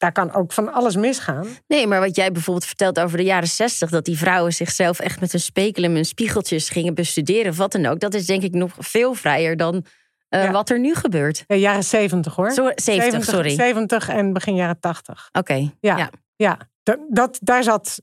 daar 0.00 0.12
kan 0.12 0.34
ook 0.34 0.52
van 0.52 0.72
alles 0.72 0.96
misgaan. 0.96 1.46
Nee, 1.66 1.86
maar 1.86 2.00
wat 2.00 2.16
jij 2.16 2.32
bijvoorbeeld 2.32 2.66
vertelt 2.66 3.00
over 3.00 3.16
de 3.16 3.24
jaren 3.24 3.48
zestig, 3.48 3.90
dat 3.90 4.04
die 4.04 4.18
vrouwen 4.18 4.52
zichzelf 4.52 4.98
echt 5.00 5.20
met 5.20 5.32
een 5.32 5.40
spekel 5.40 5.84
en 5.84 5.94
hun 5.94 6.04
spiegeltjes 6.04 6.68
gingen 6.68 6.94
bestuderen, 6.94 7.50
of 7.50 7.56
wat 7.56 7.72
dan 7.72 7.86
ook, 7.86 8.00
dat 8.00 8.14
is 8.14 8.26
denk 8.26 8.42
ik 8.42 8.52
nog 8.54 8.72
veel 8.78 9.14
vrijer 9.14 9.56
dan 9.56 9.84
eh, 10.28 10.44
Ja. 10.44 10.50
wat 10.50 10.70
er 10.70 10.78
nu 10.80 10.94
gebeurt. 10.94 11.44
Ja, 11.46 11.56
jaren 11.56 11.84
zeventig 11.84 12.34
hoor. 12.34 12.50
Zo, 12.50 12.70
70, 12.74 13.24
sorry. 13.24 13.50
70 13.54 14.08
en 14.08 14.32
begin 14.32 14.54
jaren 14.54 14.80
80. 14.80 15.28
Oké. 15.32 15.54
Ja. 15.80 15.96
Ja. 15.96 16.10
Ja, 16.36 16.58
dat, 16.82 16.98
dat, 17.08 17.38
daar, 17.42 17.62
zat, 17.62 18.00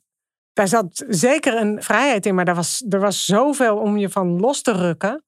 daar 0.54 0.68
zat 0.68 1.06
zeker 1.08 1.56
een 1.62 1.84
vrijheid 1.84 2.26
in, 2.26 2.36
maar 2.36 2.46
daar 2.46 2.56
was, 2.56 2.86
er 2.90 3.00
was 3.00 3.26
zoveel 3.26 3.78
om 3.78 3.98
je 3.98 4.10
van 4.10 4.40
los 4.40 4.62
te 4.62 4.72
rukken. 4.72 5.24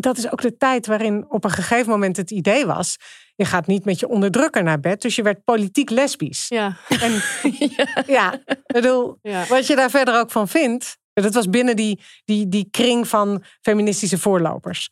Dat 0.00 0.16
is 0.16 0.32
ook 0.32 0.42
de 0.42 0.56
tijd 0.56 0.86
waarin 0.86 1.30
op 1.30 1.44
een 1.44 1.50
gegeven 1.50 1.90
moment 1.90 2.16
het 2.16 2.30
idee 2.30 2.66
was: 2.66 2.96
je 3.34 3.44
gaat 3.44 3.66
niet 3.66 3.84
met 3.84 4.00
je 4.00 4.08
onderdrukker 4.08 4.62
naar 4.62 4.80
bed, 4.80 5.02
dus 5.02 5.16
je 5.16 5.22
werd 5.22 5.44
politiek 5.44 5.90
lesbisch. 5.90 6.48
Ja, 6.48 6.76
En 6.88 7.22
ja, 8.16 8.32
ik 8.32 8.62
bedoel, 8.66 9.18
ja. 9.22 9.46
wat 9.46 9.66
je 9.66 9.76
daar 9.76 9.90
verder 9.90 10.18
ook 10.18 10.30
van 10.30 10.48
vindt, 10.48 10.98
dat 11.12 11.34
was 11.34 11.48
binnen 11.48 11.76
die, 11.76 12.00
die, 12.24 12.48
die 12.48 12.68
kring 12.70 13.08
van 13.08 13.44
feministische 13.60 14.18
voorlopers. 14.18 14.90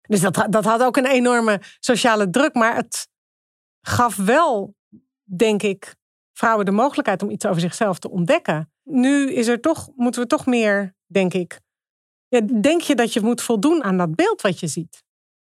Dus 0.00 0.20
dat, 0.20 0.46
dat 0.50 0.64
had 0.64 0.82
ook 0.82 0.96
een 0.96 1.06
enorme 1.06 1.60
sociale 1.78 2.30
druk, 2.30 2.54
maar 2.54 2.76
het 2.76 3.08
gaf 3.80 4.16
wel, 4.16 4.74
denk 5.22 5.62
ik, 5.62 5.94
vrouwen 6.32 6.64
de 6.64 6.70
mogelijkheid 6.70 7.22
om 7.22 7.30
iets 7.30 7.46
over 7.46 7.60
zichzelf 7.60 7.98
te 7.98 8.10
ontdekken. 8.10 8.72
Nu 8.82 9.32
is 9.32 9.46
er 9.46 9.60
toch, 9.60 9.88
moeten 9.96 10.20
we 10.22 10.26
toch 10.26 10.46
meer, 10.46 10.94
denk 11.06 11.34
ik. 11.34 11.60
Ja, 12.34 12.60
denk 12.60 12.80
je 12.80 12.94
dat 12.94 13.12
je 13.12 13.20
moet 13.20 13.42
voldoen 13.42 13.84
aan 13.84 13.96
dat 13.96 14.14
beeld 14.14 14.40
wat 14.40 14.60
je 14.60 14.66
ziet? 14.66 15.02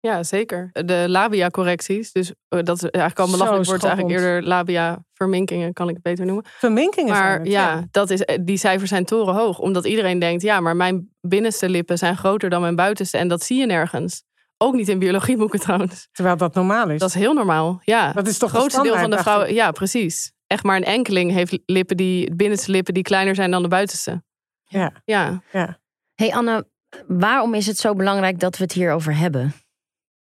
ja, 0.04 0.22
zeker. 0.22 0.70
De 0.72 1.04
labia-correcties, 1.08 2.12
dus 2.12 2.32
eh, 2.48 2.62
dat 2.62 2.76
is 2.76 2.82
eigenlijk 2.82 3.18
al 3.18 3.30
belachelijk 3.30 3.66
wordt, 3.66 3.84
eigenlijk 3.84 4.14
eerder 4.14 4.42
labia-verminkingen, 4.42 5.72
kan 5.72 5.88
ik 5.88 5.94
het 5.94 6.02
beter 6.02 6.26
noemen. 6.26 6.44
Verminkingen 6.58 7.14
zijn 7.14 7.28
Maar 7.28 7.38
het, 7.38 7.48
ja, 7.48 7.84
Dat 7.90 8.10
is, 8.10 8.24
eh, 8.24 8.38
die 8.42 8.56
cijfers 8.56 8.90
zijn 8.90 9.04
torenhoog, 9.04 9.58
omdat 9.58 9.86
iedereen 9.86 10.18
denkt, 10.18 10.42
ja, 10.42 10.60
maar 10.60 10.76
mijn 10.76 11.10
binnenste 11.20 11.68
lippen 11.68 11.98
zijn 11.98 12.16
groter 12.16 12.50
dan 12.50 12.60
mijn 12.60 12.76
buitenste 12.76 13.18
en 13.18 13.28
dat 13.28 13.42
zie 13.42 13.58
je 13.58 13.66
nergens. 13.66 14.24
Ook 14.56 14.74
niet 14.74 14.88
in 14.88 14.98
biologieboeken 14.98 15.60
trouwens. 15.66 16.08
Terwijl 16.12 16.36
dat 16.36 16.54
normaal 16.54 16.90
is. 16.90 17.00
Dat 17.00 17.08
is 17.08 17.14
heel 17.14 17.34
normaal. 17.34 17.80
Ja, 17.84 18.12
Dat 18.12 18.26
is 18.26 18.38
toch 18.38 18.50
het 18.50 18.58
grootste 18.58 18.82
de 18.82 18.88
deel 18.88 18.98
van 18.98 19.10
de 19.10 19.18
vrouwen. 19.18 19.54
Ja, 19.54 19.70
precies. 19.70 20.32
Echt 20.46 20.62
maar 20.62 20.76
een 20.76 20.84
enkeling 20.84 21.32
heeft 21.32 21.58
lippen 21.66 21.96
die, 21.96 22.34
binnenste 22.34 22.70
lippen 22.70 22.94
die 22.94 23.02
kleiner 23.02 23.34
zijn 23.34 23.50
dan 23.50 23.62
de 23.62 23.68
buitenste. 23.68 24.22
Ja, 24.64 24.92
Ja. 25.04 25.42
ja. 25.52 25.82
Hey 26.14 26.32
Anne, 26.32 26.66
waarom 27.06 27.54
is 27.54 27.66
het 27.66 27.76
zo 27.76 27.94
belangrijk 27.94 28.40
dat 28.40 28.56
we 28.56 28.62
het 28.62 28.72
hierover 28.72 29.16
hebben? 29.16 29.54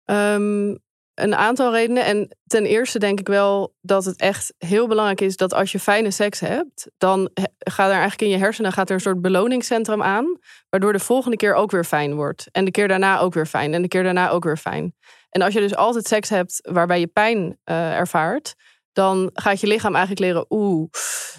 Ehm, 0.05 0.75
een 1.15 1.35
aantal 1.35 1.73
redenen. 1.73 2.05
En 2.05 2.37
ten 2.47 2.65
eerste 2.65 2.99
denk 2.99 3.21
ik 3.21 3.29
wel 3.29 3.75
dat 3.81 4.05
het 4.05 4.17
echt 4.21 4.55
heel 4.59 4.87
belangrijk 4.87 5.21
is 5.21 5.37
dat 5.37 5.55
als 5.55 5.73
je 5.73 5.79
fijne 5.79 6.11
seks 6.11 6.41
hebt, 6.41 6.91
dan 6.99 7.31
gaat 7.59 7.89
er 7.89 7.93
eigenlijk 7.93 8.23
in 8.23 8.29
je 8.29 8.39
hersenen 8.39 8.73
gaat 8.73 8.89
er 8.89 8.95
een 8.95 9.01
soort 9.01 9.23
beloningscentrum 9.23 10.03
aan, 10.03 10.39
waardoor 10.69 10.93
de 10.93 10.99
volgende 10.99 11.37
keer 11.37 11.55
ook 11.55 11.71
weer 11.71 11.85
fijn 11.85 12.15
wordt. 12.15 12.49
En 12.51 12.65
de 12.65 12.71
keer 12.71 12.89
daarna 12.89 13.19
ook 13.19 13.35
weer 13.35 13.47
fijn. 13.47 13.75
En 13.75 13.83
de 13.83 13.89
keer 13.89 14.03
daarna 14.03 14.31
ook 14.31 14.45
weer 14.45 14.57
fijn. 14.57 14.95
En 15.31 15.43
als 15.43 15.55
je 15.55 15.61
dus 15.61 15.77
altijd 15.77 16.07
seks 16.07 16.29
hebt 16.29 16.69
waarbij 16.73 17.01
je 17.01 17.07
pijn 17.07 17.59
eh, 17.65 17.97
ervaart, 17.97 18.55
dan 18.93 19.31
gaat 19.33 19.61
je 19.61 19.67
lichaam 19.67 19.95
eigenlijk 19.95 20.27
leren, 20.27 20.47
oeh, 20.49 20.91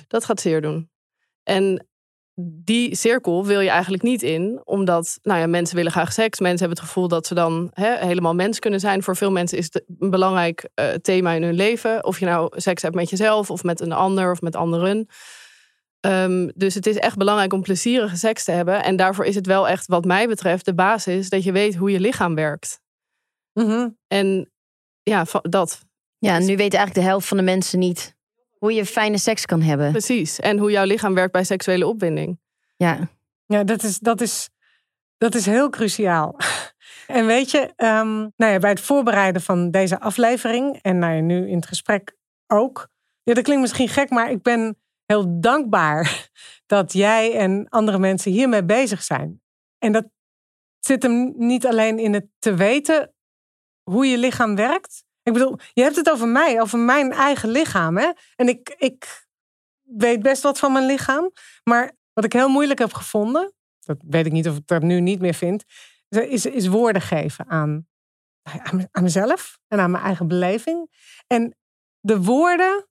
dat 0.08 0.26
gaat 0.26 0.40
zeer 0.42 0.62
doen. 0.62 0.90
En 1.44 1.88
die 2.38 2.96
cirkel 2.96 3.46
wil 3.46 3.60
je 3.60 3.70
eigenlijk 3.70 4.04
niet 4.04 4.22
in, 4.22 4.62
omdat 4.64 5.20
nou 5.22 5.40
ja, 5.40 5.48
mensen 5.48 5.76
willen 5.76 5.92
graag 5.92 6.14
seks. 6.14 6.40
Mensen 6.40 6.60
hebben 6.60 6.78
het 6.78 6.88
gevoel 6.88 7.08
dat 7.08 7.28
ze 7.28 7.34
dan 7.34 7.72
hè, 7.74 8.06
helemaal 8.06 8.36
mens 8.36 8.60
kunnen 8.60 8.80
zijn. 8.80 9.04
Voor 9.04 9.16
veel 9.16 9.32
mensen 9.32 9.58
is 9.58 9.66
het 9.66 9.84
een 10.00 10.10
belangrijk 10.10 10.70
eh, 10.74 10.94
thema 10.94 11.32
in 11.32 11.44
hun 11.44 11.54
leven. 11.54 12.04
Of 12.04 12.20
je 12.20 12.26
nou 12.26 12.60
seks 12.60 12.82
hebt 12.82 12.96
met 12.96 13.10
jezelf 13.10 13.52
of 13.52 13.64
met 13.64 13.80
een 13.80 13.92
ander 13.92 14.32
of 14.32 14.42
met 14.42 14.56
anderen. 14.56 15.08
Ehm, 16.00 16.50
dus 16.56 16.74
het 16.74 16.86
is 16.86 16.98
echt 16.98 17.18
belangrijk 17.18 17.54
om 17.54 17.62
plezierige 17.62 18.16
seks 18.16 18.44
te 18.44 18.52
hebben. 18.52 18.84
En 18.84 18.96
daarvoor 18.96 19.26
is 19.26 19.36
het 19.36 19.46
wel 19.46 19.68
echt, 19.68 19.88
wat 19.88 20.06
mij 20.06 20.28
betreft, 20.28 20.66
de 20.66 20.76
basis 20.76 21.30
dat 21.30 21.44
je 21.44 21.52
weet 21.52 21.76
hoe 21.76 21.92
je 21.92 22.00
lichaam 22.00 22.36
werkt. 22.36 22.82
Mhm. 23.54 23.90
En 24.08 24.52
ja, 25.04 25.26
dat 25.42 25.84
Ja, 26.18 26.40
nu 26.40 26.46
weet 26.46 26.74
eigenlijk 26.74 26.94
de 26.94 27.02
helft 27.02 27.28
van 27.28 27.38
de 27.38 27.44
mensen 27.44 27.80
niet 27.80 28.15
hoe 28.66 28.74
je 28.74 28.86
fijne 28.86 29.18
seks 29.18 29.46
kan 29.46 29.62
hebben. 29.62 29.92
precies. 29.92 30.40
En 30.40 30.58
hoe 30.58 30.72
jouw 30.72 30.86
lichaam 30.86 31.14
werkt 31.14 31.32
bij 31.32 31.44
seksuele 31.44 31.88
opwinding. 31.88 32.40
Ja, 32.76 33.10
Ja, 33.46 33.64
dat 33.64 33.84
is, 33.84 34.00
dat 34.00 34.22
is, 34.22 34.50
dat 35.18 35.36
is 35.36 35.46
heel 35.46 35.70
cruciaal. 35.70 36.36
En 37.08 37.26
weet 37.26 37.52
je, 37.52 37.74
ehm, 37.76 38.18
nou 38.36 38.52
ja, 38.52 38.60
bij 38.60 38.70
het 38.70 38.80
voorbereiden 38.80 39.42
van 39.42 39.72
deze 39.72 40.00
aflevering 40.00 40.80
en 40.82 41.00
nou 41.00 41.14
ja, 41.14 41.22
nu 41.22 41.50
in 41.50 41.56
het 41.56 41.66
gesprek 41.66 42.16
ook. 42.48 42.88
Ja, 43.24 43.34
dat 43.34 43.44
klinkt 43.44 43.62
misschien 43.62 43.88
gek, 43.88 44.10
maar 44.10 44.32
ik 44.32 44.42
ben 44.42 44.78
heel 45.06 45.40
dankbaar 45.40 46.30
dat 46.66 46.94
jij 46.94 47.36
en 47.38 47.70
andere 47.70 48.00
mensen 48.00 48.32
hiermee 48.32 48.64
bezig 48.64 49.04
zijn. 49.04 49.42
En 49.78 49.92
dat 49.92 50.06
zit 50.80 51.04
hem 51.04 51.34
niet 51.36 51.66
alleen 51.66 52.00
in 52.00 52.14
het 52.14 52.26
te 52.40 52.56
weten 52.56 53.14
hoe 53.84 54.06
je 54.06 54.18
lichaam 54.18 54.56
werkt. 54.56 55.04
Ik 55.26 55.34
bedoel, 55.34 55.58
je 55.74 55.82
hebt 55.82 55.96
het 55.96 56.10
over 56.10 56.28
mij, 56.28 56.62
over 56.62 56.80
mijn 56.80 57.12
eigen 57.12 57.50
lichaam. 57.50 57.98
Hè? 57.98 58.12
En 58.36 58.48
ik, 58.48 58.76
ik 58.78 59.26
weet 59.82 60.22
best 60.22 60.42
wat 60.42 60.60
van 60.60 60.72
mijn 60.72 60.86
lichaam. 60.86 61.32
Maar 61.64 61.92
wat 62.14 62.24
ik 62.24 62.34
heel 62.34 62.50
moeilijk 62.50 62.80
heb 62.80 62.94
gevonden, 62.94 63.54
dat 63.80 63.98
weet 64.08 64.26
ik 64.26 64.32
niet 64.32 64.48
of 64.48 64.58
ik 64.58 64.68
dat 64.68 64.82
nu 64.82 65.00
niet 65.00 65.20
meer 65.20 65.34
vind, 65.34 65.64
is, 66.10 66.46
is 66.46 66.68
woorden 66.68 67.02
geven 67.02 67.48
aan, 67.48 67.88
aan, 68.42 68.76
me- 68.76 68.88
aan 68.92 69.04
mezelf 69.04 69.60
en 69.68 69.80
aan 69.80 69.92
mijn 69.92 70.04
eigen 70.04 70.28
beleving. 70.28 70.90
En 71.28 71.56
de 72.00 72.22
woorden 72.22 72.88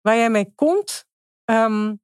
waar 0.00 0.16
jij 0.16 0.30
mee 0.30 0.52
komt, 0.54 1.04
ehm, 1.44 1.94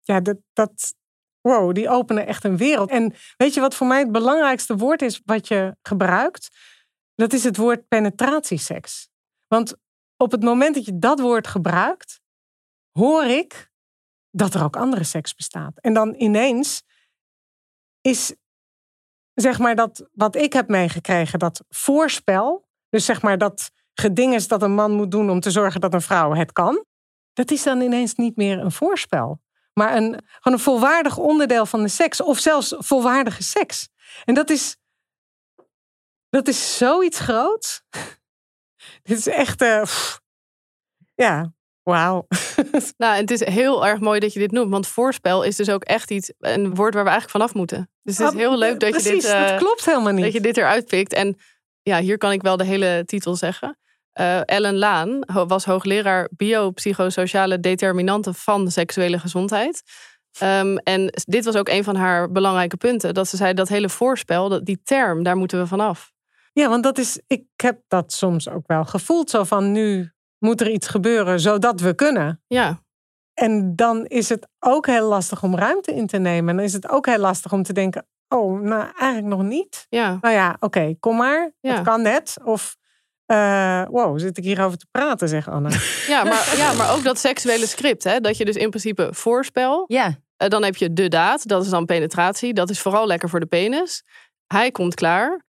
ja, 0.00 0.20
dat, 0.20 0.36
dat, 0.52 0.94
wow, 1.40 1.74
die 1.74 1.88
openen 1.88 2.26
echt 2.26 2.44
een 2.44 2.56
wereld. 2.56 2.90
En 2.90 3.14
weet 3.36 3.54
je 3.54 3.60
wat 3.60 3.74
voor 3.74 3.86
mij 3.86 3.98
het 3.98 4.12
belangrijkste 4.12 4.76
woord 4.76 5.02
is 5.02 5.20
wat 5.24 5.48
je 5.48 5.76
gebruikt? 5.82 6.48
Dat 7.14 7.32
is 7.32 7.44
het 7.44 7.56
woord 7.56 7.88
penetratieseks. 7.88 9.08
Want 9.46 9.74
op 10.16 10.30
het 10.30 10.42
moment 10.42 10.74
dat 10.74 10.84
je 10.84 10.98
dat 10.98 11.20
woord 11.20 11.46
gebruikt, 11.46 12.20
hoor 12.92 13.24
ik 13.24 13.72
dat 14.30 14.54
er 14.54 14.64
ook 14.64 14.76
andere 14.76 15.04
seks 15.04 15.34
bestaat. 15.34 15.78
En 15.80 15.94
dan 15.94 16.14
ineens 16.18 16.82
is, 18.00 18.34
zeg 19.34 19.58
maar, 19.58 19.74
dat 19.74 20.08
wat 20.12 20.36
ik 20.36 20.52
heb 20.52 20.68
meegekregen, 20.68 21.38
dat 21.38 21.64
voorspel, 21.68 22.68
dus 22.88 23.04
zeg 23.04 23.22
maar 23.22 23.38
dat 23.38 23.70
geding 23.94 24.34
is 24.34 24.48
dat 24.48 24.62
een 24.62 24.74
man 24.74 24.92
moet 24.92 25.10
doen 25.10 25.30
om 25.30 25.40
te 25.40 25.50
zorgen 25.50 25.80
dat 25.80 25.94
een 25.94 26.00
vrouw 26.00 26.34
het 26.34 26.52
kan, 26.52 26.84
dat 27.32 27.50
is 27.50 27.62
dan 27.62 27.80
ineens 27.80 28.14
niet 28.14 28.36
meer 28.36 28.58
een 28.58 28.72
voorspel, 28.72 29.40
maar 29.72 29.96
een, 29.96 30.20
gewoon 30.30 30.58
een 30.58 30.64
volwaardig 30.64 31.16
onderdeel 31.16 31.66
van 31.66 31.82
de 31.82 31.88
seks, 31.88 32.20
of 32.20 32.38
zelfs 32.38 32.74
volwaardige 32.78 33.42
seks. 33.42 33.88
En 34.24 34.34
dat 34.34 34.50
is, 34.50 34.76
dat 36.34 36.48
is 36.48 36.76
zoiets 36.76 37.20
groots. 37.20 37.82
Dit 39.02 39.18
is 39.18 39.26
echt, 39.26 39.62
uh, 39.62 39.82
ja, 41.14 41.52
wauw. 41.82 42.26
Nou, 42.96 43.16
het 43.16 43.30
is 43.30 43.44
heel 43.44 43.86
erg 43.86 44.00
mooi 44.00 44.20
dat 44.20 44.32
je 44.32 44.38
dit 44.38 44.50
noemt, 44.50 44.70
want 44.70 44.86
voorspel 44.86 45.42
is 45.42 45.56
dus 45.56 45.70
ook 45.70 45.84
echt 45.84 46.10
iets, 46.10 46.32
een 46.38 46.74
woord 46.74 46.94
waar 46.94 47.04
we 47.04 47.10
eigenlijk 47.10 47.30
vanaf 47.30 47.54
moeten. 47.54 47.90
Dus 48.02 48.18
het 48.18 48.32
is 48.32 48.38
heel 48.38 48.58
leuk 48.58 48.80
dat 48.80 48.90
Precies, 48.90 49.08
je 49.08 49.14
dit, 49.14 49.24
uh, 49.24 49.48
dat 49.48 49.58
klopt 49.58 49.84
helemaal 49.84 50.12
niet. 50.12 50.24
dat 50.24 50.32
je 50.32 50.40
dit 50.40 50.56
eruit 50.56 50.86
pikt. 50.86 51.12
En 51.12 51.36
ja, 51.82 52.00
hier 52.00 52.18
kan 52.18 52.32
ik 52.32 52.42
wel 52.42 52.56
de 52.56 52.64
hele 52.64 53.02
titel 53.06 53.36
zeggen. 53.36 53.78
Uh, 54.20 54.40
Ellen 54.44 54.76
Laan 54.76 55.18
was 55.26 55.64
hoogleraar 55.64 56.28
biopsychosociale 56.36 57.60
determinanten 57.60 58.34
van 58.34 58.64
de 58.64 58.70
seksuele 58.70 59.18
gezondheid. 59.18 59.82
Um, 60.42 60.76
en 60.78 61.12
dit 61.24 61.44
was 61.44 61.56
ook 61.56 61.68
een 61.68 61.84
van 61.84 61.96
haar 61.96 62.30
belangrijke 62.32 62.76
punten. 62.76 63.14
Dat 63.14 63.28
ze 63.28 63.36
zei 63.36 63.54
dat 63.54 63.68
hele 63.68 63.88
voorspel, 63.88 64.48
dat 64.48 64.64
die 64.64 64.80
term, 64.84 65.22
daar 65.22 65.36
moeten 65.36 65.58
we 65.58 65.66
vanaf. 65.66 66.13
Ja, 66.54 66.68
want 66.68 66.82
dat 66.82 66.98
is, 66.98 67.20
ik 67.26 67.44
heb 67.56 67.80
dat 67.88 68.12
soms 68.12 68.48
ook 68.48 68.66
wel 68.66 68.84
gevoeld. 68.84 69.30
Zo 69.30 69.44
van 69.44 69.72
nu 69.72 70.12
moet 70.38 70.60
er 70.60 70.70
iets 70.70 70.86
gebeuren 70.86 71.40
zodat 71.40 71.80
we 71.80 71.94
kunnen. 71.94 72.42
Ja. 72.46 72.82
En 73.34 73.76
dan 73.76 74.04
is 74.06 74.28
het 74.28 74.48
ook 74.58 74.86
heel 74.86 75.08
lastig 75.08 75.42
om 75.42 75.56
ruimte 75.56 75.94
in 75.94 76.06
te 76.06 76.18
nemen. 76.18 76.50
En 76.50 76.56
dan 76.56 76.64
is 76.64 76.72
het 76.72 76.88
ook 76.88 77.06
heel 77.06 77.18
lastig 77.18 77.52
om 77.52 77.62
te 77.62 77.72
denken: 77.72 78.06
oh, 78.28 78.60
nou 78.60 78.90
eigenlijk 78.96 79.36
nog 79.36 79.42
niet. 79.42 79.86
Ja. 79.88 80.18
Nou 80.20 80.34
ja, 80.34 80.56
oké, 80.60 80.94
kom 81.00 81.16
maar. 81.16 81.52
Ja. 81.60 81.74
Het 81.74 81.84
kan 81.84 82.02
net. 82.02 82.36
Of 82.44 82.76
uh, 83.26 83.82
wow, 83.90 84.18
zit 84.18 84.38
ik 84.38 84.44
hierover 84.44 84.78
te 84.78 84.86
praten, 84.90 85.28
zegt 85.28 85.48
Anna. 85.48 85.68
Ja, 86.06 86.24
maar, 86.24 86.54
ja, 86.56 86.72
maar 86.72 86.94
ook 86.94 87.02
dat 87.02 87.18
seksuele 87.18 87.66
script. 87.66 88.04
Hè? 88.04 88.20
Dat 88.20 88.36
je 88.36 88.44
dus 88.44 88.56
in 88.56 88.68
principe 88.68 89.08
voorspel. 89.10 89.84
Ja. 89.86 90.06
Uh, 90.06 90.48
dan 90.48 90.64
heb 90.64 90.76
je 90.76 90.92
de 90.92 91.08
daad, 91.08 91.48
dat 91.48 91.62
is 91.62 91.68
dan 91.68 91.86
penetratie. 91.86 92.54
Dat 92.54 92.70
is 92.70 92.80
vooral 92.80 93.06
lekker 93.06 93.28
voor 93.28 93.40
de 93.40 93.46
penis. 93.46 94.04
Hij 94.46 94.70
komt 94.70 94.94
klaar. 94.94 95.44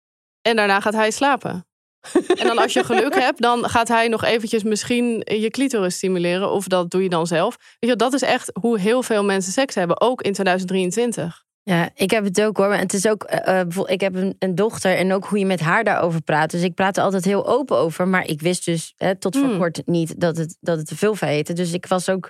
En 0.46 0.56
daarna 0.56 0.80
gaat 0.80 0.93
hij 0.93 1.12
slapen. 1.12 1.66
En 2.14 2.48
dan 2.48 2.58
als 2.58 2.74
je 2.74 2.84
geluk 2.84 3.16
hebt, 3.28 3.41
dan 3.41 3.70
gaat 3.70 3.88
hij 3.88 4.08
nog 4.08 4.24
eventjes 4.24 4.64
misschien 4.64 5.22
je 5.26 5.50
clitoris 5.50 5.96
stimuleren. 5.96 6.52
Of 6.52 6.68
dat 6.68 6.91
doe 6.91 7.04
je 7.04 7.10
dan 7.10 7.28
zelf. 7.28 7.58
Weet 7.80 7.89
je, 7.89 7.96
dat 7.96 8.14
is 8.14 8.22
echt 8.22 8.52
hoe 8.60 8.80
heel 8.80 9.04
veel 9.04 9.24
mensen 9.24 9.52
seks 9.52 9.76
hebben. 9.76 10.02
Ook 10.02 10.22
in 10.22 10.34
2023. 10.34 11.43
Ja, 11.64 11.89
ik 11.96 12.12
heb 12.12 12.24
het 12.24 12.41
ook 12.41 12.58
hoor. 12.58 12.68
Maar 12.68 12.80
het 12.80 12.93
is 12.93 13.08
ook, 13.08 13.32
uh, 13.48 13.62
ik 13.86 14.02
heb 14.02 14.16
een, 14.16 14.36
een, 14.39 14.56
dochter 14.56 14.98
en 14.98 15.14
ook 15.14 15.26
hoe 15.26 15.39
je 15.39 15.46
met 15.46 15.60
haar 15.60 15.84
daarover 15.84 16.22
praat. 16.22 16.52
Dus 16.52 16.62
ik 16.62 16.74
praat 16.74 16.98
er 16.98 17.04
altijd 17.04 17.26
heel 17.26 17.48
open 17.48 17.78
over. 17.78 18.08
Maar 18.08 18.28
ik 18.28 18.41
wist 18.41 18.66
dus 18.66 18.93
hè, 18.98 19.16
tot 19.16 19.38
voor 19.38 19.48
hmm. 19.48 19.58
kort 19.58 19.82
niet 19.86 20.20
dat 20.20 20.38
het, 20.38 20.58
dat 20.60 20.78
het 20.78 20.88
te 20.88 20.98
veel 20.98 21.16
heette. 21.20 21.54
Dus 21.54 21.74
ik 21.74 21.86
was 21.86 22.10
ook 22.10 22.30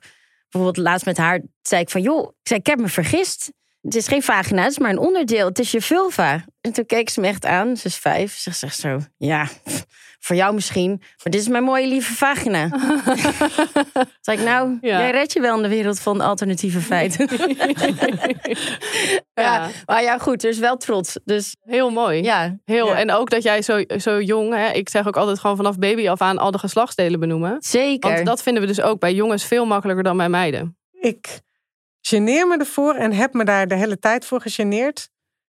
bijvoorbeeld 0.49 0.85
laatst 0.85 1.05
met 1.05 1.17
haar, 1.17 1.41
zei 1.61 1.81
ik 1.81 1.89
van 1.89 2.01
joh, 2.01 2.27
ik 2.27 2.47
zei 2.47 2.59
ik 2.59 2.65
heb 2.65 2.79
me 2.79 2.87
vergist. 2.87 3.51
Het 3.85 3.95
is 3.95 4.07
geen 4.07 4.23
vagina, 4.23 4.61
het 4.61 4.71
is 4.71 4.79
maar 4.79 4.89
een 4.89 4.97
onderdeel. 4.97 5.45
Het 5.47 5.59
is 5.59 5.71
je 5.71 5.81
vulva. 5.81 6.45
En 6.61 6.73
toen 6.73 6.85
keek 6.85 7.09
ze 7.09 7.19
me 7.19 7.27
echt 7.27 7.45
aan. 7.45 7.77
Ze 7.77 7.87
is 7.87 7.95
vijf. 7.95 8.37
Ze 8.37 8.51
zegt 8.51 8.79
zo, 8.79 8.99
ja, 9.17 9.47
voor 10.19 10.35
jou 10.35 10.53
misschien. 10.53 10.89
Maar 10.99 11.31
dit 11.31 11.41
is 11.41 11.47
mijn 11.47 11.63
mooie 11.63 11.87
lieve 11.87 12.13
vagina. 12.13 12.69
zeg 14.21 14.39
ik, 14.39 14.45
nou, 14.45 14.77
ja. 14.81 14.99
jij 14.99 15.11
redt 15.11 15.33
je 15.33 15.41
wel 15.41 15.55
in 15.55 15.61
de 15.61 15.69
wereld 15.69 15.99
van 15.99 16.21
alternatieve 16.21 16.79
feiten. 16.79 17.29
ja. 19.33 19.43
ja. 19.43 19.69
maar 19.85 20.01
ja, 20.01 20.17
goed, 20.17 20.43
er 20.43 20.49
is 20.49 20.59
wel 20.59 20.77
trots. 20.77 21.19
Dus 21.25 21.55
heel 21.61 21.89
mooi. 21.89 22.23
Ja. 22.23 22.57
Heel. 22.63 22.95
En 22.95 23.11
ook 23.11 23.29
dat 23.29 23.43
jij 23.43 23.61
zo, 23.61 23.83
zo 23.97 24.21
jong, 24.21 24.53
hè, 24.53 24.71
ik 24.71 24.89
zeg 24.89 25.07
ook 25.07 25.17
altijd 25.17 25.39
gewoon 25.39 25.55
vanaf 25.55 25.77
baby 25.77 26.09
af 26.09 26.21
aan 26.21 26.37
al 26.37 26.51
de 26.51 26.59
geslachtsdelen 26.59 27.19
benoemen. 27.19 27.57
Zeker. 27.59 28.13
Want 28.13 28.25
dat 28.25 28.43
vinden 28.43 28.61
we 28.61 28.67
dus 28.67 28.81
ook 28.81 28.99
bij 28.99 29.13
jongens 29.13 29.45
veel 29.45 29.65
makkelijker 29.65 30.03
dan 30.03 30.17
bij 30.17 30.29
meiden. 30.29 30.77
Ik 30.91 31.43
geneer 32.07 32.47
me 32.47 32.57
ervoor 32.57 32.95
en 32.95 33.11
heb 33.11 33.33
me 33.33 33.45
daar 33.45 33.67
de 33.67 33.75
hele 33.75 33.99
tijd 33.99 34.25
voor 34.25 34.41
gegeneerd 34.41 35.09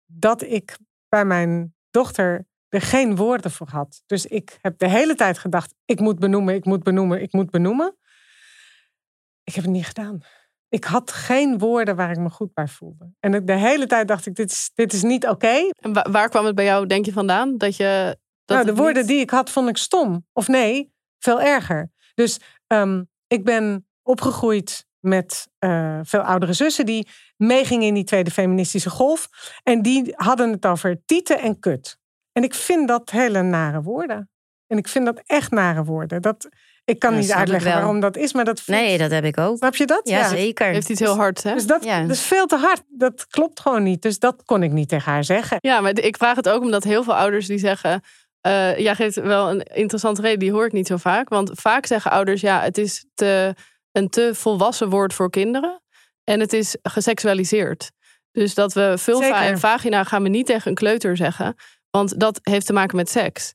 dat 0.07 0.43
ik 0.43 0.79
bij 1.09 1.25
mijn 1.25 1.75
dochter 1.91 2.47
er 2.69 2.81
geen 2.81 3.17
woorden 3.17 3.51
voor 3.51 3.69
had. 3.69 4.03
Dus 4.07 4.27
ik 4.27 4.59
heb 4.61 4.79
de 4.79 4.89
hele 4.89 5.15
tijd 5.15 5.39
gedacht: 5.39 5.75
ik 5.85 6.01
moet 6.01 6.19
benoemen, 6.19 6.55
ik 6.55 6.65
moet 6.65 6.83
benoemen, 6.83 7.23
ik 7.23 7.33
moet 7.33 7.51
benoemen. 7.51 7.97
Ik 9.45 9.55
heb 9.55 9.65
het 9.65 9.73
niet 9.73 9.87
gedaan. 9.87 10.21
Ik 10.69 10.85
had 10.85 11.13
geen 11.13 11.59
woorden 11.59 11.97
waar 11.97 12.11
ik 12.11 12.19
me 12.19 12.31
goed 12.31 12.55
bij 12.55 12.69
voelde. 12.69 13.13
En 13.21 13.45
de 13.47 13.57
hele 13.57 13.87
tijd 13.87 14.09
dacht 14.09 14.27
ik: 14.27 14.35
dit 14.35 14.51
is, 14.51 14.71
dit 14.75 14.93
is 14.93 15.03
niet 15.03 15.27
oké. 15.27 15.71
En 15.77 16.13
waar 16.13 16.29
kwam 16.29 16.45
het 16.45 16.55
bij 16.55 16.65
jou, 16.65 16.87
denk 16.87 17.05
je, 17.05 17.13
vandaan? 17.13 17.59
Dat 17.59 17.77
je. 17.77 18.19
Dat 18.45 18.57
nou, 18.57 18.75
de 18.75 18.83
woorden 18.83 19.07
die 19.07 19.21
ik 19.21 19.31
had, 19.31 19.51
vond 19.51 19.69
ik 19.69 19.77
stom. 19.77 20.27
Of 20.33 20.49
nee, 20.49 20.93
veel 21.19 21.41
erger. 21.41 21.91
Dus 22.15 22.41
um, 22.67 23.09
ik 23.27 23.45
ben 23.45 23.89
opgegroeid 24.03 24.89
met 25.01 25.49
uh, 25.61 25.99
veel 26.03 26.21
oudere 26.21 26.53
zussen 26.53 26.87
die 26.87 27.09
meegingen 27.37 27.87
in 27.87 27.95
die 27.95 28.05
tweede 28.05 28.31
feministische 28.31 28.91
golf. 28.91 29.29
En 29.63 29.83
die 29.83 30.13
hadden 30.17 30.51
het 30.53 30.67
over 30.67 31.01
tieten 31.07 31.39
en 31.41 31.59
kut. 31.61 31.99
En 32.33 32.43
ik 32.43 32.55
vind 32.55 32.89
dat 32.89 33.11
hele 33.11 33.43
nare 33.43 33.83
woorden. 33.83 34.31
En 34.67 34.79
ik 34.79 34.89
vind 34.89 35.05
dat 35.07 35.23
echt 35.27 35.51
nare 35.51 35.85
woorden. 35.85 36.23
Dat, 36.23 36.49
ik 36.85 36.99
kan 36.99 37.13
Ja, 37.15 37.19
niet 37.21 37.33
uitleggen 37.33 37.73
waarom 37.73 38.01
dat 38.01 38.17
is, 38.17 38.33
maar 38.33 38.45
dat 38.45 38.61
vind- 38.61 38.77
Nee, 38.79 38.99
dat 38.99 39.11
heb 39.11 39.25
ik 39.25 39.39
ook. 39.39 39.57
Snap 39.57 39.77
je 39.77 39.87
dat? 39.87 40.09
Ja, 40.09 40.29
zeker. 40.29 40.67
Heeft 40.67 40.89
iets 40.89 41.01
heel 41.01 41.17
hard, 41.17 41.43
hè? 41.43 41.55
Dus 41.55 41.67
dat, 41.67 41.85
Ja. 41.85 42.01
dat 42.01 42.11
is 42.11 42.21
veel 42.23 42.47
te 42.47 42.57
hard. 42.57 42.83
Dat 42.89 43.27
klopt 43.27 43.61
gewoon 43.61 43.83
niet. 43.83 44.03
Dus 44.03 44.19
dat 44.19 44.43
kon 44.45 44.63
ik 44.63 44.73
niet 44.73 44.89
tegen 44.89 45.13
haar 45.13 45.25
zeggen. 45.25 45.57
Ja, 45.61 45.81
maar 45.81 45.99
ik 45.99 46.17
vraag 46.17 46.37
het 46.37 46.49
ook 46.49 46.63
omdat 46.63 46.85
heel 46.85 47.03
veel 47.03 47.17
ouders 47.17 47.47
die 47.47 47.59
zeggen. 47.59 48.03
eh 48.41 48.79
jij 48.79 48.95
geeft 48.95 49.15
wel 49.21 49.51
een 49.51 49.63
interessante 49.63 50.21
reden, 50.21 50.39
die 50.39 50.53
hoor 50.53 50.67
ik 50.67 50.73
niet 50.73 50.87
zo 50.87 50.97
vaak. 50.97 51.29
Want 51.29 51.51
vaak 51.55 51.87
zeggen 51.87 52.11
ouders: 52.11 52.41
ja, 52.41 52.61
het 52.61 52.79
is 52.79 53.05
te, 53.15 53.55
een 53.93 54.09
te 54.09 54.31
volwassen 54.35 54.89
woord 54.89 55.15
voor 55.15 55.31
kinderen. 55.31 55.83
En 56.25 56.41
het 56.41 56.53
is 56.53 56.77
geseksualiseerd. 56.83 57.91
Dus 58.33 58.55
dat 58.55 58.73
we 58.73 58.95
vulva 58.99 59.23
Zeker. 59.25 59.41
en 59.41 59.59
vagina 59.59 60.05
gaan 60.05 60.23
we 60.23 60.29
niet 60.29 60.47
tegen 60.47 60.69
een 60.69 60.75
kleuter 60.77 61.17
zeggen. 61.17 61.55
Want 61.91 62.21
dat 62.21 62.39
heeft 62.43 62.67
te 62.67 62.73
maken 62.73 62.97
met 62.97 63.11
seks. 63.11 63.55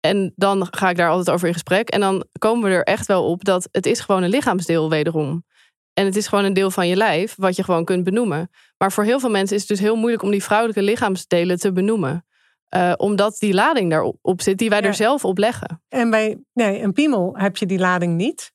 En 0.00 0.32
dan 0.36 0.66
ga 0.70 0.90
ik 0.90 0.96
daar 0.96 1.08
altijd 1.10 1.30
over 1.30 1.46
in 1.46 1.52
gesprek. 1.52 1.88
En 1.88 2.00
dan 2.00 2.24
komen 2.38 2.70
we 2.70 2.76
er 2.76 2.82
echt 2.82 3.06
wel 3.06 3.24
op 3.24 3.44
dat 3.44 3.68
het 3.70 3.86
is 3.86 4.00
gewoon 4.00 4.22
een 4.22 4.30
lichaamsdeel 4.30 4.90
wederom. 4.90 5.44
En 5.92 6.04
het 6.04 6.16
is 6.16 6.26
gewoon 6.26 6.44
een 6.44 6.52
deel 6.52 6.70
van 6.70 6.88
je 6.88 6.96
lijf 6.96 7.34
wat 7.36 7.56
je 7.56 7.62
gewoon 7.64 7.84
kunt 7.84 8.04
benoemen. 8.04 8.50
Maar 8.78 8.92
voor 8.92 9.04
heel 9.04 9.20
veel 9.20 9.30
mensen 9.30 9.54
is 9.56 9.60
het 9.62 9.70
dus 9.70 9.80
heel 9.80 9.96
moeilijk 9.96 10.22
om 10.22 10.30
die 10.30 10.42
vrouwelijke 10.44 10.82
lichaamsdelen 10.82 11.58
te 11.58 11.72
benoemen. 11.72 12.26
Eh, 12.68 12.92
omdat 12.96 13.38
die 13.38 13.54
lading 13.54 13.90
daarop 13.90 14.18
op 14.22 14.42
zit 14.42 14.58
die 14.58 14.68
wij 14.70 14.80
Ja. 14.80 14.86
er 14.86 14.94
zelf 14.94 15.24
op 15.24 15.38
leggen. 15.38 15.82
En 15.88 16.10
bij 16.10 16.38
nee, 16.52 16.82
een 16.82 16.92
piemel 16.92 17.36
heb 17.36 17.56
je 17.56 17.66
die 17.66 17.78
lading 17.78 18.16
niet. 18.16 18.52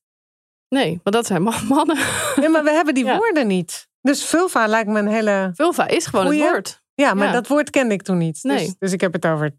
Nee, 0.70 0.99
want 1.03 1.15
dat 1.15 1.26
zijn 1.26 1.41
man- 1.41 1.67
mannen. 1.78 1.97
Nee, 2.36 2.49
maar 2.49 2.63
we 2.63 2.72
hebben 2.72 2.93
die 2.93 3.05
Ja. 3.05 3.17
woorden 3.17 3.47
niet. 3.47 3.88
Dus 4.01 4.26
vulva 4.26 4.67
lijkt 4.67 4.89
me 4.89 4.99
een 4.99 5.07
hele... 5.07 5.51
Vulva 5.53 5.88
is 5.88 6.05
gewoon 6.05 6.26
Goeie. 6.26 6.41
het 6.41 6.51
woord. 6.51 6.82
Ja, 6.93 7.13
maar 7.13 7.28
Ja. 7.28 7.34
dat 7.34 7.47
woord 7.47 7.70
kende 7.70 7.93
ik 7.93 8.01
toen 8.01 8.17
niet. 8.17 8.39
Nee. 8.43 8.57
Dus, 8.57 8.76
dus 8.80 8.91
ik 8.91 9.01
heb 9.01 9.13
het 9.13 9.26
over 9.26 9.51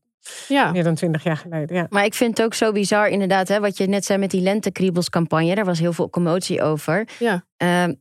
Ja. 0.48 0.70
meer 0.70 0.84
dan 0.84 0.94
twintig 0.94 1.22
jaar 1.24 1.36
geleden. 1.36 1.76
Ja. 1.76 1.86
Maar 1.90 2.04
ik 2.04 2.14
vind 2.14 2.36
het 2.36 2.46
ook 2.46 2.54
zo 2.54 2.72
bizar, 2.72 3.08
inderdaad, 3.08 3.48
hè, 3.48 3.60
wat 3.60 3.76
je 3.78 3.86
net 3.86 4.04
zei 4.04 4.18
met 4.18 4.30
die 4.30 4.40
lentekriebelscampagne. 4.40 5.54
Daar 5.54 5.64
was 5.64 5.78
heel 5.78 5.92
veel 5.92 6.10
commotie 6.10 6.62
over. 6.62 7.08
Ja. 7.18 7.44
Ehm, 7.56 7.94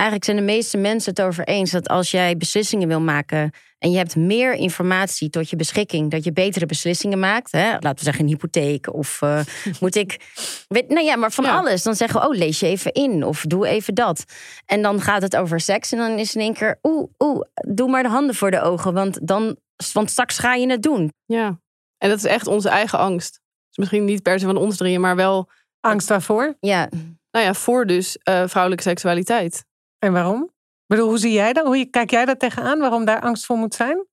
eigenlijk 0.00 0.24
zijn 0.24 0.36
de 0.36 0.42
meeste 0.52 0.76
mensen 0.76 1.10
het 1.10 1.22
over 1.22 1.44
eens 1.44 1.70
dat 1.70 1.88
als 1.88 2.10
jij 2.10 2.36
beslissingen 2.36 2.88
wil 2.88 3.00
maken 3.00 3.50
en 3.78 3.90
je 3.90 3.96
hebt 3.96 4.16
meer 4.16 4.54
informatie 4.54 5.30
tot 5.30 5.50
je 5.50 5.56
beschikking, 5.56 6.10
dat 6.10 6.24
je 6.24 6.32
betere 6.32 6.66
beslissingen 6.66 7.18
maakt. 7.18 7.52
Hè? 7.52 7.70
Laten 7.72 7.94
we 7.94 8.02
zeggen 8.04 8.22
een 8.22 8.30
hypotheek 8.30 8.94
of 8.94 9.22
eh, 9.22 9.40
moet 9.80 9.94
ik. 9.96 10.32
Weet, 10.68 10.88
nou 10.88 11.04
ja, 11.04 11.16
maar 11.16 11.32
van 11.32 11.44
Ja. 11.44 11.56
alles. 11.58 11.82
Dan 11.82 11.94
zeggen 11.94 12.20
we, 12.20 12.26
oh, 12.28 12.36
lees 12.36 12.60
je 12.60 12.66
even 12.66 12.92
in 12.92 13.24
of 13.24 13.44
doe 13.46 13.66
even 13.66 13.94
dat. 13.94 14.24
En 14.66 14.82
dan 14.82 15.00
gaat 15.00 15.22
het 15.22 15.36
over 15.36 15.60
seks 15.60 15.92
en 15.92 15.98
dan 15.98 16.18
is 16.18 16.34
in 16.34 16.40
één 16.40 16.54
keer, 16.54 16.78
oeh, 16.82 17.08
oeh, 17.18 17.40
doe 17.68 17.88
maar 17.90 18.02
de 18.02 18.08
handen 18.08 18.34
voor 18.34 18.50
de 18.50 18.60
ogen, 18.60 18.94
want 18.94 19.18
dan. 19.28 19.56
Want 19.92 20.10
straks 20.10 20.38
ga 20.38 20.54
je 20.54 20.70
het 20.70 20.82
doen. 20.82 21.12
ja. 21.26 21.58
En 21.98 22.08
dat 22.08 22.18
is 22.18 22.24
echt 22.24 22.46
onze 22.46 22.68
eigen 22.68 22.98
angst. 22.98 23.40
Dus 23.68 23.76
misschien 23.76 24.04
niet 24.04 24.22
per 24.22 24.38
se 24.40 24.46
van 24.46 24.56
ons 24.56 24.76
drieën, 24.76 25.00
maar 25.00 25.16
wel 25.16 25.48
Angst 25.80 26.08
daarvoor. 26.08 26.56
Ja, 26.60 26.88
nou 27.30 27.44
ja, 27.44 27.54
voor 27.54 27.86
dus 27.86 28.18
eh, 28.22 28.42
vrouwelijke 28.46 28.84
seksualiteit. 28.88 29.64
En 30.00 30.12
waarom? 30.12 30.42
Ik 30.42 30.96
bedoel, 30.96 31.08
hoe 31.08 31.18
zie 31.18 31.32
jij 31.32 31.52
dat? 31.52 31.66
Hoe 31.66 31.84
kijk 31.90 32.10
jij 32.10 32.24
daar 32.24 32.36
tegenaan? 32.36 32.78
Waarom 32.78 33.04
daar 33.04 33.20
angst 33.20 33.46
voor 33.46 33.56
moet 33.56 33.74
zijn? 33.74 34.06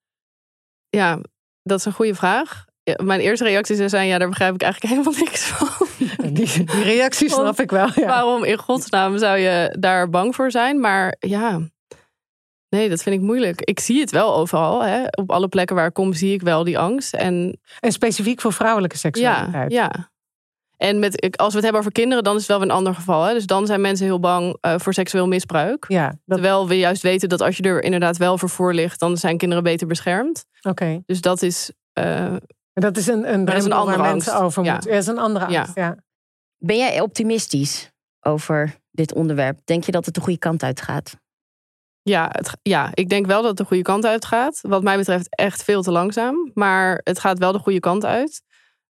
Ja, 0.90 1.20
dat 1.64 1.80
is 1.80 1.86
een 1.86 1.94
goede 1.94 2.16
vraag. 2.16 2.66
Ja, 2.84 3.04
mijn 3.04 3.20
eerste 3.20 3.44
reactie 3.46 3.76
zou 3.76 3.90
zijn, 3.90 4.08
ja, 4.08 4.18
daar 4.18 4.30
begrijp 4.30 4.54
ik 4.54 4.62
eigenlijk 4.62 4.94
helemaal 4.94 5.20
niks 5.26 5.46
van. 5.46 5.88
Die, 6.34 6.64
die 6.64 6.84
reactie 6.84 7.30
snap 7.30 7.60
ik 7.60 7.72
wel. 7.72 7.90
Ja. 7.96 8.06
Waarom 8.06 8.44
in 8.44 8.58
godsnaam 8.58 9.18
zou 9.18 9.38
je 9.38 9.76
daar 9.80 10.10
bang 10.10 10.36
voor 10.36 10.52
zijn? 10.52 10.80
Maar 10.80 11.16
ja, 11.20 11.60
Nee, 12.70 12.90
dat 12.90 13.04
vind 13.04 13.16
ik 13.16 13.22
moeilijk. 13.22 13.62
Ik 13.62 13.80
zie 13.80 14.00
het 14.00 14.12
wel 14.12 14.36
overal. 14.36 14.84
Hè. 14.84 15.04
Op 15.12 15.32
alle 15.32 15.48
plekken 15.48 15.76
waar 15.76 15.88
ik 15.88 15.94
kom 15.94 16.14
zie 16.14 16.34
ik 16.34 16.42
wel 16.42 16.64
die 16.64 16.80
angst. 16.80 17.14
En, 17.14 17.60
En 17.80 17.92
specifiek 17.92 18.42
voor 18.42 18.54
vrouwelijke 18.54 18.96
ja, 18.96 19.02
seksualiteit. 19.02 19.72
ja. 19.72 20.12
En 20.78 21.00
met, 21.00 21.38
als 21.38 21.48
we 21.50 21.54
het 21.56 21.64
hebben 21.64 21.80
over 21.82 21.92
kinderen, 21.92 22.24
dan 22.24 22.34
is 22.34 22.40
het 22.40 22.50
wel 22.50 22.60
weer 22.60 22.70
een 22.70 22.76
ander 22.76 22.96
geval. 22.96 23.24
Hè. 23.24 23.34
Dus 23.34 23.46
dan 23.46 23.66
zijn 23.66 23.82
mensen 23.82 24.06
heel 24.06 24.20
bang 24.20 24.58
eh, 24.62 24.74
voor 24.78 24.94
seksueel 24.94 25.28
misbruik. 25.28 25.86
Ja, 25.88 26.08
dat- 26.08 26.18
Terwijl 26.26 26.68
we 26.68 26.78
juist 26.78 27.02
weten 27.02 27.30
dat 27.30 27.42
als 27.42 27.58
je 27.58 27.64
er 27.64 27.84
inderdaad 27.84 28.18
wel 28.18 28.38
voor 28.38 28.50
voor 28.50 28.74
ligt, 28.74 29.00
dan 29.00 29.18
zijn 29.18 29.38
kinderen 29.38 29.64
beter 29.64 29.88
beschermd. 29.88 30.46
oké. 30.62 31.02
Dus 31.06 31.22
dat 31.22 31.42
is. 31.42 31.72
eh, 31.94 32.36
Dat 32.74 32.98
is 32.98 33.08
een, 33.08 33.34
een, 33.34 33.46
Dat 33.46 33.56
is 33.56 33.66
een 33.66 33.72
andere 33.72 33.98
waar 33.98 34.08
angst. 34.12 34.26
mensen 34.28 34.46
over 34.46 34.64
Ja. 34.64 34.72
moeten. 34.72 34.90
Ja, 34.90 34.96
dat 34.96 35.06
is 35.06 35.12
een 35.14 35.20
andere 35.20 35.46
angst, 35.46 35.76
ja. 35.76 35.96
Ben 36.58 36.78
jij 36.78 37.02
optimistisch 37.02 37.92
over 38.22 38.76
dit 38.92 39.14
onderwerp? 39.14 39.60
Denk 39.66 39.84
je 39.84 39.92
dat 39.92 40.06
het 40.06 40.14
de 40.14 40.22
goede 40.22 40.40
kant 40.40 40.64
uitgaat? 40.64 41.16
ja, 42.02 42.30
het, 42.32 42.52
ja, 42.62 42.90
ik 42.94 43.10
denk 43.10 43.26
wel 43.26 43.40
dat 43.42 43.50
het 43.50 43.58
de 43.58 43.66
goede 43.66 43.84
kant 43.84 44.06
uit 44.06 44.26
gaat. 44.26 44.60
Wat 44.62 44.84
mij 44.84 44.98
betreft 44.98 45.28
echt 45.30 45.64
veel 45.64 45.82
te 45.82 45.92
langzaam. 45.92 46.52
Maar 46.54 47.02
het 47.04 47.20
gaat 47.20 47.38
wel 47.40 47.52
de 47.52 47.60
goede 47.60 47.80
kant 47.80 48.06
uit. 48.06 48.42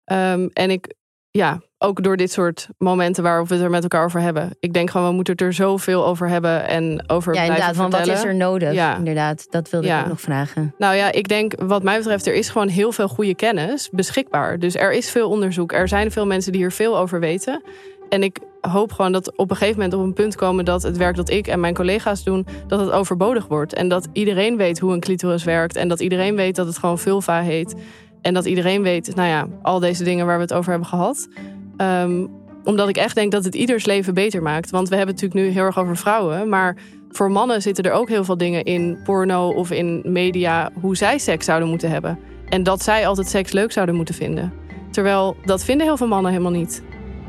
Ehm, 0.05 0.49
en 0.53 0.71
ik, 0.71 0.95
ja, 1.33 1.61
ook 1.79 2.03
door 2.03 2.17
dit 2.17 2.33
soort 2.33 2.69
momenten 2.79 3.23
waarop 3.23 3.49
we 3.49 3.55
het 3.55 3.63
er 3.65 3.71
met 3.71 3.83
elkaar 3.83 4.05
over 4.05 4.21
hebben. 4.21 4.57
Ik 4.61 4.73
denk 4.73 4.91
gewoon, 4.91 5.09
we 5.09 5.15
moeten 5.15 5.33
het 5.33 5.43
er 5.43 5.53
zoveel 5.53 6.07
over 6.07 6.29
hebben 6.29 6.67
en 6.67 7.05
over 7.07 7.35
Ja, 7.35 7.43
inderdaad. 7.43 7.77
Wat 7.77 8.07
is 8.07 8.25
er 8.25 8.35
nodig? 8.35 8.73
Ja. 8.73 8.97
Inderdaad, 8.97 9.47
dat 9.51 9.71
wilde 9.71 9.89
ik 9.89 10.01
ook 10.01 10.07
nog 10.07 10.21
vragen. 10.21 10.75
Nou 10.79 10.95
ja, 10.95 11.13
ik 11.13 11.29
denk 11.29 11.55
wat 11.59 11.83
mij 11.83 11.99
betreft, 11.99 12.27
er 12.27 12.35
is 12.35 12.49
gewoon 12.49 12.69
heel 12.69 12.93
veel 12.93 13.09
goede 13.09 13.35
kennis 13.35 13.89
beschikbaar. 13.91 14.59
Dus 14.59 14.77
er 14.77 14.93
is 14.93 15.11
veel 15.11 15.29
onderzoek. 15.29 15.73
Er 15.73 15.89
zijn 15.89 16.11
veel 16.11 16.27
mensen 16.27 16.53
die 16.53 16.61
hier 16.61 16.73
veel 16.73 16.99
over 16.99 17.21
weten. 17.21 17.63
En 18.09 18.23
ik 18.23 18.39
hoop 18.61 18.93
gewoon 18.93 19.13
dat 19.13 19.37
op 19.37 19.51
een 19.51 19.57
gegeven 19.57 19.81
moment 19.81 20.01
op 20.01 20.07
een 20.07 20.13
punt 20.13 20.35
komen 20.35 20.65
dat 20.65 20.83
het 20.83 20.97
werk 20.97 21.17
dat 21.17 21.31
ik 21.31 21.47
en 21.47 21.61
mijn 21.61 21.75
collega's 21.75 22.25
doen, 22.25 22.47
dat 22.67 22.81
het 22.81 22.91
overbodig 22.91 23.47
wordt. 23.47 23.75
En 23.75 23.89
dat 23.89 24.09
iedereen 24.13 24.57
weet 24.57 24.79
hoe 24.79 24.93
een 24.93 25.01
clitoris 25.01 25.45
werkt. 25.45 25.77
En 25.77 25.89
dat 25.89 26.01
iedereen 26.01 26.37
weet 26.37 26.57
dat 26.57 26.67
het 26.67 26.79
gewoon 26.79 26.99
vulva 26.99 27.41
heet. 27.41 27.75
En 28.23 28.35
dat 28.35 28.45
iedereen 28.45 28.83
weet, 28.83 29.15
nou 29.15 29.29
ja, 29.29 29.47
al 29.63 29.81
deze 29.81 30.05
dingen 30.05 30.27
waar 30.27 30.37
we 30.37 30.43
het 30.43 30.53
over 30.53 30.71
hebben 30.71 30.89
gehad. 30.89 31.29
Ehm, 31.77 32.27
omdat 32.65 32.89
ik 32.89 32.97
echt 32.97 33.15
denk 33.15 33.33
dat 33.33 33.45
het 33.45 33.55
ieders 33.55 33.87
leven 33.87 34.15
beter 34.15 34.43
maakt. 34.43 34.71
Want 34.71 34.89
we 34.89 34.97
hebben 34.97 35.15
het 35.15 35.23
natuurlijk 35.23 35.51
nu 35.51 35.57
heel 35.57 35.67
erg 35.67 35.79
over 35.79 35.97
vrouwen. 35.97 36.49
Maar 36.49 36.77
voor 37.11 37.31
mannen 37.31 37.63
zitten 37.63 37.85
er 37.85 37.93
ook 37.93 38.09
heel 38.09 38.25
veel 38.25 38.37
dingen 38.37 38.65
in 38.65 38.99
porno 39.05 39.49
of 39.49 39.71
in 39.71 40.01
media. 40.05 40.71
hoe 40.81 40.97
zij 40.97 41.19
seks 41.19 41.45
zouden 41.45 41.69
moeten 41.69 41.91
hebben. 41.91 42.19
En 42.49 42.63
dat 42.63 42.83
zij 42.83 43.07
altijd 43.07 43.29
seks 43.29 43.53
leuk 43.53 43.73
zouden 43.73 43.95
moeten 43.95 44.15
vinden. 44.15 44.53
Terwijl 44.91 45.37
dat 45.45 45.65
vinden 45.65 45.87
heel 45.87 45.97
veel 45.97 46.07
mannen 46.07 46.31
helemaal 46.31 46.53
niet. 46.53 46.83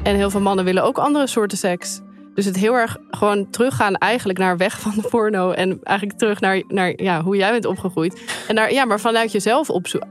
En 0.03 0.15
heel 0.15 0.29
veel 0.29 0.41
mannen 0.41 0.65
willen 0.65 0.83
ook 0.83 0.97
andere 0.97 1.27
soorten 1.27 1.57
seks. 1.57 2.01
Dus 2.33 2.45
het 2.45 2.55
heel 2.55 2.73
erg 2.73 2.97
gewoon 3.11 3.49
teruggaan 3.49 3.95
eigenlijk 3.95 4.39
naar 4.39 4.57
weg 4.57 4.79
van 4.79 4.91
de 4.95 5.07
porno. 5.09 5.51
En 5.51 5.79
eigenlijk 5.83 6.19
terug 6.19 6.39
naar, 6.39 6.63
naar 6.67 6.93
ja, 6.95 7.21
hoe 7.21 7.35
jij 7.35 7.51
bent 7.51 7.65
opgegroeid. 7.65 8.21
En 8.47 8.55
naar, 8.55 8.73
ja, 8.73 8.85
maar 8.85 8.99
vanuit 8.99 9.31
jezelf 9.31 9.69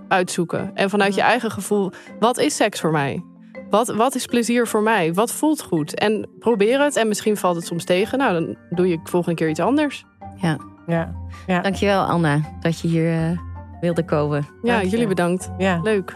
uitzoeken. 0.08 0.70
En 0.74 0.90
vanuit 0.90 1.14
je 1.14 1.20
eigen 1.20 1.50
gevoel. 1.50 1.92
Wat 2.18 2.38
is 2.38 2.56
seks 2.56 2.80
voor 2.80 2.90
mij? 2.90 3.24
Wat, 3.70 3.88
wat 3.88 4.14
is 4.14 4.26
plezier 4.26 4.66
voor 4.66 4.82
mij? 4.82 5.14
Wat 5.14 5.32
voelt 5.32 5.62
goed? 5.62 5.94
En 5.94 6.28
probeer 6.38 6.80
het. 6.80 6.96
En 6.96 7.08
misschien 7.08 7.36
valt 7.36 7.56
het 7.56 7.66
soms 7.66 7.84
tegen. 7.84 8.18
Nou, 8.18 8.32
dan 8.32 8.56
doe 8.70 8.88
je 8.88 8.98
volgende 9.04 9.36
keer 9.36 9.48
iets 9.48 9.60
anders. 9.60 10.04
Ja, 10.36 11.14
Dankjewel, 11.62 12.02
Anna, 12.02 12.40
dat 12.60 12.80
je 12.80 12.88
hier 12.88 13.12
eh, 13.12 13.38
wilde 13.80 14.04
komen. 14.04 14.46
Ja, 14.62 14.82
jullie 14.82 15.06
bedankt. 15.06 15.50
ja, 15.58 15.80
Leuk. 15.82 16.14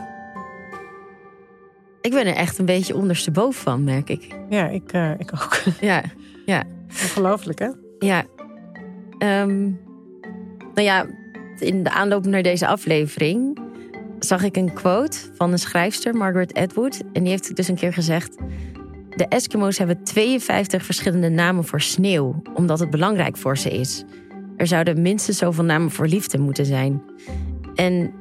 Ik 2.07 2.13
ben 2.13 2.27
er 2.27 2.35
echt 2.35 2.59
een 2.59 2.65
beetje 2.65 2.97
ondersteboven 2.97 3.63
van, 3.63 3.85
merk 3.85 4.11
ik. 4.11 4.27
ja 4.51 4.69
ik, 4.69 4.93
eh, 4.93 5.11
ik 5.19 5.33
ook. 5.35 5.61
Ja, 6.47 6.65
Ongelooflijk, 7.03 7.59
hè? 7.59 7.69
ja. 7.99 8.25
Ehm, 9.19 9.63
nou 10.75 10.83
ja, 10.83 11.07
in 11.59 11.83
de 11.83 11.91
aanloop 11.91 12.27
naar 12.27 12.43
deze 12.43 12.67
aflevering 12.67 13.59
zag 14.19 14.43
ik 14.43 14.57
een 14.57 14.73
quote 14.73 15.19
van 15.35 15.53
een 15.53 15.59
schrijfster, 15.59 16.15
Margaret 16.15 16.55
Atwood. 16.55 17.03
En 17.13 17.23
die 17.23 17.31
heeft 17.31 17.57
dus 17.57 17.69
een 17.69 17.77
keer 17.77 17.93
gezegd... 17.93 18.37
De 19.17 19.27
Eskimo's 19.29 19.79
hebben 19.79 20.05
52 20.05 20.85
verschillende 20.85 21.29
namen 21.29 21.65
voor 21.65 21.81
sneeuw, 21.81 22.43
omdat 22.55 22.79
het 22.79 22.91
belangrijk 22.91 23.37
voor 23.37 23.59
ze 23.59 23.71
is. 23.71 24.05
Er 24.57 24.67
zouden 24.67 25.03
minstens 25.03 25.39
zoveel 25.39 25.65
namen 25.65 25.91
voor 25.91 26.07
liefde 26.07 26.39
moeten 26.39 26.67
zijn. 26.67 27.03
En 27.75 28.13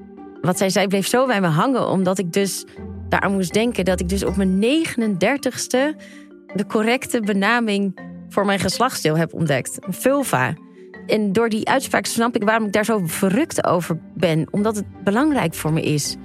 wat 0.42 0.58
zij 0.58 0.70
zei 0.70 0.88
bleef 0.88 1.08
zo 1.08 1.26
bij 1.26 1.42
me 1.42 1.48
hangen, 1.48 1.90
omdat 1.90 2.18
ik 2.18 2.34
dus 2.34 2.66
daaraan 3.10 3.34
moest 3.34 3.54
denken 3.54 3.86
dat 3.86 4.00
ik 4.00 4.10
dus 4.10 4.24
op 4.24 4.36
mijn 4.36 4.64
39ste 4.64 6.02
de 6.56 6.66
correcte 6.68 7.20
benaming 7.20 8.00
voor 8.30 8.46
mijn 8.46 8.60
geslachtsdeel 8.60 9.18
heb 9.18 9.34
ontdekt. 9.34 9.78
Vulva. 9.82 10.54
En 11.08 11.34
door 11.34 11.50
die 11.50 11.68
uitspraak 11.68 12.06
snap 12.06 12.36
ik 12.36 12.44
waarom 12.44 12.66
ik 12.66 12.72
daar 12.72 12.86
zo 12.86 13.02
verrukt 13.06 13.66
over 13.66 14.00
ben. 14.14 14.48
Omdat 14.52 14.76
het 14.76 14.86
belangrijk 15.04 15.54
voor 15.54 15.74
me 15.74 15.82
is. 15.82 16.16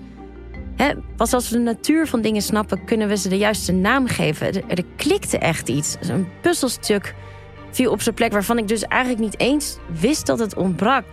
Pas 1.16 1.32
als 1.32 1.50
we 1.50 1.56
de 1.56 1.62
natuur 1.62 2.06
van 2.06 2.20
dingen 2.20 2.42
snappen, 2.42 2.84
kunnen 2.84 3.08
we 3.08 3.16
ze 3.16 3.28
de 3.28 3.38
juiste 3.38 3.72
naam 3.72 4.06
geven. 4.06 4.46
Er, 4.46 4.62
er 4.68 4.84
klikte 4.96 5.38
echt 5.38 5.68
iets. 5.68 5.96
Een 6.00 6.28
puzzelstuk 6.40 7.14
viel 7.70 7.90
op 7.90 8.02
zijn 8.02 8.14
plek 8.14 8.32
waarvan 8.32 8.58
ik 8.58 8.68
dus 8.68 8.84
eigenlijk 8.84 9.22
niet 9.22 9.38
eens 9.38 9.78
wist 10.00 10.26
dat 10.26 10.38
het 10.38 10.56
ontbrak. 10.56 11.04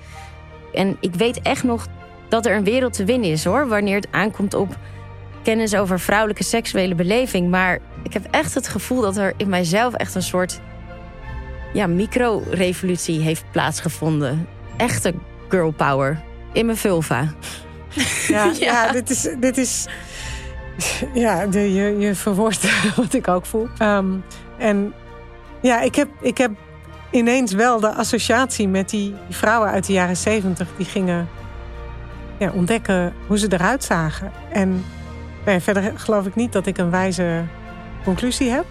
En 0.73 0.97
ik 0.99 1.15
weet 1.15 1.41
echt 1.41 1.63
nog 1.63 1.87
dat 2.29 2.45
er 2.45 2.55
een 2.55 2.63
wereld 2.63 2.93
te 2.93 3.05
winnen 3.05 3.29
is 3.29 3.43
hoor, 3.43 3.67
wanneer 3.67 3.95
het 3.95 4.07
aankomt 4.11 4.53
op 4.53 4.77
kennis 5.47 5.75
over 5.75 5.99
vrouwelijke 5.99 6.43
seksuele 6.43 6.95
beleving. 6.95 7.49
Maar 7.49 7.79
ik 8.03 8.13
heb 8.13 8.27
echt 8.31 8.53
het 8.53 8.67
gevoel 8.67 9.01
dat 9.01 9.17
er 9.17 9.33
in 9.37 9.49
mijzelf 9.49 9.93
echt 9.93 10.15
een 10.15 10.23
soort 10.23 10.59
ja, 11.73 11.87
micro-revolutie 11.87 13.19
heeft 13.19 13.43
plaatsgevonden. 13.51 14.47
Echte 14.77 15.13
girl 15.49 15.71
power 15.71 16.21
in 16.53 16.65
mijn 16.65 16.77
vulva. 16.77 17.27
Ja, 18.27 18.51
ja. 18.59 18.91
dit 18.91 19.09
is. 19.09 19.29
Dit 19.39 19.57
is 19.57 19.87
ja, 21.13 21.45
de, 21.45 21.73
je, 21.73 21.97
je 21.97 22.15
verwoordt 22.15 22.69
wat 22.95 23.13
ik 23.13 23.27
ook 23.27 23.45
voel. 23.45 23.67
Ehm, 23.77 24.15
en 24.57 24.93
ja, 25.61 25.81
ik 25.81 25.95
heb, 25.95 26.09
ik 26.21 26.37
heb 26.37 26.51
ineens 27.11 27.53
wel 27.53 27.79
de 27.79 27.93
associatie 27.93 28.67
met 28.67 28.89
die 28.89 29.15
vrouwen 29.29 29.69
uit 29.69 29.85
de 29.85 29.93
jaren 29.93 30.17
zeventig 30.17 30.67
die 30.77 30.85
gingen 30.85 31.29
ja, 32.37 32.51
ontdekken 32.51 33.13
hoe 33.27 33.37
ze 33.37 33.47
eruit 33.53 33.83
zagen. 33.83 34.31
En 34.51 34.83
nee, 35.47 35.59
verder 35.59 35.99
geloof 35.99 36.25
ik 36.25 36.35
niet 36.35 36.53
dat 36.53 36.65
ik 36.65 36.77
een 36.77 36.91
wijze 36.91 37.45
conclusie 38.03 38.49
heb. 38.49 38.65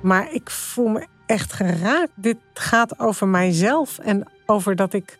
Maar 0.00 0.32
ik 0.32 0.50
voel 0.50 0.88
me 0.88 1.06
echt 1.26 1.52
geraakt. 1.52 2.10
Dit 2.14 2.36
gaat 2.54 2.98
over 2.98 3.28
mijzelf 3.28 3.98
en 3.98 4.28
over 4.46 4.76
dat 4.76 4.92
ik 4.92 5.18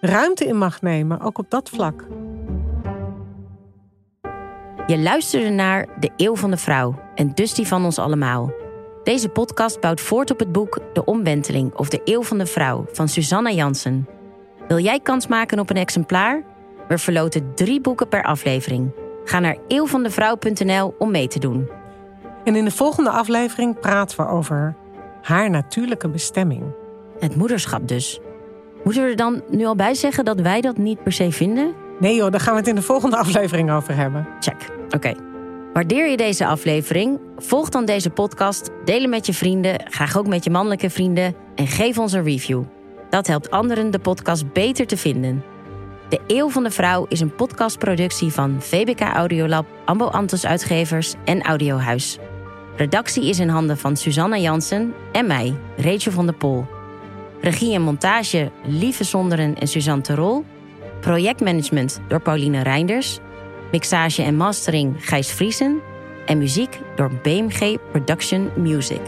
ruimte 0.00 0.44
in 0.44 0.56
mag 0.56 0.82
nemen, 0.82 1.20
ook 1.20 1.38
op 1.38 1.50
dat 1.50 1.68
vlak. 1.68 2.06
Je 4.86 4.98
luisterde 4.98 5.48
naar 5.48 5.86
De 6.00 6.10
Eeuw 6.16 6.36
van 6.36 6.50
de 6.50 6.56
Vrouw 6.56 7.02
en 7.14 7.34
dus 7.34 7.54
die 7.54 7.66
van 7.66 7.84
ons 7.84 7.98
allemaal. 7.98 8.52
Deze 9.04 9.28
podcast 9.28 9.80
bouwt 9.80 10.00
voort 10.00 10.30
op 10.30 10.38
het 10.38 10.52
boek 10.52 10.78
De 10.92 11.04
Omwenteling 11.04 11.74
of 11.74 11.88
De 11.88 12.00
Eeuw 12.04 12.22
van 12.22 12.38
de 12.38 12.46
Vrouw 12.46 12.86
van 12.92 13.08
Susanna 13.08 13.50
Jansen. 13.50 14.08
Wil 14.68 14.78
jij 14.78 15.00
kans 15.00 15.26
maken 15.26 15.58
op 15.58 15.70
een 15.70 15.76
exemplaar? 15.76 16.42
We 16.88 16.98
verloten 16.98 17.54
drie 17.54 17.80
boeken 17.80 18.08
per 18.08 18.22
aflevering. 18.22 19.05
Ga 19.28 19.38
naar 19.38 19.56
eeuwvandevrouw.nl 19.68 20.94
om 20.98 21.10
mee 21.10 21.28
te 21.28 21.38
doen. 21.38 21.68
En 22.44 22.56
in 22.56 22.64
de 22.64 22.70
volgende 22.70 23.10
aflevering 23.10 23.80
praten 23.80 24.16
we 24.16 24.26
over 24.26 24.74
haar 25.22 25.50
natuurlijke 25.50 26.08
bestemming. 26.08 26.62
Het 27.18 27.36
moederschap 27.36 27.88
dus. 27.88 28.20
Moeten 28.84 29.02
we 29.02 29.08
er 29.10 29.16
dan 29.16 29.42
nu 29.50 29.64
al 29.64 29.76
bij 29.76 29.94
zeggen 29.94 30.24
dat 30.24 30.40
wij 30.40 30.60
dat 30.60 30.76
niet 30.76 31.02
per 31.02 31.12
se 31.12 31.32
vinden? 31.32 31.74
Nee 31.98 32.14
joh, 32.14 32.30
daar 32.30 32.40
gaan 32.40 32.52
we 32.52 32.58
het 32.58 32.68
in 32.68 32.74
de 32.74 32.82
volgende 32.82 33.16
aflevering 33.16 33.70
over 33.70 33.96
hebben. 33.96 34.28
Check. 34.40 34.70
Oké. 34.90 35.14
Waardeer 35.72 36.08
je 36.08 36.16
deze 36.16 36.46
aflevering? 36.46 37.20
Volg 37.36 37.68
dan 37.68 37.84
deze 37.84 38.10
podcast, 38.10 38.70
deel 38.84 39.00
hem 39.00 39.10
met 39.10 39.26
je 39.26 39.34
vrienden, 39.34 39.80
graag 39.90 40.18
ook 40.18 40.26
met 40.26 40.44
je 40.44 40.50
mannelijke 40.50 40.90
vrienden 40.90 41.34
en 41.54 41.66
geef 41.66 41.98
ons 41.98 42.12
een 42.12 42.24
review. 42.24 42.62
Dat 43.10 43.26
helpt 43.26 43.50
anderen 43.50 43.90
de 43.90 43.98
podcast 43.98 44.52
beter 44.52 44.86
te 44.86 44.96
vinden. 44.96 45.44
De 46.08 46.20
Eeuw 46.26 46.48
van 46.48 46.62
de 46.62 46.70
Vrouw 46.70 47.06
is 47.08 47.20
een 47.20 47.34
podcastproductie 47.34 48.32
van 48.32 48.62
VBK 48.62 49.00
Audiolab, 49.00 49.66
Ambo 49.84 50.06
Antos 50.06 50.46
Uitgevers 50.46 51.14
en 51.24 51.42
Audiohuis. 51.42 52.18
Redactie 52.76 53.28
is 53.28 53.38
in 53.38 53.48
handen 53.48 53.78
van 53.78 53.96
Susanna 53.96 54.36
Jansen 54.36 54.94
en 55.12 55.26
mij, 55.26 55.54
Rachel 55.76 56.12
van 56.12 56.26
der 56.26 56.34
Pol. 56.34 56.66
Regie 57.40 57.74
en 57.74 57.82
montage 57.82 58.50
Lieve 58.64 59.04
Sonderen 59.04 59.54
en 59.54 59.68
Suzanne 59.68 60.02
Terol. 60.02 60.44
Projectmanagement 61.00 62.00
door 62.08 62.20
Pauline 62.20 62.62
Reinders. 62.62 63.18
Mixage 63.72 64.22
en 64.22 64.36
mastering 64.36 64.94
Gijs 64.98 65.30
Vriesen. 65.30 65.80
En 66.26 66.38
muziek 66.38 66.80
door 66.96 67.10
BMG 67.22 67.76
Production 67.90 68.50
Music. 68.56 69.00